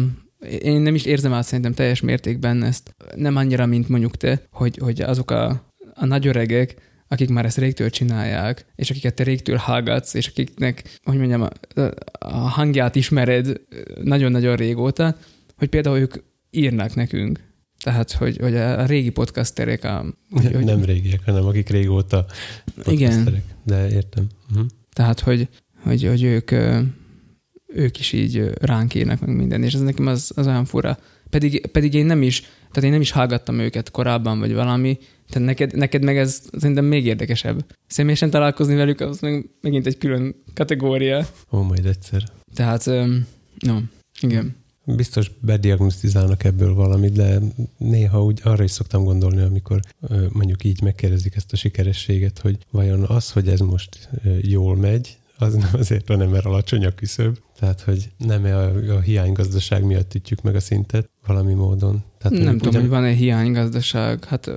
én 0.61 0.81
nem 0.81 0.95
is 0.95 1.05
érzem 1.05 1.33
át 1.33 1.43
szerintem 1.43 1.73
teljes 1.73 2.01
mértékben 2.01 2.63
ezt, 2.63 2.95
nem 3.15 3.35
annyira, 3.35 3.65
mint 3.65 3.89
mondjuk 3.89 4.17
te, 4.17 4.41
hogy, 4.51 4.77
hogy 4.77 5.01
azok 5.01 5.31
a, 5.31 5.70
a 6.01 6.05
nagy 6.05 6.27
öregek, 6.27 6.75
akik 7.07 7.29
már 7.29 7.45
ezt 7.45 7.57
régtől 7.57 7.89
csinálják, 7.89 8.65
és 8.75 8.89
akiket 8.89 9.13
te 9.13 9.23
régtől 9.23 9.55
hallgatsz, 9.55 10.13
és 10.13 10.27
akiknek, 10.27 10.99
hogy 11.03 11.17
mondjam, 11.17 11.41
a, 11.41 12.27
hangját 12.27 12.95
ismered 12.95 13.61
nagyon-nagyon 14.03 14.55
régóta, 14.55 15.17
hogy 15.57 15.67
például 15.67 15.97
ők 15.97 16.13
írnak 16.49 16.95
nekünk. 16.95 17.39
Tehát, 17.83 18.11
hogy, 18.11 18.37
hogy 18.37 18.55
a 18.55 18.85
régi 18.85 19.09
podcasterek... 19.09 19.83
A, 19.83 20.05
hogy, 20.31 20.53
hogy, 20.53 20.63
nem 20.63 20.83
régiek, 20.83 21.21
hanem 21.25 21.45
akik 21.45 21.69
régóta 21.69 22.25
Igen. 22.85 23.43
De 23.63 23.89
értem. 23.89 24.27
Uh-huh. 24.49 24.65
Tehát, 24.93 25.19
hogy, 25.19 25.47
hogy, 25.83 26.03
hogy 26.07 26.23
ők, 26.23 26.51
ők 27.73 27.99
is 27.99 28.11
így 28.11 28.49
ránk 28.59 28.93
írnak 28.93 29.19
meg 29.19 29.35
minden, 29.35 29.63
és 29.63 29.73
ez 29.73 29.81
nekem 29.81 30.07
az, 30.07 30.31
az 30.35 30.47
olyan 30.47 30.65
fura. 30.65 30.97
Pedig, 31.29 31.67
pedig 31.67 31.93
én 31.93 32.05
nem 32.05 32.21
is, 32.21 32.39
tehát 32.41 32.83
én 32.83 32.91
nem 32.91 33.01
is 33.01 33.11
hallgattam 33.11 33.59
őket 33.59 33.91
korábban, 33.91 34.39
vagy 34.39 34.53
valami, 34.53 34.97
tehát 35.29 35.47
neked, 35.47 35.75
neked 35.75 36.03
meg 36.03 36.17
ez 36.17 36.41
szerintem 36.57 36.85
még 36.85 37.05
érdekesebb. 37.05 37.65
Személyesen 37.87 38.29
találkozni 38.29 38.75
velük, 38.75 38.99
az 38.99 39.19
meg 39.19 39.49
megint 39.61 39.87
egy 39.87 39.97
külön 39.97 40.35
kategória. 40.53 41.27
Ó, 41.51 41.61
majd 41.61 41.85
egyszer. 41.85 42.23
Tehát, 42.53 42.85
no, 43.59 43.77
igen. 44.21 44.55
Biztos 44.85 45.31
bediagnosztizálnak 45.39 46.43
ebből 46.43 46.73
valamit, 46.73 47.13
de 47.13 47.39
néha 47.77 48.23
úgy 48.23 48.39
arra 48.43 48.63
is 48.63 48.71
szoktam 48.71 49.03
gondolni, 49.03 49.41
amikor 49.41 49.79
mondjuk 50.29 50.63
így 50.63 50.81
megkérdezik 50.81 51.35
ezt 51.35 51.53
a 51.53 51.55
sikerességet, 51.55 52.39
hogy 52.39 52.57
vajon 52.71 53.03
az, 53.03 53.31
hogy 53.31 53.47
ez 53.47 53.59
most 53.59 54.09
jól 54.41 54.75
megy, 54.75 55.17
az 55.37 55.53
nem 55.53 55.69
azért, 55.71 56.07
hanem 56.07 56.29
mert 56.29 56.45
alacsony 56.45 56.85
a 56.85 56.91
küszöb, 56.91 57.37
tehát, 57.61 57.81
hogy 57.81 58.09
nem 58.17 58.43
a, 58.43 58.93
a 58.95 58.99
hiánygazdaság 58.99 59.83
miatt 59.83 60.13
ütjük 60.15 60.41
meg 60.41 60.55
a 60.55 60.59
szintet 60.59 61.09
valami 61.27 61.53
módon. 61.53 62.03
Tehát 62.17 62.43
nem 62.43 62.57
tudom, 62.57 62.69
ugyan... 62.69 62.81
hogy 62.81 62.89
van-e 62.89 63.11
hiánygazdaság. 63.11 64.23
Hát 64.23 64.51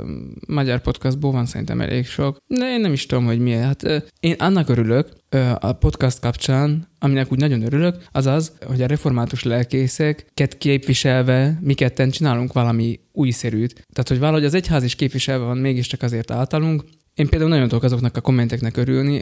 magyar 0.46 0.80
podcastból 0.80 1.32
van 1.32 1.46
szerintem 1.46 1.80
elég 1.80 2.06
sok. 2.06 2.36
De 2.46 2.72
én 2.72 2.80
nem 2.80 2.92
is 2.92 3.06
tudom, 3.06 3.24
hogy 3.24 3.38
miért. 3.38 3.62
Hát 3.62 4.10
én 4.20 4.34
annak 4.38 4.68
örülök 4.68 5.08
a 5.58 5.72
podcast 5.72 6.20
kapcsán, 6.20 6.88
aminek 6.98 7.32
úgy 7.32 7.38
nagyon 7.38 7.62
örülök, 7.62 8.04
az 8.12 8.26
az, 8.26 8.52
hogy 8.66 8.82
a 8.82 8.86
református 8.86 9.42
lelkészeket 9.42 10.58
képviselve 10.58 11.58
mi 11.60 11.74
ketten 11.74 12.10
csinálunk 12.10 12.52
valami 12.52 13.00
újszerűt. 13.12 13.72
Tehát, 13.72 14.08
hogy 14.08 14.18
valahogy 14.18 14.44
az 14.44 14.54
egyház 14.54 14.84
is 14.84 14.94
képviselve 14.94 15.44
van 15.44 15.58
mégiscsak 15.58 16.02
azért 16.02 16.30
általunk, 16.30 16.84
én 17.14 17.28
például 17.28 17.50
nagyon 17.50 17.68
tudok 17.68 17.82
azoknak 17.82 18.16
a 18.16 18.20
kommenteknek 18.20 18.76
örülni. 18.76 19.20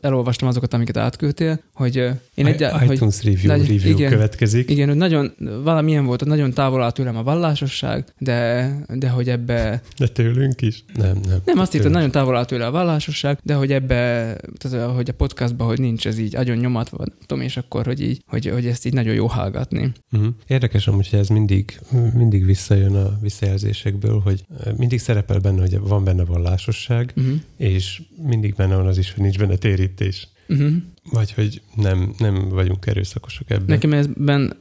Elolvastam 0.00 0.48
azokat, 0.48 0.74
amiket 0.74 0.96
átküldtél, 0.96 1.60
hogy 1.74 1.96
én 2.34 2.46
egy... 2.46 2.60
iTunes 2.60 3.20
hogy, 3.20 3.24
review, 3.24 3.46
nagy, 3.46 3.60
review 3.60 3.96
igen, 3.96 4.10
következik. 4.10 4.70
Igen, 4.70 4.88
hogy 4.88 4.96
nagyon, 4.96 5.32
valamilyen 5.62 6.04
volt, 6.04 6.24
nagyon 6.24 6.52
távol 6.52 6.82
áll 6.82 6.92
tőlem 6.92 7.16
a 7.16 7.22
vallásosság, 7.22 8.04
de, 8.18 8.70
de 8.88 9.08
hogy 9.08 9.28
ebbe... 9.28 9.82
De 9.98 10.08
tőlünk 10.08 10.62
is? 10.62 10.84
Nem, 10.94 11.20
nem. 11.28 11.38
Nem, 11.44 11.58
azt 11.58 11.72
hittem, 11.72 11.90
nagyon 11.90 12.10
távol 12.10 12.36
áll 12.36 12.44
tőle 12.44 12.66
a 12.66 12.70
vallásosság, 12.70 13.38
de 13.42 13.54
hogy 13.54 13.72
ebbe, 13.72 14.36
tehát, 14.58 14.94
hogy 14.94 15.08
a 15.08 15.14
podcastban, 15.14 15.66
hogy 15.66 15.80
nincs 15.80 16.06
ez 16.06 16.18
így 16.18 16.36
agyon 16.36 16.56
nyomatva, 16.56 17.04
tudom, 17.26 17.44
és 17.44 17.56
akkor, 17.56 17.86
hogy 17.86 18.00
így, 18.00 18.22
hogy, 18.26 18.46
hogy 18.46 18.66
ezt 18.66 18.86
így 18.86 18.92
nagyon 18.92 19.14
jó 19.14 19.26
hallgatni. 19.26 19.92
Uh-huh. 20.12 20.34
Érdekes 20.46 20.86
amúgy, 20.86 21.08
hogy 21.08 21.18
ez 21.18 21.28
mindig, 21.28 21.80
mindig 22.14 22.44
visszajön 22.44 22.94
a 22.94 23.18
visszajelzésekből, 23.20 24.20
hogy 24.20 24.44
mindig 24.76 24.98
szerepel 25.00 25.38
benne, 25.38 25.60
hogy 25.60 25.78
van 25.78 26.04
benne 26.04 26.24
vallásosság, 26.24 27.12
uh-huh. 27.22 27.40
és 27.56 28.02
mindig 28.28 28.54
benne 28.54 28.76
van 28.76 28.86
az 28.86 28.98
is, 28.98 29.12
hogy 29.12 29.22
nincs 29.22 29.38
benne 29.38 29.56
térítés. 29.56 30.28
Uh-huh. 30.48 30.72
Vagy 31.10 31.32
hogy 31.32 31.62
nem, 31.74 32.14
nem 32.18 32.48
vagyunk 32.48 32.86
erőszakosak 32.86 33.50
ebben. 33.50 33.64
Nekem, 33.66 33.92
ezben, 33.92 34.56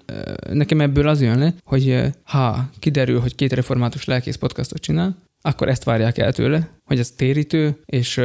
nekem 0.49 0.81
ebből 0.81 1.07
az 1.07 1.21
jön 1.21 1.39
le, 1.39 1.55
hogy 1.63 2.01
ha 2.23 2.69
kiderül, 2.79 3.19
hogy 3.19 3.35
két 3.35 3.53
református 3.53 4.05
lelkész 4.05 4.35
podcastot 4.35 4.81
csinál, 4.81 5.17
akkor 5.41 5.69
ezt 5.69 5.83
várják 5.83 6.17
el 6.17 6.33
tőle, 6.33 6.69
hogy 6.83 6.99
ez 6.99 7.11
térítő, 7.11 7.81
és 7.85 8.21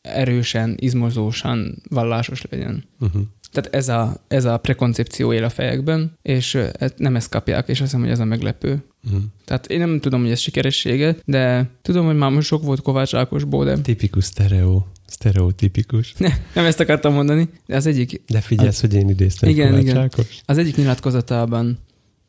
erősen, 0.00 0.74
izmozósan 0.78 1.82
vallásos 1.88 2.42
legyen. 2.50 2.84
Uh-huh. 3.00 3.22
Tehát 3.52 3.74
ez 3.74 3.88
a, 3.88 4.16
ez 4.28 4.44
a 4.44 4.56
prekoncepció 4.56 5.32
él 5.32 5.44
a 5.44 5.48
fejekben, 5.48 6.18
és 6.22 6.58
nem 6.96 7.16
ezt 7.16 7.28
kapják, 7.28 7.68
és 7.68 7.80
azt 7.80 7.80
hiszem, 7.80 8.00
hogy 8.00 8.10
ez 8.10 8.18
a 8.18 8.24
meglepő. 8.24 8.82
Uh-huh. 9.06 9.22
Tehát 9.44 9.66
én 9.66 9.78
nem 9.78 10.00
tudom, 10.00 10.20
hogy 10.20 10.30
ez 10.30 10.38
sikeressége, 10.38 11.16
de 11.24 11.70
tudom, 11.82 12.06
hogy 12.06 12.16
már 12.16 12.30
most 12.30 12.46
sok 12.46 12.62
volt 12.62 12.82
Kovács 12.82 13.14
Ákosból, 13.14 13.64
de... 13.64 13.78
Tipikus 13.78 14.24
sztereó. 14.24 14.86
Sztereotipikus. 15.06 16.14
Ne, 16.16 16.28
nem 16.54 16.64
ezt 16.64 16.80
akartam 16.80 17.12
mondani, 17.12 17.48
de 17.66 17.76
az 17.76 17.86
egyik... 17.86 18.22
De 18.26 18.40
figyelsz, 18.40 18.68
az, 18.68 18.80
hogy 18.80 18.94
én 18.94 19.08
idéztem 19.08 19.48
igen, 19.48 19.68
Kovács 19.68 19.82
igen. 19.82 19.96
Ákos. 19.96 20.40
Az 20.44 20.58
egyik 20.58 20.76
nyilatkozatában 20.76 21.78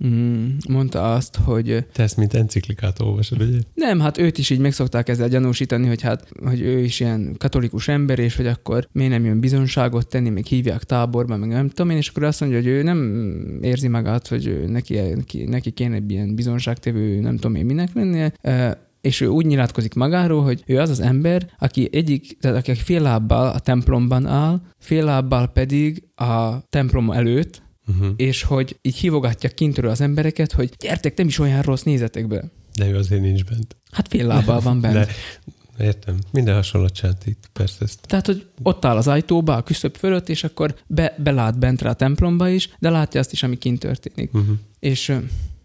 Mm, 0.07 0.47
mondta 0.69 1.13
azt, 1.13 1.35
hogy... 1.35 1.85
Te 1.93 2.03
ezt 2.03 2.17
mint 2.17 2.33
enciklikát 2.33 2.99
olvasod, 2.99 3.41
ugye? 3.41 3.57
Nem, 3.73 3.99
hát 3.99 4.17
őt 4.17 4.37
is 4.37 4.49
így 4.49 4.59
meg 4.59 4.73
szokták 4.73 5.09
ezzel 5.09 5.27
gyanúsítani, 5.27 5.87
hogy 5.87 6.01
hát, 6.01 6.27
hogy 6.43 6.61
ő 6.61 6.79
is 6.79 6.99
ilyen 6.99 7.35
katolikus 7.37 7.87
ember, 7.87 8.19
és 8.19 8.35
hogy 8.35 8.47
akkor 8.47 8.87
miért 8.91 9.11
nem 9.11 9.25
jön 9.25 9.39
bizonságot 9.39 10.07
tenni, 10.07 10.29
még 10.29 10.45
hívják 10.45 10.83
táborba, 10.83 11.37
meg 11.37 11.49
nem 11.49 11.69
tudom 11.69 11.89
én, 11.89 11.97
és 11.97 12.07
akkor 12.07 12.23
azt 12.23 12.39
mondja, 12.39 12.59
hogy 12.59 12.67
ő 12.67 12.83
nem 12.83 13.59
érzi 13.61 13.87
magát, 13.87 14.27
hogy 14.27 14.63
neki, 14.67 14.99
neki, 14.99 15.43
neki 15.43 15.71
kéne 15.71 15.99
ilyen 16.07 16.35
bizonságtevő, 16.35 17.19
nem 17.19 17.35
tudom 17.35 17.55
én 17.55 17.65
minek 17.65 17.93
lennie, 17.93 18.33
és 19.01 19.21
ő 19.21 19.27
úgy 19.27 19.45
nyilatkozik 19.45 19.93
magáról, 19.93 20.43
hogy 20.43 20.63
ő 20.65 20.79
az 20.79 20.89
az 20.89 20.99
ember, 20.99 21.51
aki 21.59 21.89
egyik, 21.91 22.37
tehát 22.39 22.57
aki 22.57 22.75
fél 22.75 23.01
lábbal 23.01 23.47
a 23.47 23.59
templomban 23.59 24.25
áll, 24.25 24.61
fél 24.77 25.03
lábbal 25.03 25.47
pedig 25.47 26.03
a 26.15 26.67
templom 26.69 27.11
előtt, 27.11 27.61
uh-huh. 27.89 28.13
és 28.15 28.43
hogy 28.43 28.77
így 28.81 28.95
hívogatja 28.95 29.49
kintről 29.49 29.89
az 29.89 30.01
embereket, 30.01 30.51
hogy 30.51 30.69
gyertek, 30.77 31.17
nem 31.17 31.27
is 31.27 31.39
olyan 31.39 31.61
rossz, 31.61 31.83
nézetek 31.83 32.27
be. 32.27 32.43
De 32.77 32.89
ő 32.89 32.95
azért 32.95 33.21
nincs 33.21 33.43
bent. 33.43 33.75
Hát 33.91 34.07
fél 34.07 34.27
lábbal 34.27 34.59
van 34.59 34.81
bent. 34.81 34.93
De, 35.77 35.85
értem. 35.85 36.19
Minden 36.31 36.55
hasonlat 36.55 37.01
itt, 37.25 37.49
persze 37.53 37.77
ezt. 37.79 37.99
Tehát, 38.07 38.25
hogy 38.25 38.45
ott 38.63 38.85
áll 38.85 38.97
az 38.97 39.07
ajtóba, 39.07 39.55
a 39.55 39.63
küszöb 39.63 39.95
fölött, 39.95 40.29
és 40.29 40.43
akkor 40.43 40.75
be, 40.87 41.15
belát 41.23 41.59
bentre 41.59 41.89
a 41.89 41.93
templomba 41.93 42.49
is, 42.49 42.69
de 42.79 42.89
látja 42.89 43.19
azt 43.19 43.31
is, 43.31 43.43
ami 43.43 43.57
kint 43.57 43.79
történik. 43.79 44.33
Uh-huh. 44.33 44.57
És 44.79 45.17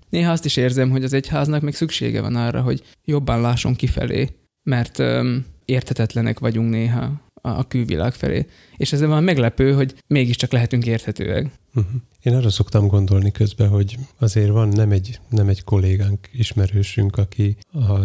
néha 0.09 0.33
azt 0.33 0.45
is 0.45 0.57
érzem, 0.57 0.91
hogy 0.91 1.05
az 1.05 1.13
egyháznak 1.13 1.63
még 1.63 1.75
szüksége 1.75 2.21
van 2.21 2.37
arra, 2.37 2.61
hogy 2.61 2.83
jobban 3.05 3.41
lásson 3.41 3.75
kifelé, 3.75 4.29
mert 4.63 4.99
öm, 4.99 5.45
értetetlenek 5.65 6.39
vagyunk 6.39 6.71
néha 6.71 7.21
a 7.47 7.67
külvilág 7.67 8.13
felé. 8.13 8.47
És 8.77 8.93
ez 8.93 9.01
van 9.01 9.25
meglepő, 9.25 9.73
hogy 9.73 9.95
mégiscsak 10.07 10.53
lehetünk 10.53 10.87
érthetőek. 10.87 11.51
Uh-huh. 11.75 11.93
Én 12.23 12.35
arra 12.35 12.51
szoktam 12.51 12.87
gondolni 12.87 13.31
közben, 13.31 13.69
hogy 13.69 13.99
azért 14.19 14.49
van 14.51 14.69
nem 14.69 14.91
egy, 14.91 15.21
nem 15.29 15.49
egy 15.49 15.65
kollégánk, 15.65 16.29
ismerősünk, 16.33 17.17
aki, 17.17 17.57
a, 17.73 17.99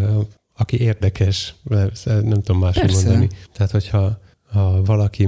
aki 0.55 0.79
érdekes, 0.79 1.55
nem 2.03 2.41
tudom 2.41 2.59
máshogy 2.59 2.91
mondani. 2.91 3.29
Tehát, 3.53 3.71
hogyha 3.71 4.19
ha 4.51 4.83
valaki 4.83 5.27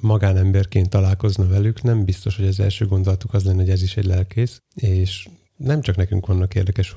magánemberként 0.00 0.88
találkozna 0.88 1.48
velük, 1.48 1.82
nem 1.82 2.04
biztos, 2.04 2.36
hogy 2.36 2.46
az 2.46 2.60
első 2.60 2.86
gondolatuk 2.86 3.34
az 3.34 3.44
lenne, 3.44 3.60
hogy 3.60 3.70
ez 3.70 3.82
is 3.82 3.96
egy 3.96 4.04
lelkész, 4.04 4.62
és 4.74 5.28
nem 5.56 5.80
csak 5.80 5.96
nekünk 5.96 6.26
vannak 6.26 6.54
érdekes 6.54 6.96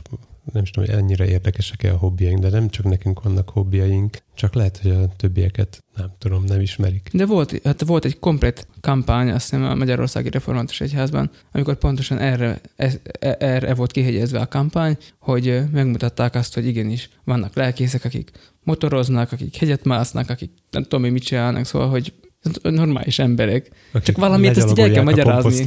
nem 0.54 0.64
is 0.64 0.70
tudom, 0.70 0.90
hogy 0.90 0.98
ennyire 0.98 1.28
érdekesek-e 1.28 1.94
a 1.94 1.98
hobbiaink, 1.98 2.40
de 2.40 2.50
nem 2.50 2.70
csak 2.70 2.86
nekünk 2.86 3.24
vannak 3.24 3.50
hobbiaink, 3.50 4.18
csak 4.36 4.54
lehet, 4.54 4.80
hogy 4.82 4.92
a 4.92 5.08
többieket 5.18 5.84
nem 5.96 6.12
tudom, 6.18 6.44
nem 6.44 6.62
ismerik. 6.62 7.10
De 7.14 7.26
volt, 7.26 7.62
hát 7.64 7.86
volt 7.86 8.06
egy 8.06 8.20
komplet 8.20 8.68
kampány, 8.82 9.30
azt 9.30 9.50
hiszem 9.50 9.66
a 9.66 9.76
Magyarországi 9.76 10.30
Református 10.30 10.82
Egyházban, 10.82 11.30
amikor 11.52 11.76
pontosan 11.76 12.18
erre, 12.18 12.62
e, 12.76 12.92
erre 13.40 13.74
volt 13.74 13.92
kihegyezve 13.92 14.40
a 14.40 14.48
kampány, 14.48 14.98
hogy 15.20 15.62
megmutatták 15.72 16.36
azt, 16.36 16.54
hogy 16.54 16.68
igenis 16.68 17.10
vannak 17.24 17.56
lelkészek, 17.56 18.06
akik 18.06 18.32
motoroznak, 18.64 19.32
akik 19.32 19.56
hegyet 19.56 19.84
másznak, 19.84 20.30
akik 20.30 20.52
nem 20.72 20.84
tudom, 20.84 21.02
hogy 21.02 21.12
mit 21.12 21.24
csinálnak, 21.24 21.66
szóval, 21.66 21.90
hogy 21.90 22.14
normális 22.62 23.20
emberek. 23.20 23.70
Akik 23.92 24.06
Csak 24.06 24.18
valamiért 24.18 24.58
ezt 24.58 24.70
így 24.70 24.80
el 24.80 24.92
kell 24.92 25.04
magyarázni. 25.04 25.64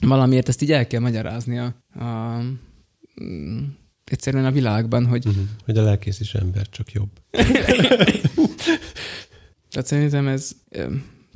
Valamiért 0.00 0.48
ezt 0.48 0.62
így 0.62 0.72
el 0.72 0.86
kell 0.86 1.00
magyarázni 1.00 1.58
a, 1.58 1.74
a 2.04 2.38
egyszerűen 4.04 4.44
a 4.44 4.50
világban, 4.50 5.06
hogy... 5.06 5.26
Uh-huh. 5.26 5.44
Hogy 5.64 5.78
a 5.78 5.82
lelkész 5.82 6.20
is 6.20 6.34
ember, 6.34 6.68
csak 6.68 6.92
jobb. 6.92 7.10
tehát 9.70 9.86
szerintem 9.86 10.26
ez... 10.26 10.52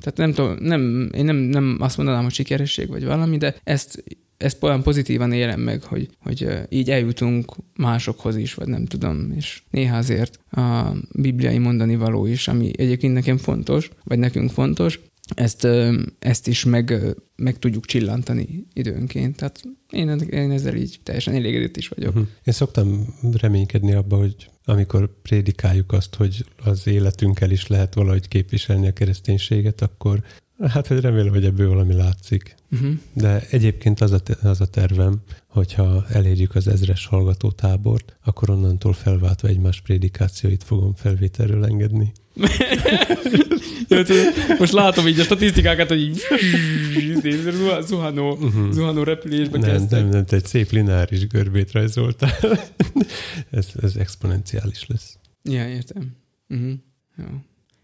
Tehát 0.01 0.17
nem 0.17 0.33
tudom, 0.33 0.57
nem, 0.61 1.11
én 1.15 1.25
nem, 1.25 1.37
nem 1.37 1.77
azt 1.81 1.97
mondanám, 1.97 2.23
hogy 2.23 2.33
sikeresség 2.33 2.89
vagy 2.89 3.05
valami, 3.05 3.37
de 3.37 3.57
ezt, 3.65 4.05
ezt 4.37 4.63
olyan 4.63 4.83
pozitívan 4.83 5.33
élem 5.33 5.61
meg, 5.61 5.83
hogy, 5.83 6.09
hogy 6.21 6.49
így 6.69 6.91
eljutunk 6.91 7.57
másokhoz 7.77 8.37
is, 8.37 8.55
vagy 8.55 8.69
nem 8.69 8.85
tudom, 8.85 9.33
és 9.37 9.63
néha 9.71 9.97
azért 9.97 10.39
a 10.51 10.93
bibliai 11.13 11.59
mondani 11.59 11.97
való 11.97 12.27
is, 12.27 12.49
ami 12.49 12.71
egyébként 12.77 13.15
nekem 13.15 13.37
fontos, 13.37 13.91
vagy 14.05 14.19
nekünk 14.19 14.51
fontos, 14.51 15.01
ezt, 15.35 15.69
ezt 16.19 16.47
is 16.47 16.65
meg, 16.65 17.17
meg 17.37 17.59
tudjuk 17.59 17.87
csillantani 17.87 18.67
időnként. 18.73 19.37
Tehát 19.37 19.63
én, 19.91 20.19
én 20.19 20.51
ezzel 20.51 20.75
így 20.75 21.01
teljesen 21.03 21.35
elégedett 21.35 21.77
is 21.77 21.89
vagyok. 21.89 22.15
Uh-huh. 22.15 22.29
Én 22.45 22.55
szoktam 22.55 23.15
reménykedni 23.33 23.93
abba, 23.93 24.17
hogy 24.17 24.51
amikor 24.65 25.21
prédikáljuk 25.23 25.93
azt, 25.93 26.15
hogy 26.15 26.45
az 26.65 26.87
életünkkel 26.87 27.51
is 27.51 27.67
lehet 27.67 27.95
valahogy 27.95 28.29
képviselni 28.29 28.87
a 28.87 28.93
kereszténységet, 28.93 29.83
akkor 29.83 30.23
hát 30.67 30.87
hogy 30.87 31.01
remélem, 31.01 31.33
hogy 31.33 31.45
ebből 31.45 31.69
valami 31.69 31.95
látszik. 31.95 32.55
Uh-huh. 32.71 32.93
De 33.13 33.47
egyébként 33.51 34.01
az 34.01 34.13
a, 34.13 34.21
az 34.43 34.61
a 34.61 34.67
tervem, 34.67 35.23
hogyha 35.47 36.07
elérjük 36.09 36.55
az 36.55 36.69
ezres 36.69 37.07
hallgatótábort, 37.07 38.17
akkor 38.25 38.51
onnantól 38.51 38.93
felváltva 38.93 39.49
egymás 39.49 39.81
prédikációit 39.81 40.65
fogom 40.65 40.95
felvételről 40.95 41.65
engedni. 41.65 42.13
Tudod, 43.89 44.07
Most 44.59 44.73
látom 44.73 45.07
így 45.07 45.21
a 45.21 45.23
statisztikákat, 45.23 45.89
hogy 45.89 46.01
így 46.03 46.23
zuha- 47.51 47.87
zuhanó, 47.87 48.31
Uh-huh. 48.31 48.71
zuhanó 48.71 49.03
repülésbe 49.03 49.59
Nem, 49.59 49.71
kezdtek. 49.71 50.01
nem, 50.01 50.09
nem, 50.09 50.25
te 50.25 50.37
egy 50.37 50.45
szép 50.47 50.71
lineáris 50.71 51.27
görbét 51.27 51.73
rajzoltál. 51.73 52.31
ez, 53.51 53.67
ez 53.83 53.97
exponenciális 53.97 54.87
lesz. 54.87 55.17
Ja, 55.43 55.69
értem. 55.69 56.17
Uh-huh. 56.49 56.73
Jó. 57.17 57.25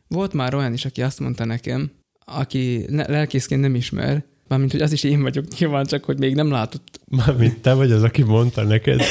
Volt 0.09 0.33
már 0.33 0.55
olyan 0.55 0.73
is, 0.73 0.85
aki 0.85 1.03
azt 1.03 1.21
mondta 1.21 1.45
nekem, 1.45 1.91
aki 2.25 2.85
ne, 2.89 3.09
lelkészként 3.09 3.61
nem 3.61 3.75
ismer, 3.75 4.25
mármint, 4.49 4.73
hogy 4.73 4.81
az 4.81 4.93
is 4.93 5.03
én 5.03 5.23
vagyok 5.23 5.45
nyilván, 5.59 5.85
csak 5.85 6.05
hogy 6.05 6.19
még 6.19 6.35
nem 6.35 6.51
látott. 6.51 7.01
Mármint 7.09 7.59
te 7.61 7.73
vagy 7.73 7.93
az, 7.93 8.03
aki 8.03 8.23
mondta 8.23 8.63
neked. 8.63 9.01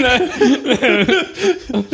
Nem, 0.00 1.86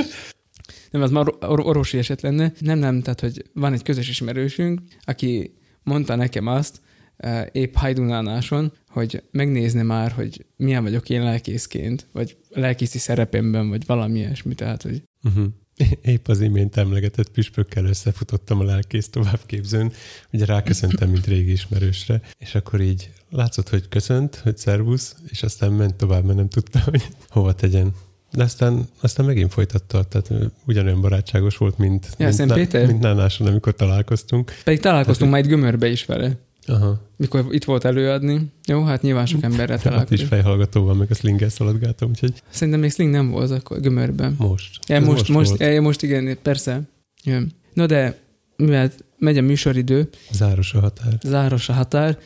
az 1.00 1.10
már 1.10 1.26
or- 1.40 1.66
orvosi 1.66 1.98
eset 1.98 2.20
lenne. 2.20 2.52
Nem, 2.58 2.78
nem, 2.78 3.02
tehát, 3.02 3.20
hogy 3.20 3.44
van 3.54 3.72
egy 3.72 3.82
közös 3.82 4.08
ismerősünk, 4.08 4.80
aki 5.00 5.54
mondta 5.82 6.14
nekem 6.14 6.46
azt, 6.46 6.80
eh, 7.16 7.46
épp 7.52 7.74
hajdunánáson, 7.74 8.72
hogy 8.88 9.22
megnézne 9.30 9.82
már, 9.82 10.10
hogy 10.12 10.46
milyen 10.56 10.82
vagyok 10.82 11.10
én 11.10 11.22
lelkészként, 11.22 12.06
vagy 12.12 12.36
lelkészi 12.48 12.98
szerepemben, 12.98 13.68
vagy 13.68 13.86
valami 13.86 14.18
ilyesmi, 14.18 14.54
tehát, 14.54 14.82
hogy 14.82 15.02
Uh-huh. 15.24 15.46
Épp 16.02 16.28
az 16.28 16.40
imént 16.40 16.76
emlegetett 16.76 17.30
püspökkel 17.30 17.84
összefutottam 17.84 18.60
a 18.60 18.64
lelkész 18.64 19.08
továbbképzőn, 19.08 19.92
ugye 20.32 20.44
ráköszöntem, 20.44 21.10
mint 21.10 21.26
régi 21.26 21.50
ismerősre, 21.50 22.20
és 22.38 22.54
akkor 22.54 22.80
így 22.80 23.10
látszott, 23.30 23.68
hogy 23.68 23.88
köszönt, 23.88 24.36
hogy 24.36 24.56
szervusz, 24.58 25.16
és 25.28 25.42
aztán 25.42 25.72
ment 25.72 25.94
tovább, 25.94 26.24
mert 26.24 26.36
nem 26.36 26.48
tudta, 26.48 26.80
hogy 26.80 27.08
hova 27.28 27.54
tegyen. 27.54 27.94
De 28.32 28.42
aztán, 28.42 28.88
aztán 29.00 29.26
megint 29.26 29.52
folytatta, 29.52 30.04
tehát 30.04 30.30
ugyanolyan 30.66 31.00
barátságos 31.00 31.56
volt, 31.56 31.78
mint, 31.78 32.06
Ja, 32.18 32.24
mint, 32.24 32.32
Szent 32.32 32.52
Péter? 32.52 32.86
mint 32.86 33.00
Nánáson, 33.00 33.46
amikor 33.46 33.74
találkoztunk. 33.74 34.52
pedig 34.64 34.80
találkoztunk 34.80 35.30
már 35.30 35.40
egy 35.40 35.46
gömörbe 35.46 35.88
is 35.88 36.04
vele, 36.04 36.32
Aha, 36.66 37.00
mikor 37.16 37.46
itt 37.50 37.64
volt 37.64 37.84
előadni. 37.84 38.52
Jó, 38.66 38.84
hát 38.84 39.02
nyilván 39.02 39.26
sok 39.26 39.42
emberrel 39.42 39.76
ott 39.76 39.82
is 39.84 39.90
találkozunk. 39.90 40.28
fejhallgatóval, 40.28 40.94
meg 40.94 41.10
a 41.10 41.14
slinggel 41.14 41.48
szaladgáltam, 41.48 42.08
úgyhogy 42.08 42.32
Szerintem 42.50 42.80
még 42.82 42.90
sling 42.90 43.10
nem 43.10 43.30
volt 43.30 43.50
akkor 43.50 43.80
gömörben. 43.80 44.34
most. 44.38 44.78
Ja, 44.88 45.00
most, 45.00 45.28
most, 45.28 45.48
volt. 45.48 45.60
ja, 45.60 45.80
most 45.82 46.02
igen, 46.02 46.38
persze. 46.42 46.80
Jön. 47.24 47.52
No 47.74 47.86
de, 47.86 48.18
mivel 48.56 48.90
megy 49.18 49.38
a 49.38 49.42
műsoridő, 49.42 50.08
Záros 50.30 50.74
a 50.74 50.80
határ. 50.80 51.12
záros 51.22 51.68
a 51.68 51.72
határ, 51.72 52.18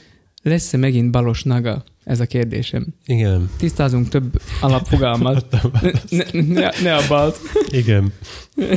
lesz-e 0.42 0.76
megint 0.76 1.10
balos 1.10 1.42
naga? 1.42 1.84
Ez 2.06 2.20
a 2.20 2.26
kérdésem. 2.26 2.86
Igen. 3.06 3.50
Tisztázunk 3.56 4.08
több 4.08 4.40
alapfogalmat. 4.60 5.46
Ne, 6.10 6.42
ne, 6.42 6.70
ne, 6.82 6.96
a 6.96 7.08
balt. 7.08 7.38
Igen. 7.70 8.12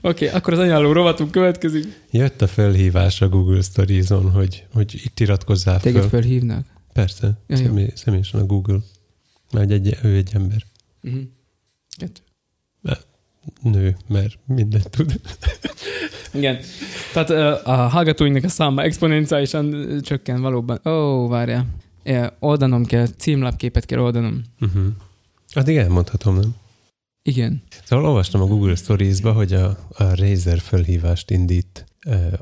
Oké, 0.00 0.26
okay, 0.26 0.28
akkor 0.28 0.52
az 0.52 0.58
ajánló 0.58 0.92
rovatunk 0.92 1.30
következik. 1.30 1.84
Jött 2.10 2.42
a 2.42 2.46
felhívás 2.46 3.20
a 3.20 3.28
Google 3.28 3.62
Stories-on, 3.62 4.30
hogy, 4.30 4.66
hogy 4.72 5.00
itt 5.04 5.20
iratkozzál 5.20 5.80
Téged 5.80 6.00
föl. 6.00 6.10
fölhívnak? 6.10 6.66
Persze, 6.92 7.38
Ja, 7.46 7.56
személy, 7.56 7.90
személyesen 7.94 8.40
a 8.40 8.46
Google. 8.46 8.78
Mert 9.52 9.70
egy, 9.70 9.98
ő 10.02 10.16
egy 10.16 10.30
ember. 10.32 10.62
Uh-huh. 11.02 11.22
Kettő. 11.96 12.20
Nő, 13.62 13.96
mert 14.06 14.38
mindent 14.46 14.90
tud. 14.90 15.20
Igen. 16.32 16.58
Tehát 17.12 17.30
a 17.66 17.72
hallgatóinknak 17.72 18.44
a 18.44 18.48
száma 18.48 18.82
exponenciálisan 18.82 19.98
csökken 20.02 20.40
valóban. 20.40 20.80
Ó, 20.84 20.90
oh, 20.90 21.30
várjál. 21.30 21.66
É, 22.02 22.20
oldanom 22.38 22.84
kell, 22.84 23.06
címlapképet 23.06 23.84
kell 23.84 23.98
oldanom. 23.98 24.42
Uh-huh. 24.60 24.86
Addig 25.52 25.76
elmondhatom, 25.76 26.34
nem? 26.34 26.54
Igen. 27.22 27.62
Szóval 27.84 28.04
olvastam 28.06 28.40
a 28.40 28.46
Google 28.46 28.74
Stories-ba, 28.74 29.32
hogy 29.32 29.52
a, 29.52 29.66
a 29.88 30.14
Razer 30.14 30.58
felhívást 30.58 31.30
indít 31.30 31.84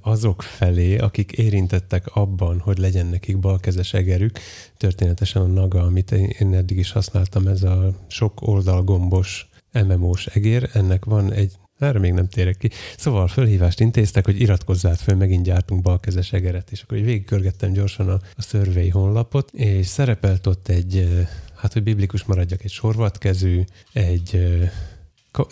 azok 0.00 0.42
felé, 0.42 0.96
akik 0.98 1.32
érintettek 1.32 2.06
abban, 2.06 2.58
hogy 2.58 2.78
legyen 2.78 3.06
nekik 3.06 3.38
balkezes 3.38 3.94
egerük. 3.94 4.38
Történetesen 4.76 5.42
a 5.42 5.46
Naga, 5.46 5.82
amit 5.82 6.12
én 6.12 6.54
eddig 6.54 6.78
is 6.78 6.92
használtam, 6.92 7.46
ez 7.46 7.62
a 7.62 7.90
sok 8.06 8.32
oldalgombos 8.40 9.48
MMO-s 9.72 10.26
egér, 10.26 10.70
ennek 10.72 11.04
van 11.04 11.32
egy 11.32 11.52
erre 11.82 11.98
még 11.98 12.12
nem 12.12 12.28
térek 12.28 12.56
ki. 12.56 12.70
Szóval 12.96 13.28
fölhívást 13.28 13.80
intéztek, 13.80 14.24
hogy 14.24 14.40
iratkozzál 14.40 14.94
föl, 14.94 15.16
megint 15.16 15.44
gyártunk 15.44 15.82
balkezes 15.82 16.32
egeret, 16.32 16.70
és 16.70 16.82
akkor 16.82 16.98
végigkörgettem 16.98 17.72
gyorsan 17.72 18.08
a, 18.08 18.20
a 18.36 18.42
survey 18.42 18.88
honlapot, 18.88 19.50
és 19.52 19.86
szerepelt 19.86 20.46
ott 20.46 20.68
egy, 20.68 20.96
ö, 20.96 21.20
hát 21.56 21.72
hogy 21.72 21.82
biblikus 21.82 22.24
maradjak, 22.24 22.64
egy 22.64 22.70
sorvatkezű, 22.70 23.64
egy 23.92 24.30
Ka- 24.30 24.91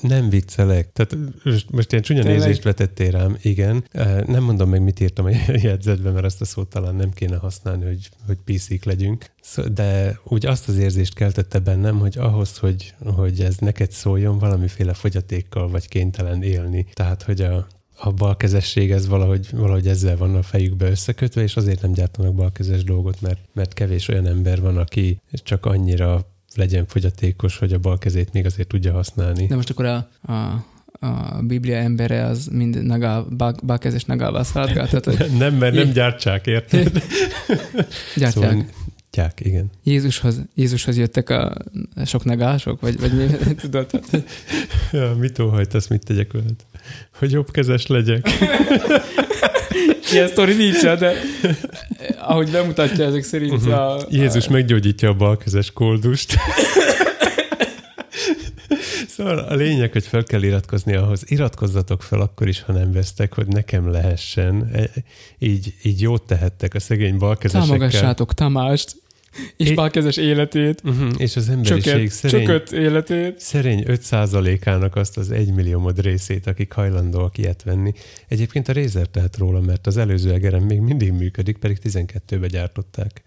Nem 0.00 0.28
viccelek. 0.28 0.92
Tehát 0.92 1.16
most, 1.70 1.92
ilyen 1.92 2.04
csúnya 2.04 2.22
Tényleg? 2.22 2.40
nézést 2.40 2.62
vetettél 2.62 3.10
rám, 3.10 3.36
igen. 3.42 3.84
Nem 4.26 4.42
mondom 4.42 4.70
meg, 4.70 4.82
mit 4.82 5.00
írtam 5.00 5.24
a 5.24 5.30
jegyzetben, 5.62 6.12
mert 6.12 6.24
azt 6.24 6.40
a 6.40 6.44
szót 6.44 6.68
talán 6.68 6.94
nem 6.94 7.10
kéne 7.10 7.36
használni, 7.36 7.84
hogy, 7.84 8.10
hogy 8.26 8.36
PC-k 8.44 8.84
legyünk. 8.84 9.30
De 9.72 10.20
úgy 10.24 10.46
azt 10.46 10.68
az 10.68 10.76
érzést 10.76 11.14
keltette 11.14 11.58
bennem, 11.58 11.98
hogy 11.98 12.18
ahhoz, 12.18 12.58
hogy, 12.58 12.94
hogy 13.04 13.40
ez 13.40 13.56
neked 13.56 13.90
szóljon, 13.90 14.38
valamiféle 14.38 14.94
fogyatékkal 14.94 15.68
vagy 15.68 15.88
kénytelen 15.88 16.42
élni. 16.42 16.86
Tehát, 16.92 17.22
hogy 17.22 17.40
a, 17.40 17.66
a 18.02 18.10
balkezesség 18.10 18.90
ez 18.90 19.08
valahogy, 19.08 19.48
valahogy 19.52 19.88
ezzel 19.88 20.16
van 20.16 20.34
a 20.34 20.42
fejükbe 20.42 20.90
összekötve, 20.90 21.42
és 21.42 21.56
azért 21.56 21.82
nem 21.82 21.92
gyártanak 21.92 22.34
balkezes 22.34 22.84
dolgot, 22.84 23.20
mert, 23.20 23.40
mert 23.52 23.74
kevés 23.74 24.08
olyan 24.08 24.26
ember 24.26 24.60
van, 24.60 24.76
aki 24.76 25.20
csak 25.32 25.66
annyira 25.66 26.26
legyen 26.54 26.86
fogyatékos, 26.86 27.58
hogy 27.58 27.72
a 27.72 27.78
bal 27.78 27.98
kezét 27.98 28.32
még 28.32 28.46
azért 28.46 28.68
tudja 28.68 28.92
használni. 28.92 29.46
De 29.46 29.54
most 29.54 29.70
akkor 29.70 29.84
a, 29.84 30.08
a, 30.22 30.64
a 31.06 31.42
Biblia 31.42 31.76
embere 31.76 32.24
az 32.24 32.46
mind 32.52 32.82
nagá, 32.82 33.20
bal, 33.20 33.54
balkezes 33.66 34.04
nagával 34.04 34.44
szaladgál, 34.44 34.88
tehát 34.88 35.04
hogy 35.04 35.30
Nem, 35.38 35.54
mert 35.54 35.74
nem 35.74 35.90
gyártsák, 35.90 36.46
érted? 36.46 36.92
gyártják. 38.16 38.50
Szóval, 38.50 38.64
gyák, 39.12 39.40
igen. 39.40 39.70
Jézushoz, 39.84 40.40
Jézushoz 40.54 40.96
jöttek 40.96 41.30
a 41.30 41.56
sok 42.04 42.24
nagások, 42.24 42.80
vagy, 42.80 43.00
vagy 43.00 43.12
mi, 43.12 43.26
tudod? 43.60 43.86
Ja, 44.92 45.14
mit 45.18 45.38
óhajtasz, 45.38 45.86
mit 45.86 46.04
tegyek 46.04 46.32
veled? 46.32 46.54
Hogy 47.18 47.30
jobbkezes 47.30 47.86
legyek. 47.86 48.28
ilyen 50.12 50.28
sztori 50.28 50.54
nincs, 50.54 50.80
de 50.82 51.12
ahogy 52.20 52.50
bemutatja 52.50 53.04
ezek 53.04 53.22
szerint 53.22 53.52
Uh-huh. 53.52 53.78
a, 53.80 54.00
Jézus 54.08 54.46
a, 54.46 54.50
meggyógyítja 54.50 55.08
a 55.08 55.14
balkezes 55.14 55.70
koldust. 55.72 56.36
Szóval 59.08 59.38
a 59.38 59.54
lényeg, 59.54 59.92
hogy 59.92 60.06
fel 60.06 60.22
kell 60.24 60.42
iratkozni 60.42 60.94
ahhoz. 60.94 61.22
Iratkozzatok 61.26 62.02
fel 62.02 62.20
akkor 62.20 62.48
is, 62.48 62.62
ha 62.62 62.72
nem 62.72 62.92
vesztek, 62.92 63.34
hogy 63.34 63.46
nekem 63.46 63.90
lehessen. 63.90 64.70
E- 64.72 64.90
Így, 65.38 65.74
így 65.82 66.00
jót 66.00 66.22
tehettek 66.22 66.74
a 66.74 66.80
szegény 66.80 67.16
balkezesekkel. 67.18 67.68
támogassátok 67.68 68.34
Tamást, 68.34 68.96
és 69.56 69.74
balkezes 69.74 70.16
életét, 70.16 70.80
Uh-huh. 70.84 71.10
És 71.16 71.36
az 71.36 71.48
emberiség 71.48 71.82
csökött, 71.82 72.10
szerény, 72.10 72.40
csökött 72.44 72.70
életét. 72.70 73.40
szerény 73.40 73.84
5%-ának 73.86 74.96
azt 74.96 75.16
az 75.16 75.30
1 75.30 75.52
milliómod 75.52 76.00
részét, 76.00 76.46
akik 76.46 76.72
hajlandóak 76.72 77.38
ilyet 77.38 77.62
venni. 77.62 77.92
Egyébként 78.28 78.68
a 78.68 78.72
Razer 78.72 79.06
tehet 79.06 79.36
róla, 79.36 79.60
mert 79.60 79.86
az 79.86 79.96
előző 79.96 80.32
egerem 80.32 80.62
még 80.62 80.80
mindig 80.80 81.12
működik, 81.12 81.56
pedig 81.56 81.78
12-be 81.84 82.46
gyártották. 82.46 83.22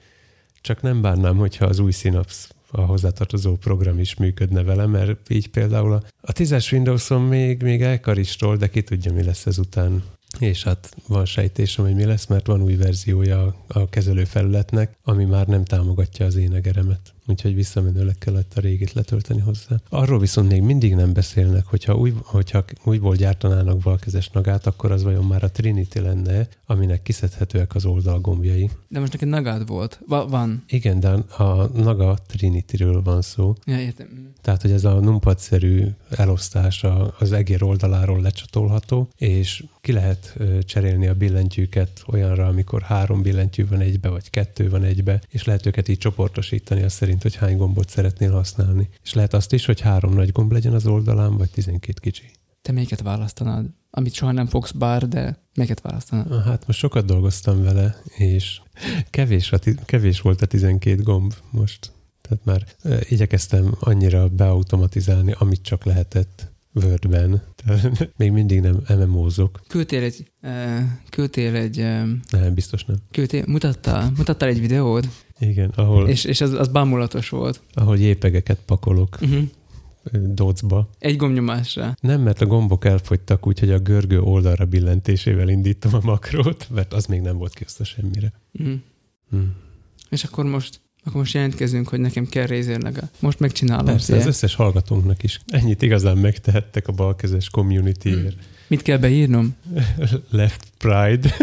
Csak 0.62 0.82
nem 0.82 1.02
bánnám, 1.02 1.38
hogyha 1.38 1.66
az 1.66 1.80
új 1.80 1.92
Synapse 1.92 2.48
a 2.72 2.82
hozzátartozó 2.82 3.56
program 3.56 4.00
is 4.00 4.16
működne 4.16 4.64
vele, 4.64 4.86
mert 4.86 5.30
így 5.30 5.50
például 5.50 5.94
a, 5.94 6.04
a 6.22 6.32
10-es 6.32 6.74
Windows-on 6.74 7.22
még, 7.22 7.62
még 7.62 7.82
elkaristol, 7.82 8.58
de 8.58 8.68
ki 8.68 8.82
tudja, 8.82 9.14
mi 9.14 9.24
lesz 9.24 9.46
ezután. 9.46 10.04
És 10.40 10.64
hát 10.64 10.96
van 11.08 11.26
sejtésem, 11.26 11.86
hogy 11.86 11.96
mi 11.96 12.06
lesz, 12.06 12.26
mert 12.26 12.48
van 12.48 12.62
új 12.62 12.76
verziója 12.76 13.56
a, 13.68 13.90
kezelőfelületnek, 13.90 14.98
ami 15.04 15.26
már 15.26 15.48
nem 15.48 15.64
támogatja 15.64 16.26
az 16.26 16.36
én 16.36 16.54
egeremet. 16.54 17.14
Úgyhogy 17.28 17.56
visszamenőleg 17.56 18.18
kellett 18.18 18.54
a 18.56 18.60
régit 18.60 18.94
letölteni 18.94 19.40
hozzá. 19.40 19.76
Arról 19.90 20.20
viszont 20.20 20.52
még 20.52 20.62
mindig 20.62 20.96
nem 20.96 21.14
beszélnek, 21.14 21.66
hogyha, 21.66 21.96
új, 21.96 22.14
hogyha 22.24 22.64
újból 22.84 23.16
gyártanának 23.16 23.78
balkezes 23.78 24.30
nagát, 24.30 24.68
akkor 24.68 24.92
az 24.92 25.04
vajon 25.04 25.26
már 25.26 25.44
a 25.44 25.52
Trinity 25.52 26.00
lenne, 26.00 26.48
aminek 26.66 27.02
kiszedhetőek 27.02 27.76
az 27.76 27.86
oldalgombjai. 27.86 28.70
De 28.88 29.00
most 29.00 29.12
neked 29.12 29.28
nagád 29.28 29.68
volt. 29.68 30.00
Va- 30.08 30.30
van. 30.30 30.64
Igen, 30.68 31.00
de 31.00 31.10
a 31.38 31.68
Naga 31.68 32.18
Trinity-ről 32.28 33.02
van 33.02 33.22
szó. 33.22 33.56
Ja, 33.66 33.80
értem. 33.80 34.32
Tehát, 34.42 34.62
hogy 34.62 34.72
ez 34.72 34.84
a 34.84 35.00
numpad-szerű 35.00 35.88
elosztás 36.10 36.84
a- 36.84 37.16
az 37.20 37.32
egér 37.32 37.64
oldaláról 37.64 38.22
lecsatolható, 38.22 39.10
és 39.18 39.64
ki 39.82 39.92
lehet 39.92 40.38
cserélni 40.66 41.08
a 41.08 41.14
billentyűket 41.14 42.04
olyanra, 42.08 42.48
amikor 42.48 42.82
három 42.82 43.22
billentyű 43.22 43.68
van 43.68 43.80
egybe, 43.80 44.10
vagy 44.10 44.30
kettő 44.30 44.70
van 44.70 44.84
egybe, 44.84 45.22
és 45.30 45.44
lehet 45.44 45.66
őket 45.66 45.88
így 45.88 45.98
csoportosítani 45.98 46.82
azt 46.82 46.96
szerint, 46.96 47.13
hogy 47.22 47.36
hány 47.36 47.58
gombot 47.58 47.90
szeretnél 47.90 48.32
használni. 48.32 48.90
És 49.04 49.14
lehet 49.14 49.34
azt 49.34 49.54
is, 49.54 49.66
hogy 49.66 49.82
három 49.82 50.14
nagy 50.14 50.32
gomb 50.32 50.52
legyen 50.52 50.74
az 50.74 50.88
oldalán, 50.88 51.38
vagy 51.38 51.50
12 51.50 52.00
kicsi. 52.00 52.24
Te 52.62 52.72
melyiket 52.72 53.02
választanád? 53.02 53.66
Amit 53.90 54.14
soha 54.14 54.32
nem 54.32 54.48
fogsz 54.48 54.72
bár, 54.72 55.08
de 55.08 55.38
melyiket 55.56 55.82
választanád? 55.82 56.32
Ah, 56.32 56.46
Hát 56.46 56.68
most 56.68 56.80
sokat 56.80 57.06
dolgoztam 57.06 57.64
vele, 57.64 57.96
és 58.18 58.62
kevés, 59.10 59.52
a, 59.52 59.60
kevés 59.86 60.22
volt 60.22 60.42
a 60.42 60.46
12 60.46 61.02
gomb 61.02 61.34
most. 61.50 61.92
Tehát 62.22 62.46
már 62.46 62.66
ö, 62.82 62.98
igyekeztem 63.10 63.76
annyira 63.80 64.28
beautomatizálni, 64.28 65.36
amit 65.38 65.62
csak 65.62 65.84
lehetett 65.84 66.53
Wordben. 66.74 67.42
Még 68.18 68.32
mindig 68.32 68.60
nem 68.62 68.84
MMO-zok. 69.00 69.62
Küldtél 69.68 70.04
egy, 70.04 70.32
uh, 70.44 70.80
küldtél 71.10 71.56
egy, 71.56 71.78
uh, 71.80 72.08
Nem, 72.30 72.54
biztos 72.54 72.86
nem. 72.86 72.96
küldtél, 73.12 73.44
mutattál, 73.48 74.12
mutattál 74.18 74.50
egy 74.50 74.60
videót, 74.60 75.08
Igen, 75.40 75.70
ahol, 75.76 76.10
és, 76.10 76.24
és 76.24 76.42
az, 76.42 76.52
az 76.52 76.68
bámulatos 76.68 77.30
volt. 77.30 77.62
ahol 77.74 77.98
jépegeket 77.98 78.60
pakolok 78.66 79.18
Uh-huh. 79.22 80.34
docba. 80.34 80.90
Egy 81.00 81.18
gombnyomásra. 81.18 81.96
Nem, 82.02 82.22
mert 82.22 82.42
a 82.42 82.46
gombok 82.46 82.86
elfogytak, 82.86 83.48
úgyhogy 83.48 83.72
a 83.72 83.80
görgő 83.80 84.22
oldalra 84.22 84.66
billentésével 84.66 85.50
indítom 85.50 85.94
a 85.94 86.00
makrót, 86.04 86.68
mert 86.70 86.94
az 86.94 87.06
még 87.06 87.22
nem 87.22 87.38
volt 87.38 87.54
kész 87.54 87.80
semmire. 87.84 88.34
Uh-huh. 88.54 88.76
Hm. 89.30 89.38
És 90.10 90.24
akkor 90.24 90.46
most, 90.46 90.82
akkor 91.04 91.20
most 91.20 91.34
jelentkezünk, 91.34 91.88
hogy 91.88 92.00
nekem 92.00 92.26
kell 92.26 92.46
Razerleg. 92.46 93.04
Most 93.20 93.40
megcsinálom. 93.40 93.86
Persze, 93.86 94.14
az 94.14 94.20
Szia. 94.20 94.30
összes 94.30 94.56
hallgatónknak 94.56 95.24
is. 95.24 95.40
Ennyit 95.48 95.82
igazán 95.82 96.18
megtehettek 96.18 96.88
a 96.88 96.92
balkezes 96.92 97.50
communityért. 97.50 98.36
Mit 98.68 98.82
kell 98.82 98.98
beírnom? 98.98 99.56
Left 100.30 100.72
Pride. 100.78 101.36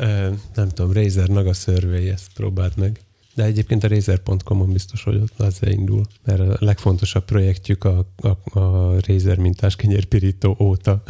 Nem 0.54 0.68
tudom, 0.68 0.92
Razer 0.92 1.28
Naga 1.28 1.52
Survey, 1.52 2.08
ezt 2.08 2.32
próbáld 2.34 2.72
meg. 2.76 3.00
De 3.34 3.44
egyébként 3.44 3.84
a 3.84 3.88
Razer.com-on 3.88 4.72
biztos, 4.72 5.02
hogy 5.02 5.16
ott 5.16 5.40
az 5.40 5.58
indul, 5.60 6.04
mert 6.24 6.40
a 6.40 6.56
legfontosabb 6.58 7.24
projektjük 7.24 7.84
a, 7.84 8.06
a, 8.16 8.58
a 8.58 8.94
Razer 9.06 9.38
mintás 9.38 9.76
kenyérpirító 9.76 10.56
óta. 10.60 11.02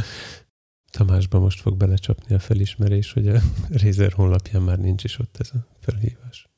Tamásba 0.90 1.38
most 1.38 1.60
fog 1.60 1.76
belecsapni 1.76 2.34
a 2.34 2.38
felismerés, 2.38 3.12
hogy 3.12 3.28
a 3.28 3.40
Razer 3.82 4.12
honlapján 4.12 4.62
már 4.62 4.78
nincs 4.78 5.04
is 5.04 5.18
ott 5.18 5.36
ez 5.38 5.50
a 5.52 5.66
felhívás. 5.80 6.48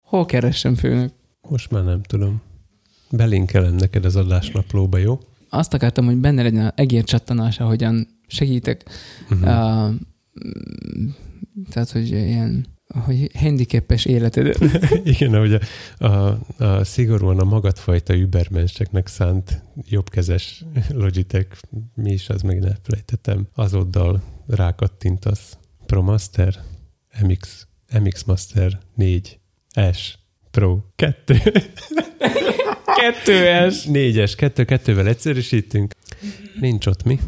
Hol 0.00 0.26
keressem 0.26 0.74
főnök? 0.74 1.12
Most 1.48 1.70
már 1.70 1.84
nem 1.84 2.02
tudom. 2.02 2.42
Belinkelem 3.10 3.74
neked 3.74 4.04
az 4.04 4.16
adásnaplóba, 4.16 4.96
jó? 4.96 5.18
Azt 5.48 5.74
akartam, 5.74 6.04
hogy 6.04 6.16
benne 6.16 6.42
legyen 6.42 6.66
az 6.66 6.72
egér 6.74 7.04
csattanása, 7.04 7.66
hogyan 7.66 8.08
segítek. 8.26 8.84
Uh-huh. 9.30 9.40
Uh, 9.40 9.94
tehát, 11.70 11.90
hogy 11.90 12.08
ilyen 12.08 12.66
hogy 12.88 13.30
handicapes 13.34 14.04
életed. 14.04 14.56
Igen, 15.04 15.34
ahogy 15.34 15.60
a, 15.98 16.06
a, 16.64 16.84
szigorúan 16.84 17.38
a 17.38 17.44
magadfajta 17.44 18.14
übermenseknek 18.14 19.06
szánt 19.06 19.62
jobbkezes 19.88 20.64
Logitech, 20.88 21.62
mi 21.94 22.12
is 22.12 22.28
az 22.28 22.42
meg 22.42 22.64
elfelejtettem, 22.64 23.46
azoddal 23.54 24.22
rákattintasz. 24.46 25.56
ProMaster, 25.86 26.60
MX, 27.22 27.66
MX 28.00 28.24
Master 28.24 28.80
4, 28.94 29.38
S, 29.92 30.18
Pro 30.50 30.78
2, 30.96 31.40
Kettőes. 32.96 33.84
4-es, 33.88 34.32
2-2-vel 34.36 35.06
egyszerűsítünk. 35.06 35.92
Nincs 36.60 36.86
ott 36.86 37.02
mi. 37.02 37.18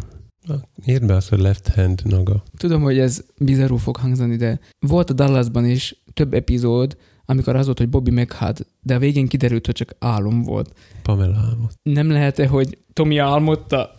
Írd 0.84 1.06
be 1.06 1.14
azt, 1.14 1.28
hogy 1.28 1.38
left 1.38 1.68
hand 1.68 2.02
naga. 2.04 2.42
Tudom, 2.56 2.82
hogy 2.82 2.98
ez 2.98 3.24
bizarrú 3.38 3.76
fog 3.76 3.96
hangzani, 3.96 4.36
de 4.36 4.60
volt 4.80 5.10
a 5.10 5.12
Dallasban 5.12 5.64
is 5.64 6.02
több 6.12 6.34
epizód, 6.34 6.96
amikor 7.24 7.56
az 7.56 7.64
volt, 7.64 7.78
hogy 7.78 7.88
Bobby 7.88 8.10
meghalt, 8.10 8.66
de 8.82 8.94
a 8.94 8.98
végén 8.98 9.28
kiderült, 9.28 9.66
hogy 9.66 9.74
csak 9.74 9.96
álom 9.98 10.42
volt. 10.42 10.72
Pamela 11.02 11.36
álmod. 11.36 11.70
Nem 11.82 12.10
lehet-e, 12.10 12.46
hogy 12.46 12.78
Tomi 12.92 13.18
álmodta? 13.18 13.96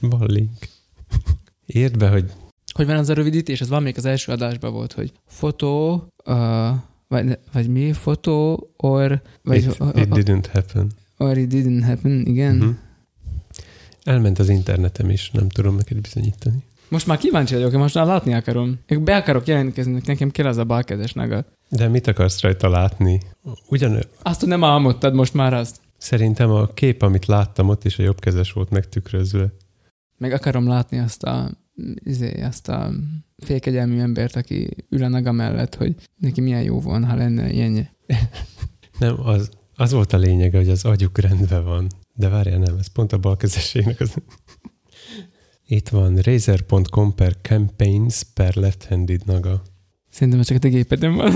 Van 0.00 0.26
link. 0.26 0.50
Írd 1.66 1.98
be, 1.98 2.08
hogy 2.08 2.32
Hogy 2.74 2.86
van 2.86 2.96
az 2.96 3.08
a 3.08 3.14
rövidítés? 3.14 3.60
Az 3.60 3.68
még 3.68 3.96
az 3.96 4.04
első 4.04 4.32
adásban 4.32 4.72
volt, 4.72 4.92
hogy 4.92 5.12
fotó, 5.26 6.06
uh, 6.24 6.68
vagy, 7.08 7.38
vagy 7.52 7.68
mi? 7.68 7.92
Fotó, 7.92 8.70
or, 8.76 9.22
vagy, 9.42 9.62
it, 9.62 9.76
it 9.94 10.08
didn't 10.08 10.46
happen. 10.52 10.92
or 11.18 11.36
it 11.36 11.52
didn't 11.52 11.82
happen, 11.84 12.26
igen. 12.26 12.56
Uh-huh. 12.56 12.74
Elment 14.04 14.38
az 14.38 14.48
internetem 14.48 15.10
is, 15.10 15.30
nem 15.30 15.48
tudom 15.48 15.76
neked 15.76 16.00
bizonyítani. 16.00 16.64
Most 16.88 17.06
már 17.06 17.18
kíváncsi 17.18 17.54
vagyok, 17.54 17.72
most 17.72 17.94
már 17.94 18.06
látni 18.06 18.34
akarom. 18.34 18.78
Én 18.86 19.04
be 19.04 19.16
akarok 19.16 19.46
jelentkezni, 19.46 20.00
nekem 20.04 20.30
kell 20.30 20.46
az 20.46 20.56
a 20.56 20.64
balkezes 20.64 21.12
naga. 21.12 21.44
De 21.68 21.88
mit 21.88 22.06
akarsz 22.06 22.40
rajta 22.40 22.68
látni? 22.68 23.20
Ugyan 23.68 23.98
Azt, 24.22 24.40
hogy 24.40 24.48
nem 24.48 24.64
álmodtad 24.64 25.14
most 25.14 25.34
már 25.34 25.54
azt. 25.54 25.80
szerintem 25.98 26.50
a 26.50 26.66
kép, 26.66 27.02
amit 27.02 27.26
láttam, 27.26 27.68
ott 27.68 27.84
is 27.84 27.98
a 27.98 28.02
jobbkezes 28.02 28.52
volt 28.52 28.70
megtükrözve. 28.70 29.52
Meg 30.18 30.32
akarom 30.32 30.66
látni 30.68 30.98
azt 30.98 31.22
a, 31.22 31.50
izé, 31.94 32.42
azt 32.42 32.68
a 32.68 32.90
félkegyelmű 33.36 33.98
embert, 33.98 34.36
aki 34.36 34.68
ül 34.88 35.02
a 35.04 35.08
naga 35.08 35.32
mellett, 35.32 35.74
hogy 35.74 35.94
neki 36.16 36.40
milyen 36.40 36.62
jó 36.62 36.80
van, 36.80 37.04
ha 37.04 37.14
lenne 37.14 37.50
ilyen. 37.50 37.88
Nem, 38.98 39.26
az, 39.26 39.50
az 39.76 39.92
volt 39.92 40.12
a 40.12 40.16
lényege, 40.16 40.58
hogy 40.58 40.70
az 40.70 40.84
agyuk 40.84 41.18
rendben 41.18 41.64
van. 41.64 41.86
De 42.22 42.28
várjál, 42.28 42.58
nem, 42.58 42.76
ez 42.78 42.86
pont 42.86 43.12
a 43.12 43.18
balkezességnek 43.18 44.00
az... 44.00 44.14
Itt 45.66 45.88
van 45.88 46.16
razer.com 46.16 47.14
per 47.14 47.36
campaigns 47.42 48.22
per 48.34 48.54
left-handed 48.54 49.24
naga. 49.24 49.62
Szerintem 50.10 50.42
csak 50.42 50.56
a 50.56 50.60
te 50.60 50.68
gépedem 50.68 51.14
van. 51.14 51.34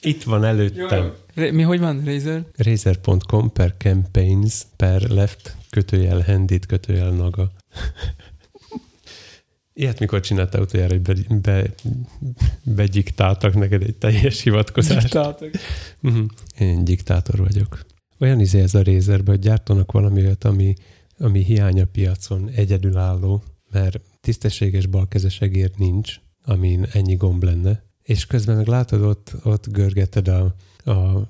Itt 0.00 0.22
van 0.22 0.44
előttem. 0.44 1.12
Re- 1.34 1.52
Mi, 1.52 1.62
hogy 1.62 1.80
van, 1.80 2.04
Razer? 2.04 2.44
Razer.com 2.56 3.52
per 3.52 3.74
campaigns 3.78 4.62
per 4.76 5.02
left 5.02 5.56
kötőjel 5.70 6.22
handed 6.22 6.66
kötőjel 6.66 7.10
naga. 7.10 7.52
Ilyet 9.72 9.98
mikor 10.00 10.20
csináltál 10.20 10.62
utoljára, 10.62 10.92
hogy 10.92 11.02
be, 11.02 11.14
be, 11.42 11.74
bediktáltak 12.62 13.54
neked 13.54 13.82
egy 13.82 13.96
teljes 13.96 14.42
hivatkozást? 14.42 15.02
Diktáltak. 15.02 15.50
Uh-huh. 16.02 16.26
Én 16.58 16.84
diktátor 16.84 17.38
vagyok. 17.38 17.85
Olyan 18.18 18.40
izé 18.40 18.60
ez 18.60 18.74
a 18.74 18.82
Razerben, 18.82 19.34
hogy 19.34 19.44
gyártanak 19.44 19.92
valami 19.92 20.20
olyat, 20.20 20.44
ami, 20.44 20.74
ami 21.18 21.44
hiány 21.44 21.80
a 21.80 21.84
piacon, 21.84 22.48
egyedülálló, 22.48 23.42
mert 23.70 24.00
tisztességes 24.20 24.86
balkezes 24.86 25.40
egér 25.40 25.70
nincs, 25.76 26.20
amin 26.44 26.86
ennyi 26.92 27.14
gomb 27.14 27.42
lenne, 27.42 27.82
és 28.02 28.26
közben 28.26 28.56
meg 28.56 28.66
látod, 28.66 29.02
ott, 29.02 29.34
ott 29.42 29.66
görgeted 29.70 30.28
a, 30.28 30.54
a 30.90 31.28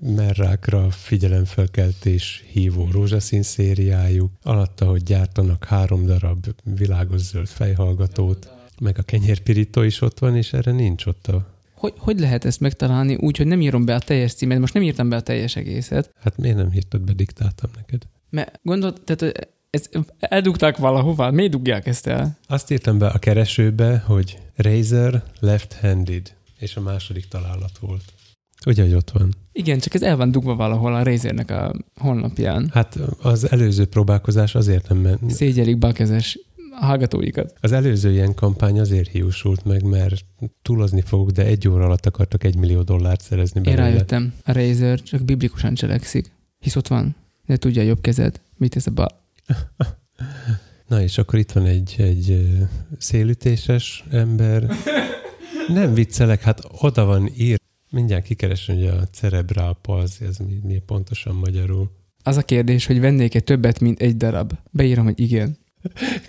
merrákra 0.00 0.90
figyelemfelkeltés 0.90 2.44
hívó 2.52 2.88
rózsaszín 2.90 3.42
szériájuk, 3.42 4.30
alatta, 4.42 4.86
hogy 4.86 5.02
gyártanak 5.02 5.64
három 5.64 6.06
darab 6.06 6.46
világos 6.64 7.20
zöld 7.20 7.48
fejhallgatót, 7.48 8.52
meg 8.80 8.98
a 8.98 9.02
kenyérpirító 9.02 9.82
is 9.82 10.00
ott 10.00 10.18
van, 10.18 10.36
és 10.36 10.52
erre 10.52 10.72
nincs 10.72 11.06
ott 11.06 11.26
a... 11.26 11.53
Hogy, 11.74 11.92
hogy 11.98 12.18
lehet 12.20 12.44
ezt 12.44 12.60
megtalálni 12.60 13.14
úgy, 13.14 13.36
hogy 13.36 13.46
nem 13.46 13.60
írom 13.60 13.84
be 13.84 13.94
a 13.94 13.98
teljes 13.98 14.34
címet? 14.34 14.58
Most 14.58 14.74
nem 14.74 14.82
írtam 14.82 15.08
be 15.08 15.16
a 15.16 15.20
teljes 15.20 15.56
egészet, 15.56 16.12
Hát 16.20 16.36
miért 16.36 16.56
nem 16.56 16.72
írtad 16.74 17.00
be, 17.00 17.12
diktáltam 17.12 17.70
neked? 17.76 18.02
mert 18.30 18.60
gondolt, 18.62 19.00
tehát 19.04 19.50
ezt 19.70 19.98
eldugták 20.18 20.76
valahová, 20.76 21.30
miért 21.30 21.50
dugják 21.50 21.86
ezt 21.86 22.06
el? 22.06 22.38
Azt 22.46 22.70
írtam 22.70 22.98
be 22.98 23.06
a 23.06 23.18
keresőbe, 23.18 24.02
hogy 24.06 24.38
Razer 24.56 25.22
left-handed, 25.40 26.34
és 26.58 26.76
a 26.76 26.80
második 26.80 27.28
találat 27.28 27.78
volt. 27.80 28.02
Ugye, 28.66 28.82
hogy 28.82 28.94
ott 28.94 29.10
van. 29.10 29.34
Igen, 29.52 29.78
csak 29.78 29.94
ez 29.94 30.02
el 30.02 30.16
van 30.16 30.30
dugva 30.30 30.54
valahol 30.54 30.94
a 30.94 31.02
Razernek 31.02 31.50
a 31.50 31.74
honlapján. 31.96 32.70
Hát 32.72 32.98
az 33.22 33.50
előző 33.50 33.84
próbálkozás 33.86 34.54
azért 34.54 34.88
nem 34.88 34.98
ment. 34.98 35.30
Szégyelik 35.30 35.78
balkezes 35.78 36.38
hallgatóikat. 36.80 37.54
Az 37.60 37.72
előző 37.72 38.10
ilyen 38.12 38.34
kampány 38.34 38.80
azért 38.80 39.10
hiúsult 39.10 39.64
meg, 39.64 39.82
mert 39.82 40.24
túlozni 40.62 41.00
fogok, 41.00 41.30
de 41.30 41.44
egy 41.44 41.68
óra 41.68 41.84
alatt 41.84 42.06
akartak 42.06 42.44
egy 42.44 42.56
millió 42.56 42.82
dollárt 42.82 43.20
szerezni 43.20 43.60
Én 43.60 43.64
belőle. 43.64 43.82
rájöttem, 43.88 44.34
a 44.44 44.52
Razer 44.52 45.02
csak 45.02 45.24
biblikusan 45.24 45.74
cselekszik. 45.74 46.32
Hisz 46.58 46.76
ott 46.76 46.88
van, 46.88 47.16
de 47.46 47.56
tudja 47.56 47.82
a 47.82 47.84
jobb 47.84 48.00
kezed, 48.00 48.40
mit 48.56 48.70
tesz 48.70 48.86
a 48.86 48.90
bal. 48.90 49.20
Na 50.88 51.02
és 51.02 51.18
akkor 51.18 51.38
itt 51.38 51.52
van 51.52 51.66
egy, 51.66 51.94
egy 51.98 52.48
szélütéses 52.98 54.04
ember, 54.10 54.66
Nem 55.68 55.94
viccelek, 55.94 56.42
hát 56.42 56.60
oda 56.80 57.04
van 57.04 57.30
ír. 57.36 57.60
Mindjárt 57.90 58.24
kikeresem, 58.24 58.76
hogy 58.76 58.86
a 58.86 59.08
cerebrál 59.12 59.78
palsy, 59.82 60.24
ez 60.24 60.36
mi, 60.36 60.60
mi 60.62 60.82
pontosan 60.86 61.34
magyarul. 61.34 61.90
Az 62.22 62.36
a 62.36 62.42
kérdés, 62.42 62.86
hogy 62.86 63.00
vennék-e 63.00 63.40
többet, 63.40 63.80
mint 63.80 64.00
egy 64.00 64.16
darab. 64.16 64.52
Beírom, 64.70 65.04
hogy 65.04 65.20
igen. 65.20 65.56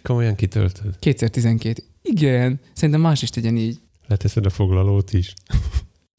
Komolyan 0.03 0.35
kitöltöd. 0.35 0.95
Kétszer 0.99 1.29
12. 1.29 1.83
Igen. 2.01 2.59
Szerintem 2.73 3.01
más 3.01 3.21
is 3.21 3.29
tegyen 3.29 3.57
így. 3.57 3.79
Leteszed 4.07 4.45
a 4.45 4.49
foglalót 4.49 5.13
is. 5.13 5.33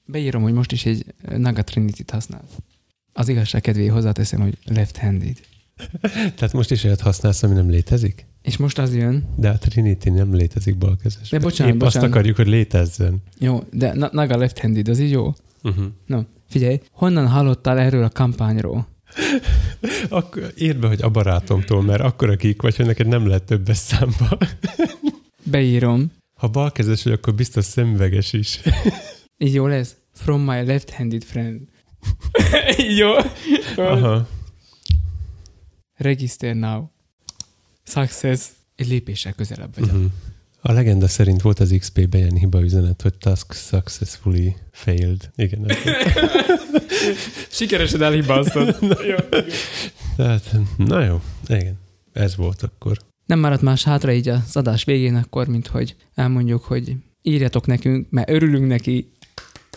Beírom, 0.04 0.42
hogy 0.42 0.52
most 0.52 0.72
is 0.72 0.86
egy 0.86 1.04
Naga 1.36 1.62
Trinity-t 1.62 2.10
használ. 2.10 2.44
Az 3.12 3.28
igazság 3.28 3.60
kedvéért 3.60 3.92
hozzáteszem, 3.92 4.40
hogy 4.40 4.58
left-handed. 4.64 5.40
Tehát 6.36 6.52
most 6.52 6.70
is 6.70 6.84
olyat 6.84 7.00
használsz, 7.00 7.42
ami 7.42 7.54
nem 7.54 7.70
létezik? 7.70 8.26
És 8.42 8.56
most 8.56 8.78
az 8.78 8.94
jön, 8.94 9.28
De 9.36 9.48
a 9.50 9.58
Trinity 9.58 10.08
nem 10.08 10.34
létezik 10.34 10.78
balkezes. 10.78 11.28
De 11.28 11.38
bocsánat, 11.38 11.72
Épp 11.74 11.78
bocsánat. 11.80 12.02
azt 12.02 12.12
akarjuk, 12.14 12.36
hogy 12.36 12.46
létezzen. 12.46 13.22
jó, 13.38 13.62
de 13.72 13.94
Na- 13.94 14.08
Naga 14.12 14.36
left-handed, 14.36 14.88
az 14.88 14.98
így 14.98 15.10
jó? 15.10 15.34
Uh-huh. 15.62 15.84
No, 16.06 16.20
figyelj, 16.48 16.80
honnan 16.90 17.28
hallottál 17.28 17.78
erről 17.78 18.04
a 18.04 18.08
kampányról? 18.10 18.88
Akkor 20.08 20.52
írd 20.56 20.78
be, 20.78 20.86
hogy 20.86 21.02
a 21.02 21.08
barátomtól, 21.08 21.82
mert 21.82 22.00
akkor 22.00 22.30
akik 22.30 22.62
vagy, 22.62 22.76
hogy 22.76 22.86
neked 22.86 23.06
nem 23.06 23.26
lehet 23.26 23.42
többes 23.42 23.76
számba. 23.76 24.38
Beírom. 25.42 26.12
Ha 26.34 26.48
balkezes 26.48 27.02
vagy, 27.02 27.12
akkor 27.12 27.34
biztos 27.34 27.64
szemüveges 27.64 28.32
is. 28.32 28.60
Így 29.38 29.54
jó 29.54 29.66
lesz? 29.66 29.96
From 30.12 30.40
my 30.40 30.64
left-handed 30.64 31.24
friend. 31.24 31.60
jó? 32.98 33.12
Aha. 33.76 34.28
Register 35.94 36.54
now. 36.54 36.84
Success. 37.84 38.48
Egy 38.76 38.88
lépéssel 38.88 39.32
közelebb 39.32 39.74
vagyok. 39.74 39.94
Uh-huh. 39.94 40.10
A 40.60 40.72
legenda 40.72 41.08
szerint 41.08 41.42
volt 41.42 41.60
az 41.60 41.74
XP-ben 41.78 42.20
ilyen 42.20 42.36
hiba 42.36 42.62
üzenet, 42.62 43.02
hogy 43.02 43.14
task 43.14 43.52
successfully 43.52 44.54
failed. 44.70 45.30
Igen. 45.36 45.66
Sikeresen 47.50 48.02
elhibáztad. 48.02 48.76
jó. 49.10 49.16
Tehát, 50.16 50.56
na 50.76 51.04
jó, 51.04 51.20
igen. 51.46 51.78
Ez 52.12 52.36
volt 52.36 52.62
akkor. 52.62 52.96
Nem 53.26 53.38
maradt 53.38 53.62
más 53.62 53.84
hátra 53.84 54.12
így 54.12 54.28
az 54.28 54.56
adás 54.56 54.84
végén 54.84 55.14
akkor, 55.14 55.46
mint 55.46 55.66
hogy 55.66 55.96
elmondjuk, 56.14 56.64
hogy 56.64 56.96
írjatok 57.22 57.66
nekünk, 57.66 58.10
mert 58.10 58.30
örülünk 58.30 58.66
neki, 58.66 59.12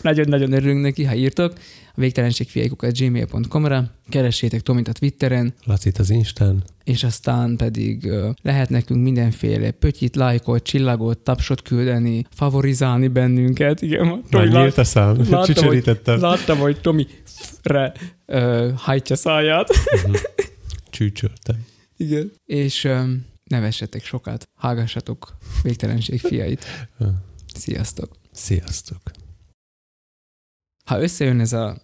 nagyon-nagyon 0.01 0.51
örülünk 0.51 0.81
neki, 0.81 1.03
ha 1.03 1.13
írtok, 1.13 1.53
a 1.95 1.99
végtelenségfiaikukat 2.01 2.97
gmail.com-ra, 2.97 3.91
keressétek 4.09 4.61
Tomit 4.61 4.87
a 4.87 4.91
Twitteren, 4.91 5.53
Lacit 5.65 5.97
az 5.97 6.09
Instán. 6.09 6.63
és 6.83 7.03
aztán 7.03 7.55
pedig 7.55 8.11
lehet 8.41 8.69
nekünk 8.69 9.03
mindenféle 9.03 9.71
pötyit, 9.71 10.15
lájkot, 10.15 10.63
csillagot, 10.63 11.17
tapsot 11.17 11.61
küldeni, 11.61 12.25
favorizálni 12.29 13.07
bennünket. 13.07 13.81
Igen, 13.81 14.23
Már 14.31 14.47
nyílt 14.47 14.77
a 14.77 14.83
szám, 14.83 15.17
láttam, 15.17 15.33
hogy- 15.39 15.45
csücsörítettem. 15.45 16.19
láttam, 16.21 16.57
hogy 16.57 16.81
Tomi 16.81 17.07
re 17.63 17.93
ö, 18.25 18.69
hajtja 18.75 19.15
száját. 19.15 19.69
Mhm. 20.05 20.13
Csücsöltem. 20.89 21.65
Igen. 21.97 22.31
És 22.45 22.83
ö, 22.83 23.01
nevessetek 23.43 24.03
sokat, 24.05 24.47
hallgassatok 24.55 25.37
végtelenség 25.63 26.19
fiait. 26.19 26.65
Sziasztok! 27.55 28.11
Sziasztok. 28.31 29.01
Ha 30.89 31.01
összejön 31.01 31.39
ez 31.39 31.53
a 31.53 31.77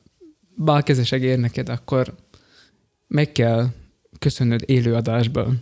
bálkezeseg 0.56 1.22
ér 1.24 1.40
neked, 1.40 1.70
akkor 1.70 2.16
meg 3.08 3.32
kell 3.32 3.68
köszönnöd 4.20 4.64
élőadásban 4.66 5.60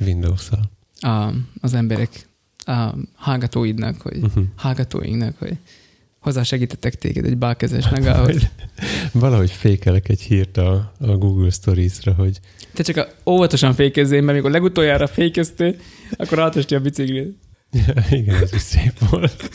Windows-szal. 0.00 0.70
a, 1.00 1.32
az 1.60 1.74
emberek, 1.74 2.28
a 2.58 2.94
hallgatóidnak, 3.14 4.00
hogy 4.00 4.16
Uh-huh. 4.16 4.44
hallgatóinknak, 4.56 5.38
hogy 5.38 5.56
hozzásegítettek 6.18 6.94
téged 6.94 7.24
egy 7.24 7.38
bálkezes 7.38 7.88
megához. 7.88 8.36
Valahogy 9.12 9.50
fékelek 9.50 10.08
egy 10.08 10.20
hírt 10.20 10.56
a, 10.56 10.92
a 10.98 11.16
Google 11.16 11.50
Stories-ra, 11.50 12.12
hogy 12.12 12.40
Te 12.72 12.82
csak 12.82 12.96
a, 12.96 13.30
óvatosan 13.30 13.74
fékezzél, 13.74 14.20
mert 14.20 14.32
amikor 14.32 14.50
legutoljára 14.50 15.06
fékeztél, 15.06 15.76
akkor 16.10 16.38
átesti 16.38 16.74
a 16.74 16.80
biciklét. 16.80 17.36
Ja, 17.86 17.94
igen, 18.18 18.34
ez 18.42 18.52
is 18.52 18.60
szép 18.60 18.92
volt. 19.10 19.50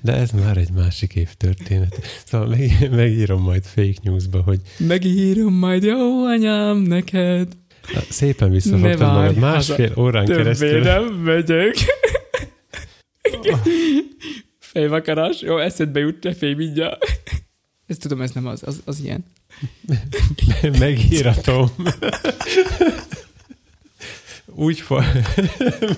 De 0.00 0.12
ez 0.12 0.30
már 0.30 0.56
egy 0.56 0.70
másik 0.70 1.14
év 1.14 1.28
történet. 1.36 1.96
Szóval 2.26 2.46
meg, 2.46 2.90
megírom 2.90 3.42
majd 3.42 3.64
fake 3.64 3.98
newsba, 4.02 4.42
hogy 4.42 4.60
Megírom 4.78 5.54
majd, 5.54 5.82
jó 5.82 6.24
anyám, 6.24 6.76
neked. 6.76 7.48
szépen 8.10 8.48
Ne 8.48 8.54
visszafogtad 8.54 8.98
várj 8.98 9.14
magad 9.14 9.36
másfél 9.36 9.92
órán 9.96 10.24
Többé 10.24 10.36
keresztül. 10.36 10.80
nem 10.80 11.04
megyek. 11.04 11.74
Fejvakarás. 14.58 15.40
Jó, 15.40 15.58
eszedbe 15.58 16.00
jut, 16.00 16.22
ne 16.22 16.34
félj 16.34 16.54
mindjárt. 16.54 17.04
Ezt 17.86 18.00
tudom, 18.00 18.20
ez 18.20 18.30
nem 18.30 18.46
az, 18.46 18.62
az, 18.64 18.82
az 18.84 19.00
ilyen. 19.00 19.24
Megíratom. 20.78 21.70
Úgy 24.54 24.80
fog, 24.80 25.02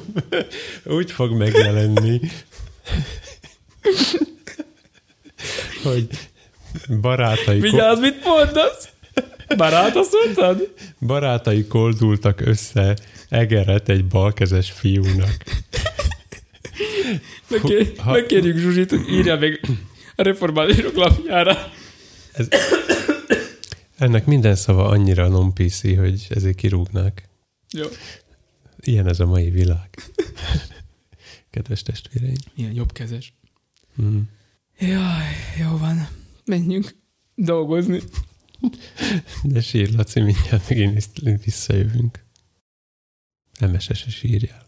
úgy 0.99 1.11
fog 1.11 1.33
megjelenni, 1.33 2.21
hogy 5.83 6.09
barátai, 7.01 7.61
Vigyázz, 7.61 8.01
mit 8.01 8.25
mondasz? 8.25 8.89
Barát, 9.57 9.97
azt 9.97 10.13
mondtad? 10.25 10.75
barátai 11.01 11.67
koldultak 11.67 12.41
össze 12.41 12.97
egeret 13.29 13.89
egy 13.89 14.05
balkezes 14.07 14.71
fiúnak. 14.71 15.37
Megkér, 17.49 17.93
Ha- 17.99 18.13
megkérjük 18.13 18.57
Zsuzsit, 18.59 18.91
hogy 18.91 19.09
írja 19.11 19.39
meg 19.39 19.61
a 20.17 20.23
reformátorok 20.23 20.95
lapjára. 20.95 21.73
Ez, 22.33 22.49
ennek 23.99 24.27
minden 24.27 24.55
szava 24.55 24.89
annyira 24.89 25.29
non-PC, 25.29 25.97
hogy 25.99 26.27
ezért 26.29 26.57
kirúgnák. 26.57 27.29
Jó. 27.71 27.87
Ilyen 28.85 29.09
ez 29.09 29.21
a 29.21 29.27
mai 29.27 29.51
világ. 29.51 29.89
Kedves 31.51 31.83
testvéreim. 31.83 32.37
Ilyen 32.55 32.73
jobbkezes. 32.73 33.35
Mm. 34.03 34.21
Jaj, 34.79 35.35
jó 35.61 35.77
van. 35.77 36.09
Menjünk 36.45 36.95
dolgozni. 37.35 38.01
De 39.43 39.61
sír, 39.61 39.95
Laci, 39.95 40.21
mindjárt 40.21 40.69
megint 40.69 41.45
visszajövünk. 41.45 42.25
MSS-es 43.61 44.23
írjál. 44.23 44.64